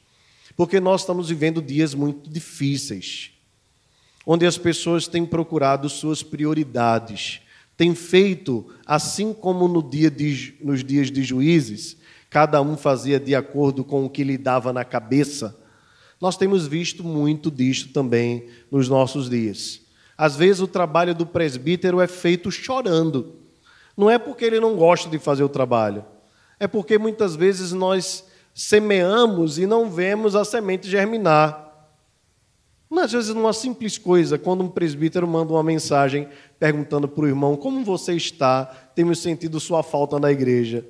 Porque 0.55 0.79
nós 0.81 1.01
estamos 1.01 1.31
vivendo 1.31 1.63
dias 1.63 1.95
muito 1.95 2.29
difíceis, 2.29 3.31
onde 4.27 4.47
as 4.47 4.57
pessoas 4.59 5.07
têm 5.07 5.27
procurado 5.27 5.89
suas 5.89 6.23
prioridades, 6.23 7.41
têm 7.77 7.95
feito, 7.95 8.67
assim 8.87 9.33
como 9.33 9.69
no 9.69 9.83
dia 9.83 10.11
de, 10.11 10.55
nos 10.61 10.85
dias 10.85 11.11
de 11.11 11.23
juízes, 11.23 11.97
cada 12.31 12.61
um 12.63 12.77
fazia 12.77 13.21
de 13.21 13.35
acordo 13.35 13.85
com 13.85 14.05
o 14.05 14.11
que 14.11 14.25
lhe 14.25 14.39
dava 14.39 14.73
na 14.73 14.85
cabeça 14.85 15.65
nós 16.25 16.39
temos 16.39 16.67
visto 16.67 17.05
muito 17.05 17.51
disto 17.51 17.93
também 17.93 18.49
nos 18.71 18.89
nossos 18.89 19.29
dias. 19.29 19.83
Às 20.17 20.37
vezes 20.37 20.63
o 20.63 20.67
trabalho 20.67 21.15
do 21.15 21.27
presbítero 21.27 22.01
é 22.01 22.07
feito 22.07 22.51
chorando. 22.51 23.35
Não 23.95 24.11
é 24.11 24.19
porque 24.19 24.47
ele 24.47 24.59
não 24.59 24.75
gosta 24.75 25.11
de 25.11 25.19
fazer 25.19 25.45
o 25.45 25.51
trabalho, 25.51 26.03
é 26.59 26.67
porque 26.67 26.97
muitas 26.97 27.37
vezes 27.37 27.73
nós 27.73 28.25
semeamos 28.55 29.59
e 29.59 29.67
não 29.67 29.91
vemos 29.91 30.35
a 30.35 30.47
semente 30.47 30.89
germinar. 30.89 31.64
Às 33.01 33.13
vezes, 33.13 33.35
numa 33.35 33.53
simples 33.53 33.99
coisa, 33.99 34.39
quando 34.39 34.63
um 34.63 34.69
presbítero 34.69 35.27
manda 35.27 35.53
uma 35.53 35.63
mensagem 35.63 36.29
perguntando 36.59 37.09
para 37.09 37.25
o 37.25 37.29
irmão 37.29 37.57
como 37.57 37.85
você 37.85 38.15
está, 38.15 38.65
temos 38.95 39.19
sentido 39.19 39.61
sua 39.61 39.83
falta 39.83 40.19
na 40.19 40.31
igreja. 40.31 40.87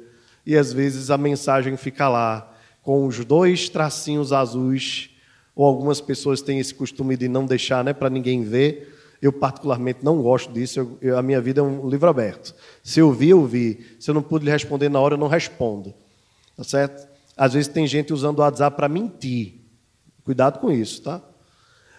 E 0.46 0.56
às 0.56 0.72
vezes 0.72 1.10
a 1.10 1.16
mensagem 1.16 1.76
fica 1.76 2.08
lá, 2.08 2.52
com 2.82 3.06
os 3.06 3.24
dois 3.24 3.68
tracinhos 3.68 4.32
azuis 4.32 5.10
ou 5.54 5.64
algumas 5.64 6.00
pessoas 6.00 6.42
têm 6.42 6.58
esse 6.58 6.74
costume 6.74 7.16
de 7.16 7.28
não 7.28 7.46
deixar 7.46 7.82
né, 7.82 7.92
para 7.92 8.10
ninguém 8.10 8.42
ver. 8.42 8.92
Eu, 9.22 9.32
particularmente, 9.32 10.00
não 10.02 10.20
gosto 10.20 10.52
disso. 10.52 10.80
Eu, 10.80 10.98
eu, 11.00 11.18
a 11.18 11.22
minha 11.22 11.40
vida 11.40 11.60
é 11.60 11.64
um 11.64 11.88
livro 11.88 12.08
aberto. 12.08 12.54
Se 12.82 13.00
eu 13.00 13.10
vi, 13.12 13.30
eu 13.30 13.46
vi. 13.46 13.96
Se 13.98 14.10
eu 14.10 14.14
não 14.14 14.22
pude 14.22 14.44
lhe 14.44 14.50
responder 14.50 14.90
na 14.90 15.00
hora, 15.00 15.14
eu 15.14 15.18
não 15.18 15.28
respondo. 15.28 15.94
Tá 16.56 16.62
certo? 16.62 17.08
Às 17.36 17.54
vezes 17.54 17.68
tem 17.68 17.86
gente 17.86 18.12
usando 18.12 18.38
o 18.38 18.42
WhatsApp 18.42 18.76
para 18.76 18.88
mentir. 18.88 19.60
Cuidado 20.24 20.58
com 20.58 20.70
isso, 20.70 21.02
tá? 21.02 21.22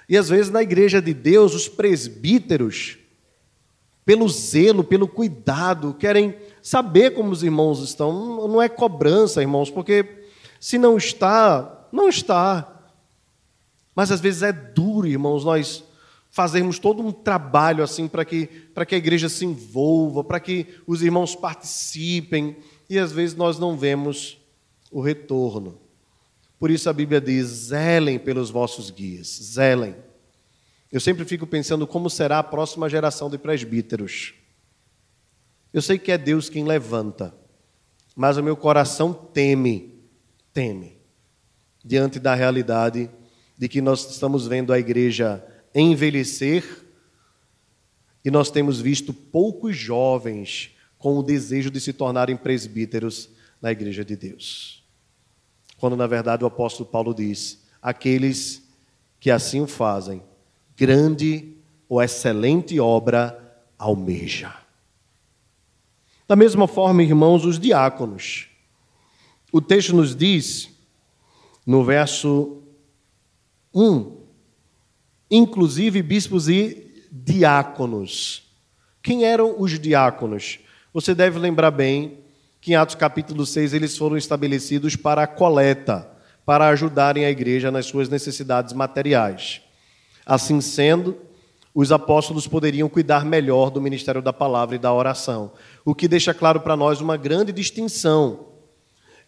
E 0.08 0.18
às 0.18 0.30
vezes 0.30 0.52
na 0.52 0.62
igreja 0.62 1.02
de 1.02 1.14
Deus, 1.14 1.54
os 1.54 1.68
presbíteros, 1.68 2.98
pelo 4.06 4.30
zelo, 4.30 4.84
pelo 4.84 5.08
cuidado, 5.08 5.96
querem 5.96 6.36
saber 6.62 7.12
como 7.12 7.32
os 7.32 7.44
irmãos 7.44 7.82
estão. 7.82 8.48
Não 8.48 8.62
é 8.62 8.70
cobrança, 8.70 9.42
irmãos, 9.42 9.70
porque 9.70 10.24
se 10.60 10.78
não 10.78 10.98
está, 10.98 11.88
não 11.92 12.08
está. 12.08 12.72
Mas 13.96 14.12
às 14.12 14.22
vezes 14.22 14.44
é 14.44 14.52
duro, 14.52 15.08
irmãos, 15.08 15.44
nós 15.44 15.84
fazermos 16.30 16.78
todo 16.78 17.02
um 17.02 17.14
trabalho 17.14 17.82
assim 17.82 18.08
para 18.10 18.26
que, 18.26 18.48
que 18.88 18.96
a 18.96 18.98
igreja 18.98 19.30
se 19.30 19.46
envolva, 19.46 20.22
para 20.22 20.40
que 20.40 20.68
os 20.86 21.02
irmãos 21.02 21.34
participem, 21.34 22.58
e 22.90 23.00
às 23.00 23.12
vezes 23.12 23.36
nós 23.36 23.58
não 23.58 23.78
vemos 23.78 24.38
o 24.92 25.02
retorno. 25.02 25.80
Por 26.60 26.72
isso 26.72 26.90
a 26.90 26.94
Bíblia 26.94 27.20
diz: 27.22 27.48
zelem 27.48 28.18
pelos 28.18 28.50
vossos 28.50 28.90
guias, 28.90 29.28
zelem. 29.28 29.96
Eu 30.92 31.00
sempre 31.00 31.26
fico 31.26 31.46
pensando 31.46 31.86
como 31.86 32.10
será 32.10 32.40
a 32.40 32.44
próxima 32.44 32.90
geração 32.90 33.30
de 33.30 33.38
presbíteros. 33.38 34.34
Eu 35.74 35.82
sei 35.82 36.00
que 36.00 36.12
é 36.12 36.18
Deus 36.18 36.48
quem 36.48 36.64
levanta, 36.64 37.36
mas 38.16 38.38
o 38.38 38.44
meu 38.44 38.56
coração 38.56 39.14
teme, 39.14 39.94
teme, 40.54 40.98
diante 41.84 42.18
da 42.18 42.34
realidade 42.34 43.10
de 43.58 43.68
que 43.68 43.82
nós 43.82 44.10
estamos 44.10 44.48
vendo 44.48 44.72
a 44.72 44.80
igreja 44.80 45.46
envelhecer 45.74 46.86
e 48.24 48.32
nós 48.32 48.50
temos 48.50 48.80
visto 48.80 49.14
poucos 49.14 49.76
jovens 49.76 50.72
com 50.98 51.18
o 51.18 51.24
desejo 51.24 51.70
de 51.70 51.82
se 51.82 51.92
tornarem 51.92 52.38
presbíteros 52.38 53.30
na 53.62 53.72
igreja 53.72 54.06
de 54.06 54.16
Deus. 54.16 54.85
Quando 55.86 55.98
na 55.98 56.08
verdade 56.08 56.44
o 56.44 56.48
apóstolo 56.48 56.90
Paulo 56.90 57.14
diz: 57.14 57.64
aqueles 57.80 58.68
que 59.20 59.30
assim 59.30 59.62
o 59.62 59.68
fazem, 59.68 60.20
grande 60.76 61.58
ou 61.88 62.02
excelente 62.02 62.80
obra 62.80 63.62
almeja. 63.78 64.52
Da 66.28 66.36
mesma 66.36 66.68
forma, 66.68 67.04
irmãos, 67.04 67.46
os 67.46 67.60
diáconos. 67.60 68.48
O 69.52 69.62
texto 69.62 69.96
nos 69.96 70.16
diz, 70.16 70.72
no 71.64 71.84
verso 71.84 72.64
um, 73.72 74.24
inclusive 75.30 76.02
bispos 76.02 76.50
e 76.50 77.06
diáconos. 77.12 78.52
Quem 79.04 79.24
eram 79.24 79.62
os 79.62 79.80
diáconos? 79.80 80.58
Você 80.92 81.14
deve 81.14 81.38
lembrar 81.38 81.70
bem 81.70 82.25
que 82.66 82.72
em 82.72 82.76
Atos 82.76 82.96
capítulo 82.96 83.46
6 83.46 83.76
eles 83.76 83.96
foram 83.96 84.18
estabelecidos 84.18 84.96
para 84.96 85.22
a 85.22 85.28
coleta, 85.28 86.10
para 86.44 86.68
ajudarem 86.70 87.24
a 87.24 87.30
igreja 87.30 87.70
nas 87.70 87.86
suas 87.86 88.10
necessidades 88.10 88.74
materiais. 88.74 89.62
Assim 90.26 90.60
sendo, 90.60 91.16
os 91.76 91.92
apóstolos 91.92 92.48
poderiam 92.48 92.90
cuidar 92.90 93.24
melhor 93.24 93.70
do 93.70 93.80
ministério 93.80 94.20
da 94.20 94.34
palavra 94.34 94.78
e 94.78 94.80
da 94.80 94.92
oração, 94.92 95.52
o 95.86 95.94
que 95.94 96.08
deixa 96.08 96.34
claro 96.34 96.60
para 96.60 96.76
nós 96.76 97.02
uma 97.02 97.16
grande 97.18 97.52
distinção 97.52 98.48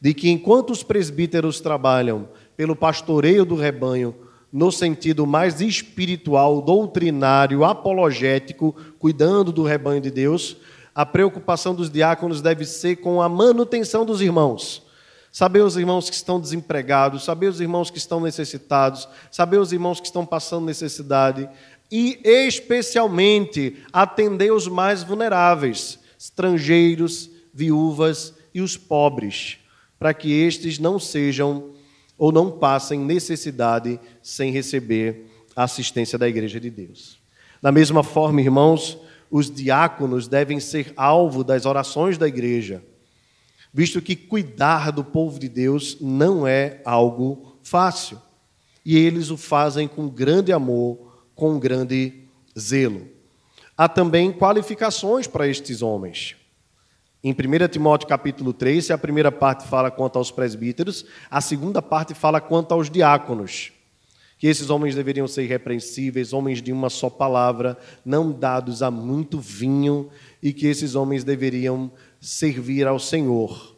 de 0.01 0.15
que 0.15 0.31
enquanto 0.31 0.71
os 0.71 0.81
presbíteros 0.81 1.59
trabalham 1.59 2.29
pelo 2.55 2.75
pastoreio 2.75 3.45
do 3.45 3.55
rebanho, 3.55 4.15
no 4.51 4.71
sentido 4.71 5.27
mais 5.27 5.61
espiritual, 5.61 6.59
doutrinário, 6.59 7.63
apologético, 7.63 8.75
cuidando 8.97 9.51
do 9.51 9.61
rebanho 9.61 10.01
de 10.01 10.09
Deus, 10.09 10.57
a 10.97 11.05
preocupação 11.05 11.75
dos 11.75 11.91
diáconos 11.91 12.41
deve 12.41 12.65
ser 12.65 12.95
com 12.95 13.21
a 13.21 13.29
manutenção 13.29 14.03
dos 14.03 14.19
irmãos, 14.19 14.81
saber 15.31 15.61
os 15.61 15.77
irmãos 15.77 16.09
que 16.09 16.15
estão 16.15 16.41
desempregados, 16.41 17.23
saber 17.23 17.49
os 17.49 17.61
irmãos 17.61 17.91
que 17.91 17.99
estão 17.99 18.19
necessitados, 18.19 19.07
saber 19.29 19.59
os 19.59 19.71
irmãos 19.71 19.99
que 19.99 20.07
estão 20.07 20.25
passando 20.25 20.65
necessidade 20.65 21.47
e, 21.91 22.19
especialmente, 22.25 23.77
atender 23.93 24.51
os 24.51 24.67
mais 24.67 25.03
vulneráveis, 25.03 25.99
estrangeiros, 26.17 27.29
viúvas 27.53 28.33
e 28.51 28.59
os 28.59 28.75
pobres, 28.75 29.59
para 29.99 30.15
que 30.15 30.31
estes 30.31 30.79
não 30.79 30.97
sejam 30.97 31.75
ou 32.17 32.31
não 32.31 32.49
passem 32.49 32.99
necessidade 32.99 33.99
sem 34.23 34.51
receber 34.51 35.27
a 35.55 35.65
assistência 35.65 36.17
da 36.17 36.27
Igreja 36.27 36.59
de 36.59 36.71
Deus. 36.71 37.19
Da 37.61 37.71
mesma 37.71 38.01
forma, 38.01 38.41
irmãos, 38.41 38.97
os 39.29 39.51
diáconos 39.51 40.27
devem 40.27 40.59
ser 40.59 40.93
alvo 40.95 41.43
das 41.43 41.65
orações 41.65 42.17
da 42.17 42.27
igreja, 42.27 42.83
visto 43.73 44.01
que 44.01 44.15
cuidar 44.15 44.91
do 44.91 45.03
povo 45.03 45.39
de 45.39 45.49
Deus 45.49 45.97
não 45.99 46.47
é 46.47 46.81
algo 46.85 47.57
fácil. 47.61 48.21
E 48.85 48.97
eles 48.97 49.29
o 49.29 49.37
fazem 49.37 49.87
com 49.87 50.07
grande 50.07 50.51
amor, 50.53 51.25
com 51.35 51.59
grande 51.59 52.23
zelo. 52.57 53.07
Há 53.77 53.87
também 53.87 54.31
qualificações 54.31 55.27
para 55.27 55.47
estes 55.47 55.81
homens. 55.81 56.35
Em 57.23 57.31
1 57.31 57.67
Timóteo 57.69 58.07
capítulo 58.07 58.53
3, 58.53 58.85
se 58.85 58.93
a 58.93 58.97
primeira 58.97 59.31
parte 59.31 59.67
fala 59.67 59.91
quanto 59.91 60.17
aos 60.17 60.31
presbíteros, 60.31 61.05
a 61.29 61.41
segunda 61.41 61.81
parte 61.81 62.13
fala 62.13 62.39
quanto 62.39 62.73
aos 62.73 62.89
diáconos 62.89 63.73
que 64.37 64.47
esses 64.47 64.69
homens 64.69 64.93
deveriam 64.93 65.27
ser 65.27 65.43
irrepreensíveis, 65.43 66.31
homens 66.31 66.61
de 66.61 66.71
uma 66.71 66.89
só 66.89 67.09
palavra, 67.09 67.77
não 68.05 68.31
dados 68.31 68.83
a 68.83 68.91
muito 68.91 69.39
vinho, 69.39 70.09
e 70.41 70.53
que 70.53 70.67
esses 70.67 70.93
homens 70.93 71.23
deveriam 71.23 71.91
servir 72.21 72.85
ao 72.85 72.99
Senhor. 72.99 73.75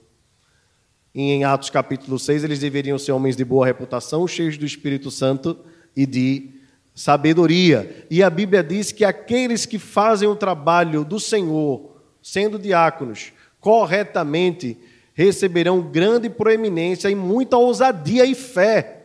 E 1.15 1.21
em 1.21 1.43
Atos 1.45 1.69
capítulo 1.69 2.19
6, 2.19 2.43
eles 2.43 2.59
deveriam 2.59 2.99
ser 2.99 3.13
homens 3.13 3.37
de 3.37 3.45
boa 3.45 3.65
reputação, 3.65 4.27
cheios 4.27 4.57
do 4.57 4.65
Espírito 4.65 5.09
Santo 5.09 5.57
e 5.95 6.05
de 6.05 6.49
sabedoria. 6.93 8.05
E 8.11 8.21
a 8.21 8.29
Bíblia 8.29 8.61
diz 8.61 8.91
que 8.91 9.05
aqueles 9.05 9.65
que 9.65 9.79
fazem 9.79 10.27
o 10.27 10.35
trabalho 10.35 11.05
do 11.05 11.19
Senhor, 11.21 11.95
sendo 12.21 12.59
diáconos, 12.59 13.31
corretamente, 13.61 14.77
receberão 15.13 15.81
grande 15.81 16.29
proeminência 16.29 17.09
e 17.09 17.15
muita 17.15 17.57
ousadia 17.57 18.25
e 18.25 18.35
fé 18.35 18.98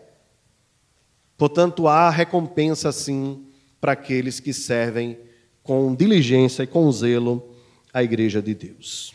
Portanto, 1.37 1.89
há 1.89 2.11
recompensa 2.11 2.93
sim 2.93 3.47
para 3.81 3.93
aqueles 3.93 4.41
que 4.41 4.53
servem 4.53 5.19
com 5.63 5.95
diligência 5.95 6.63
e 6.63 6.67
com 6.67 6.91
zelo 6.93 7.55
a 7.93 8.03
igreja 8.03 8.41
de 8.41 8.55
Deus. 8.55 9.15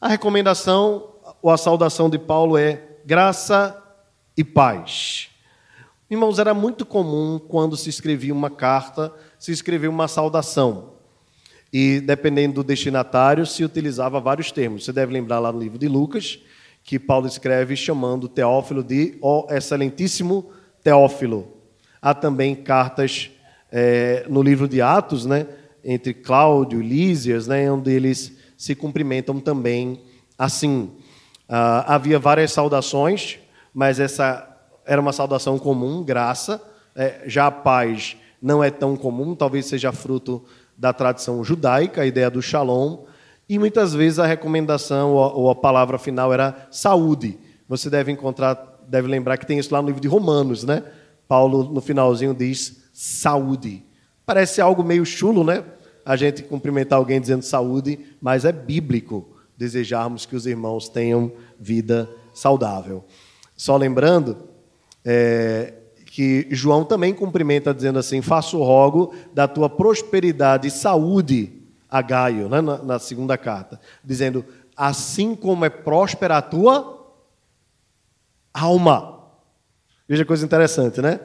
A 0.00 0.08
recomendação 0.08 1.14
ou 1.42 1.50
a 1.50 1.56
saudação 1.56 2.10
de 2.10 2.18
Paulo 2.18 2.56
é 2.56 2.82
graça 3.04 3.82
e 4.36 4.44
paz. 4.44 5.28
Irmãos, 6.10 6.38
era 6.38 6.52
muito 6.52 6.84
comum 6.84 7.38
quando 7.38 7.76
se 7.76 7.88
escrevia 7.88 8.32
uma 8.32 8.50
carta, 8.50 9.12
se 9.38 9.52
escrevia 9.52 9.90
uma 9.90 10.06
saudação. 10.06 10.94
E 11.72 12.00
dependendo 12.00 12.54
do 12.54 12.64
destinatário, 12.64 13.46
se 13.46 13.64
utilizava 13.64 14.20
vários 14.20 14.52
termos. 14.52 14.84
Você 14.84 14.92
deve 14.92 15.12
lembrar 15.12 15.40
lá 15.40 15.50
no 15.50 15.58
livro 15.58 15.78
de 15.78 15.88
Lucas, 15.88 16.38
que 16.84 16.98
Paulo 16.98 17.26
escreve 17.26 17.74
chamando 17.74 18.28
Teófilo 18.28 18.84
de 18.84 19.16
ó 19.22 19.46
excelentíssimo 19.48 20.50
Teófilo. 20.82 21.48
Há 22.00 22.12
também 22.12 22.54
cartas 22.54 23.30
é, 23.72 24.26
no 24.28 24.42
livro 24.42 24.68
de 24.68 24.82
Atos, 24.82 25.24
né, 25.24 25.46
entre 25.82 26.12
Cláudio 26.12 26.82
e 26.82 26.86
Lísias, 26.86 27.46
né, 27.46 27.70
onde 27.72 27.90
eles 27.90 28.36
se 28.56 28.74
cumprimentam 28.74 29.40
também 29.40 30.02
assim. 30.38 30.92
Ah, 31.48 31.94
havia 31.94 32.18
várias 32.18 32.52
saudações, 32.52 33.38
mas 33.72 33.98
essa 33.98 34.50
era 34.84 35.00
uma 35.00 35.12
saudação 35.12 35.58
comum, 35.58 36.02
graça. 36.02 36.62
É, 36.94 37.22
já 37.26 37.46
a 37.46 37.50
paz 37.50 38.16
não 38.40 38.62
é 38.62 38.70
tão 38.70 38.96
comum, 38.96 39.34
talvez 39.34 39.66
seja 39.66 39.90
fruto 39.90 40.44
da 40.76 40.92
tradição 40.92 41.42
judaica, 41.42 42.02
a 42.02 42.06
ideia 42.06 42.30
do 42.30 42.42
shalom. 42.42 43.04
E 43.54 43.58
muitas 43.58 43.94
vezes 43.94 44.18
a 44.18 44.26
recomendação 44.26 45.12
ou 45.12 45.48
a 45.48 45.54
palavra 45.54 45.96
final 45.96 46.32
era 46.32 46.66
saúde. 46.72 47.38
Você 47.68 47.88
deve 47.88 48.10
encontrar, 48.10 48.82
deve 48.88 49.06
lembrar 49.06 49.36
que 49.36 49.46
tem 49.46 49.60
isso 49.60 49.72
lá 49.72 49.80
no 49.80 49.86
livro 49.86 50.02
de 50.02 50.08
Romanos, 50.08 50.64
né? 50.64 50.82
Paulo 51.28 51.62
no 51.62 51.80
finalzinho 51.80 52.34
diz 52.34 52.82
saúde. 52.92 53.84
Parece 54.26 54.60
algo 54.60 54.82
meio 54.82 55.06
chulo, 55.06 55.44
né? 55.44 55.62
A 56.04 56.16
gente 56.16 56.42
cumprimentar 56.42 56.98
alguém 56.98 57.20
dizendo 57.20 57.42
saúde, 57.42 57.96
mas 58.20 58.44
é 58.44 58.50
bíblico 58.50 59.28
desejarmos 59.56 60.26
que 60.26 60.34
os 60.34 60.46
irmãos 60.46 60.88
tenham 60.88 61.30
vida 61.56 62.10
saudável. 62.32 63.04
Só 63.56 63.76
lembrando 63.76 64.36
é, 65.04 65.74
que 66.06 66.48
João 66.50 66.84
também 66.84 67.14
cumprimenta 67.14 67.72
dizendo 67.72 68.00
assim: 68.00 68.20
Faço 68.20 68.58
rogo 68.58 69.14
da 69.32 69.46
tua 69.46 69.70
prosperidade 69.70 70.66
e 70.66 70.72
saúde 70.72 71.63
a 71.94 72.02
Gaio, 72.02 72.48
né, 72.48 72.60
na, 72.60 72.78
na 72.78 72.98
segunda 72.98 73.38
carta, 73.38 73.80
dizendo: 74.04 74.44
Assim 74.76 75.36
como 75.36 75.64
é 75.64 75.70
próspera 75.70 76.36
a 76.38 76.42
tua 76.42 77.06
alma. 78.52 79.20
Veja 80.08 80.24
coisa 80.24 80.44
interessante, 80.44 81.00
né? 81.00 81.20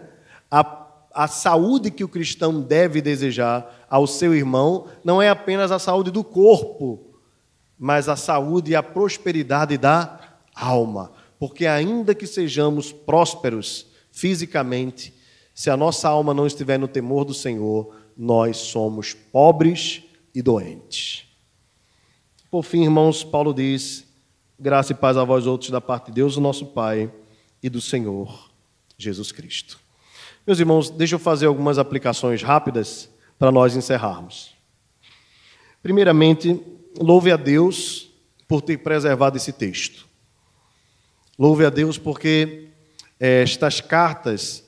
A, 0.49 0.85
a 1.11 1.27
saúde 1.27 1.89
que 1.89 2.03
o 2.03 2.07
cristão 2.07 2.61
deve 2.61 3.01
desejar 3.01 3.87
ao 3.89 4.05
seu 4.05 4.35
irmão 4.35 4.85
não 5.03 5.19
é 5.19 5.27
apenas 5.27 5.71
a 5.71 5.79
saúde 5.79 6.11
do 6.11 6.23
corpo, 6.23 7.15
mas 7.75 8.07
a 8.07 8.15
saúde 8.15 8.73
e 8.73 8.75
a 8.75 8.83
prosperidade 8.83 9.75
da 9.75 10.19
alma. 10.53 11.11
Porque, 11.39 11.65
ainda 11.65 12.13
que 12.13 12.27
sejamos 12.27 12.91
prósperos 12.91 13.87
fisicamente, 14.11 15.15
se 15.51 15.71
a 15.71 15.75
nossa 15.75 16.07
alma 16.07 16.31
não 16.31 16.45
estiver 16.45 16.77
no 16.77 16.87
temor 16.87 17.25
do 17.25 17.33
Senhor, 17.33 17.91
nós 18.15 18.57
somos 18.57 19.15
pobres 19.15 20.03
e 20.33 20.41
doentes. 20.41 21.25
Por 22.51 22.63
fim, 22.63 22.83
irmãos, 22.83 23.23
Paulo 23.23 23.53
diz: 23.53 24.05
graça 24.59 24.91
e 24.91 24.95
paz 24.95 25.17
a 25.17 25.23
vós 25.23 25.45
outros 25.45 25.69
da 25.69 25.79
parte 25.79 26.07
de 26.07 26.13
Deus, 26.13 26.35
o 26.35 26.41
nosso 26.41 26.65
Pai, 26.65 27.11
e 27.61 27.69
do 27.69 27.79
Senhor 27.79 28.49
Jesus 28.97 29.31
Cristo. 29.31 29.79
Meus 30.45 30.59
irmãos, 30.59 30.89
deixa 30.89 31.15
eu 31.15 31.19
fazer 31.19 31.45
algumas 31.45 31.77
aplicações 31.77 32.41
rápidas 32.41 33.09
para 33.37 33.51
nós 33.51 33.75
encerrarmos. 33.75 34.53
Primeiramente, 35.81 36.59
louve 36.99 37.31
a 37.31 37.37
Deus 37.37 38.09
por 38.47 38.61
ter 38.61 38.77
preservado 38.79 39.37
esse 39.37 39.53
texto. 39.53 40.07
Louve 41.37 41.65
a 41.65 41.69
Deus 41.69 41.97
porque 41.97 42.69
eh, 43.19 43.43
estas 43.43 43.79
cartas, 43.79 44.63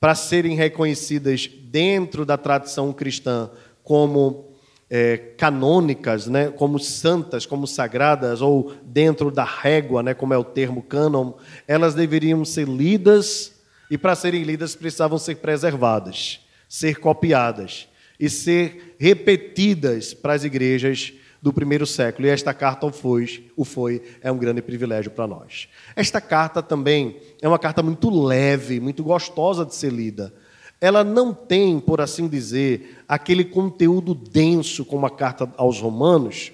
para 0.00 0.14
serem 0.14 0.56
reconhecidas 0.56 1.46
dentro 1.46 2.24
da 2.24 2.36
tradição 2.36 2.92
cristã 2.92 3.50
como 3.84 4.55
é, 4.88 5.16
canônicas, 5.16 6.26
né, 6.26 6.48
como 6.48 6.78
santas, 6.78 7.44
como 7.44 7.66
sagradas, 7.66 8.40
ou 8.40 8.74
dentro 8.84 9.30
da 9.30 9.44
régua, 9.44 10.02
né, 10.02 10.14
como 10.14 10.32
é 10.32 10.38
o 10.38 10.44
termo 10.44 10.82
cânon, 10.82 11.32
elas 11.66 11.94
deveriam 11.94 12.44
ser 12.44 12.68
lidas 12.68 13.52
e, 13.90 13.98
para 13.98 14.14
serem 14.14 14.42
lidas, 14.42 14.74
precisavam 14.74 15.18
ser 15.18 15.36
preservadas, 15.36 16.40
ser 16.68 16.98
copiadas 16.98 17.88
e 18.18 18.30
ser 18.30 18.96
repetidas 18.98 20.14
para 20.14 20.34
as 20.34 20.44
igrejas 20.44 21.12
do 21.42 21.52
primeiro 21.52 21.86
século. 21.86 22.26
E 22.26 22.30
esta 22.30 22.54
carta 22.54 22.86
o 22.86 22.92
foi, 22.92 23.50
o 23.56 23.64
foi 23.64 24.02
é 24.20 24.32
um 24.32 24.38
grande 24.38 24.62
privilégio 24.62 25.10
para 25.10 25.26
nós. 25.26 25.68
Esta 25.94 26.20
carta 26.20 26.62
também 26.62 27.20
é 27.42 27.46
uma 27.46 27.58
carta 27.58 27.82
muito 27.82 28.08
leve, 28.10 28.80
muito 28.80 29.04
gostosa 29.04 29.64
de 29.64 29.74
ser 29.74 29.92
lida 29.92 30.32
ela 30.80 31.02
não 31.02 31.32
tem, 31.32 31.80
por 31.80 32.00
assim 32.00 32.28
dizer, 32.28 33.02
aquele 33.08 33.44
conteúdo 33.44 34.14
denso 34.14 34.84
como 34.84 35.06
a 35.06 35.10
carta 35.10 35.50
aos 35.56 35.80
Romanos, 35.80 36.52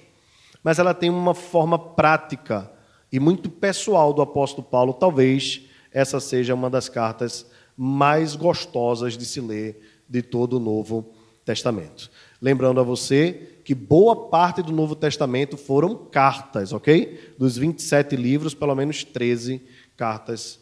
mas 0.63 0.79
ela 0.79 0.93
tem 0.93 1.09
uma 1.09 1.33
forma 1.33 1.77
prática 1.77 2.71
e 3.11 3.19
muito 3.19 3.49
pessoal 3.49 4.13
do 4.13 4.21
apóstolo 4.21 4.65
Paulo. 4.65 4.93
Talvez 4.93 5.63
essa 5.91 6.19
seja 6.19 6.53
uma 6.53 6.69
das 6.69 6.87
cartas 6.87 7.45
mais 7.75 8.35
gostosas 8.35 9.17
de 9.17 9.25
se 9.25 9.41
ler 9.41 9.81
de 10.07 10.21
todo 10.21 10.57
o 10.57 10.59
Novo 10.59 11.13
Testamento. 11.45 12.09
Lembrando 12.41 12.79
a 12.79 12.83
você 12.83 13.59
que 13.63 13.75
boa 13.75 14.29
parte 14.29 14.61
do 14.61 14.71
Novo 14.71 14.95
Testamento 14.95 15.57
foram 15.57 15.95
cartas, 15.95 16.73
ok? 16.73 17.33
Dos 17.37 17.57
27 17.57 18.15
livros, 18.15 18.53
pelo 18.53 18.75
menos 18.75 19.03
13 19.03 19.61
cartas 19.95 20.59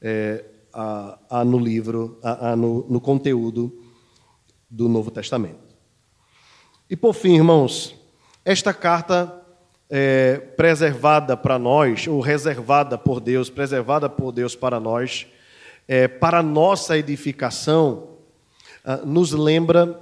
é, 0.00 0.44
a, 0.72 1.18
a 1.28 1.44
no 1.44 1.58
livro, 1.58 2.18
a, 2.22 2.56
no, 2.56 2.86
no 2.88 3.00
conteúdo 3.00 3.72
do 4.70 4.88
Novo 4.88 5.10
Testamento. 5.10 5.76
E 6.88 6.96
por 6.96 7.14
fim, 7.14 7.36
irmãos, 7.36 7.94
esta 8.44 8.72
carta 8.72 9.42
é, 9.88 10.36
preservada 10.36 11.36
para 11.36 11.58
nós, 11.58 12.06
ou 12.06 12.20
reservada 12.20 12.96
por 12.96 13.20
Deus, 13.20 13.50
preservada 13.50 14.08
por 14.08 14.32
Deus 14.32 14.54
para 14.56 14.80
nós, 14.80 15.26
é, 15.86 16.08
para 16.08 16.42
nossa 16.42 16.96
edificação, 16.96 18.08
nos 19.04 19.32
lembra 19.32 19.98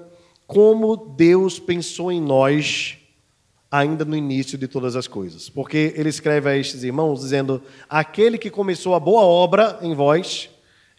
como 0.46 0.96
Deus 0.96 1.58
pensou 1.58 2.10
em 2.10 2.20
nós 2.20 2.98
ainda 3.70 4.04
no 4.04 4.16
início 4.16 4.58
de 4.58 4.66
todas 4.66 4.96
as 4.96 5.06
coisas. 5.06 5.48
Porque 5.48 5.94
ele 5.96 6.08
escreve 6.08 6.48
a 6.48 6.56
estes 6.56 6.82
irmãos 6.82 7.20
dizendo: 7.20 7.62
Aquele 7.88 8.36
que 8.36 8.50
começou 8.50 8.94
a 8.94 9.00
boa 9.00 9.22
obra 9.22 9.78
em 9.82 9.94
vós 9.94 10.50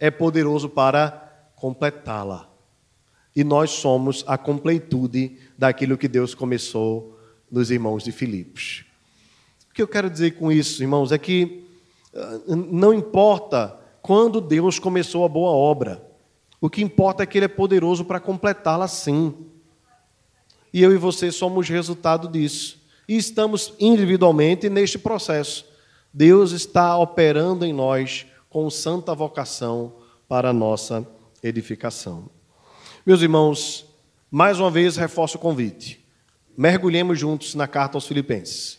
é 0.02 0.10
poderoso 0.10 0.68
para 0.68 1.52
completá-la. 1.56 2.49
E 3.36 3.43
nós 3.43 3.70
somos 3.70 4.24
a 4.26 4.36
completude 4.36 5.38
daquilo 5.56 5.95
que 5.95 6.08
Deus 6.08 6.34
começou 6.34 7.20
nos 7.52 7.70
irmãos 7.70 8.04
de 8.04 8.12
Filipos. 8.12 8.84
O 9.70 9.74
que 9.76 9.82
eu 9.82 9.88
quero 9.88 10.10
dizer 10.10 10.32
com 10.32 10.52
isso, 10.52 10.82
irmãos, 10.82 11.12
é 11.12 11.20
que 11.20 11.64
ah, 12.16 12.39
não 12.47 12.91
importa 12.91 13.78
quando 14.02 14.41
Deus 14.41 14.80
começou 14.80 15.24
a 15.24 15.30
boa 15.30 15.52
obra, 15.52 16.04
o 16.60 16.68
que 16.68 16.82
importa 16.82 17.22
é 17.22 17.26
que 17.28 17.38
Ele 17.38 17.45
é 17.45 17.47
poderoso 17.47 18.04
para 18.04 18.20
completá-la 18.20 18.88
sim. 18.88 19.36
E 20.74 20.82
eu 20.82 20.91
e 20.91 20.97
você 20.97 21.32
somos 21.32 21.70
resultado 21.70 22.28
disso. 22.28 22.82
E 23.08 23.16
estamos 23.16 23.76
individualmente 23.80 24.68
neste 24.68 24.97
processo. 24.97 25.64
Deus 26.12 26.54
está 26.54 26.97
operando 26.97 27.64
em 27.64 27.72
nós 27.72 28.26
com 28.52 28.70
santa 28.70 29.16
vocação 29.16 29.93
para 30.28 30.49
a 30.49 30.54
nossa 30.54 31.08
edificação. 31.41 32.30
Meus 33.06 33.22
irmãos, 33.22 33.86
mais 34.30 34.60
uma 34.60 34.70
vez 34.70 34.97
reforço 34.97 35.38
o 35.38 35.41
convite. 35.41 36.06
Mergulhemos 36.58 37.18
juntos 37.18 37.56
na 37.56 37.66
carta 37.66 37.95
aos 37.97 38.06
Filipenses. 38.06 38.78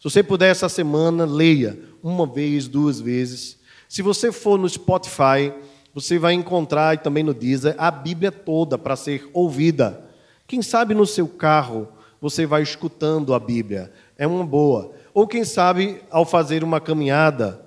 Se 0.00 0.10
você 0.10 0.20
puder 0.20 0.50
essa 0.50 0.68
semana, 0.68 1.24
leia 1.24 1.78
uma 2.02 2.26
vez, 2.26 2.66
duas 2.66 3.00
vezes. 3.00 3.56
Se 3.88 4.02
você 4.02 4.32
for 4.32 4.58
no 4.58 4.68
Spotify, 4.68 5.54
você 5.94 6.18
vai 6.18 6.34
encontrar 6.34 6.94
e 6.94 6.98
também 6.98 7.22
no 7.22 7.32
Deezer 7.32 7.76
a 7.78 7.92
Bíblia 7.92 8.32
toda 8.32 8.76
para 8.76 8.96
ser 8.96 9.30
ouvida. 9.32 10.10
Quem 10.44 10.60
sabe 10.60 10.92
no 10.92 11.06
seu 11.06 11.28
carro 11.28 11.86
você 12.20 12.46
vai 12.46 12.62
escutando 12.62 13.32
a 13.32 13.38
Bíblia. 13.38 13.92
É 14.18 14.26
uma 14.26 14.44
boa. 14.44 14.92
Ou 15.14 15.24
quem 15.24 15.44
sabe 15.44 16.02
ao 16.10 16.24
fazer 16.24 16.64
uma 16.64 16.80
caminhada, 16.80 17.63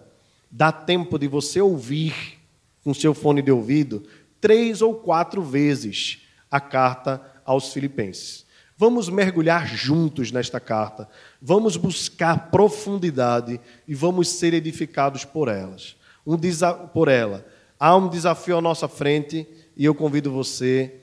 dá 0.49 0.71
tempo 0.71 1.17
de 1.17 1.27
você 1.27 1.61
ouvir 1.61 2.39
com 2.83 2.93
seu 2.93 3.13
fone 3.13 3.41
de 3.41 3.51
ouvido 3.51 4.03
três 4.39 4.81
ou 4.81 4.93
quatro 4.93 5.41
vezes 5.41 6.21
a 6.49 6.59
carta 6.59 7.21
aos 7.45 7.73
Filipenses. 7.73 8.45
Vamos 8.77 9.09
mergulhar 9.09 9.67
juntos 9.67 10.31
nesta 10.31 10.59
carta, 10.59 11.09
vamos 11.41 11.75
buscar 11.75 12.51
profundidade 12.51 13.59
e 13.87 13.95
vamos 13.95 14.29
ser 14.29 14.53
edificados 14.53 15.25
por 15.25 15.47
elas. 15.47 15.95
Um 16.25 16.37
por 16.93 17.07
ela. 17.07 17.45
Há 17.79 17.95
um 17.95 18.07
desafio 18.07 18.57
à 18.57 18.61
nossa 18.61 18.87
frente 18.87 19.47
e 19.75 19.85
eu 19.85 19.95
convido 19.95 20.31
você 20.31 20.95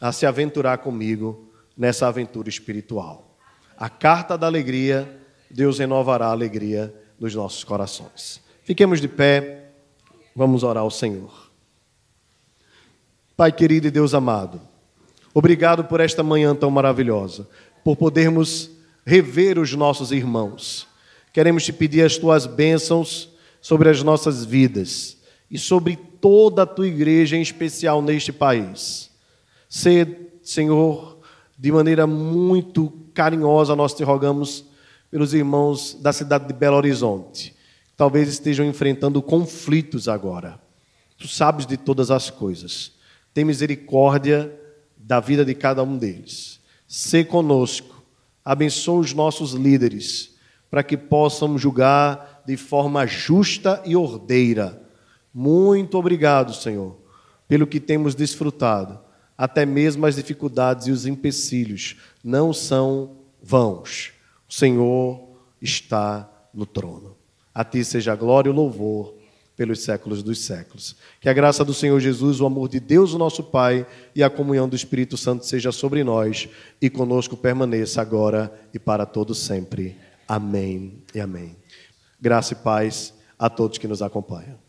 a 0.00 0.12
se 0.12 0.26
aventurar 0.26 0.78
comigo 0.78 1.48
nessa 1.76 2.06
aventura 2.06 2.48
espiritual. 2.48 3.36
A 3.78 3.88
carta 3.88 4.36
da 4.36 4.46
alegria, 4.46 5.20
Deus 5.50 5.78
renovará 5.78 6.26
a 6.26 6.32
alegria 6.32 6.94
nos 7.18 7.34
nossos 7.34 7.64
corações. 7.64 8.41
Fiquemos 8.64 9.00
de 9.00 9.08
pé, 9.08 9.70
vamos 10.34 10.62
orar 10.62 10.82
ao 10.82 10.90
Senhor. 10.90 11.50
Pai 13.36 13.50
querido 13.50 13.88
e 13.88 13.90
Deus 13.90 14.14
amado, 14.14 14.60
obrigado 15.34 15.84
por 15.84 15.98
esta 16.00 16.22
manhã 16.22 16.54
tão 16.54 16.70
maravilhosa, 16.70 17.48
por 17.82 17.96
podermos 17.96 18.70
rever 19.04 19.58
os 19.58 19.74
nossos 19.74 20.12
irmãos. 20.12 20.86
Queremos 21.32 21.64
te 21.64 21.72
pedir 21.72 22.04
as 22.04 22.16
tuas 22.16 22.46
bênçãos 22.46 23.30
sobre 23.60 23.88
as 23.88 24.02
nossas 24.02 24.44
vidas 24.44 25.16
e 25.50 25.58
sobre 25.58 25.96
toda 25.96 26.62
a 26.62 26.66
tua 26.66 26.86
igreja, 26.86 27.36
em 27.36 27.42
especial 27.42 28.00
neste 28.00 28.32
país. 28.32 29.10
Ser, 29.68 30.38
Senhor, 30.42 31.18
de 31.58 31.72
maneira 31.72 32.06
muito 32.06 32.92
carinhosa, 33.12 33.74
nós 33.74 33.92
te 33.92 34.04
rogamos 34.04 34.64
pelos 35.10 35.34
irmãos 35.34 35.98
da 36.00 36.12
cidade 36.12 36.46
de 36.46 36.52
Belo 36.52 36.76
Horizonte, 36.76 37.54
talvez 38.02 38.28
estejam 38.28 38.66
enfrentando 38.66 39.22
conflitos 39.22 40.08
agora. 40.08 40.58
Tu 41.16 41.28
sabes 41.28 41.64
de 41.64 41.76
todas 41.76 42.10
as 42.10 42.30
coisas. 42.30 42.90
Tem 43.32 43.44
misericórdia 43.44 44.52
da 44.96 45.20
vida 45.20 45.44
de 45.44 45.54
cada 45.54 45.84
um 45.84 45.96
deles. 45.96 46.58
Se 46.88 47.22
conosco, 47.22 48.02
abençoa 48.44 48.98
os 48.98 49.14
nossos 49.14 49.52
líderes, 49.52 50.34
para 50.68 50.82
que 50.82 50.96
possam 50.96 51.56
julgar 51.56 52.42
de 52.44 52.56
forma 52.56 53.06
justa 53.06 53.80
e 53.86 53.94
ordeira. 53.94 54.82
Muito 55.32 55.96
obrigado, 55.96 56.52
Senhor, 56.52 56.96
pelo 57.46 57.68
que 57.68 57.78
temos 57.78 58.16
desfrutado. 58.16 58.98
Até 59.38 59.64
mesmo 59.64 60.06
as 60.06 60.16
dificuldades 60.16 60.88
e 60.88 60.90
os 60.90 61.06
empecilhos 61.06 61.98
não 62.24 62.52
são 62.52 63.18
vãos. 63.40 64.10
O 64.48 64.52
Senhor 64.52 65.20
está 65.60 66.28
no 66.52 66.66
trono. 66.66 67.11
A 67.54 67.64
ti 67.64 67.84
seja 67.84 68.12
a 68.12 68.16
glória 68.16 68.48
e 68.48 68.52
o 68.52 68.54
louvor 68.54 69.14
pelos 69.56 69.80
séculos 69.80 70.22
dos 70.22 70.40
séculos. 70.40 70.96
Que 71.20 71.28
a 71.28 71.32
graça 71.32 71.64
do 71.64 71.74
Senhor 71.74 72.00
Jesus, 72.00 72.40
o 72.40 72.46
amor 72.46 72.68
de 72.68 72.80
Deus, 72.80 73.12
o 73.12 73.18
nosso 73.18 73.42
Pai, 73.42 73.86
e 74.14 74.22
a 74.22 74.30
comunhão 74.30 74.68
do 74.68 74.76
Espírito 74.76 75.16
Santo 75.16 75.46
seja 75.46 75.70
sobre 75.70 76.02
nós 76.02 76.48
e 76.80 76.88
conosco 76.88 77.36
permaneça 77.36 78.00
agora 78.00 78.52
e 78.72 78.78
para 78.78 79.04
todo 79.04 79.34
sempre. 79.34 79.96
Amém 80.26 81.02
e 81.14 81.20
amém. 81.20 81.56
Graça 82.20 82.54
e 82.54 82.56
paz 82.56 83.12
a 83.38 83.50
todos 83.50 83.78
que 83.78 83.88
nos 83.88 84.02
acompanham. 84.02 84.61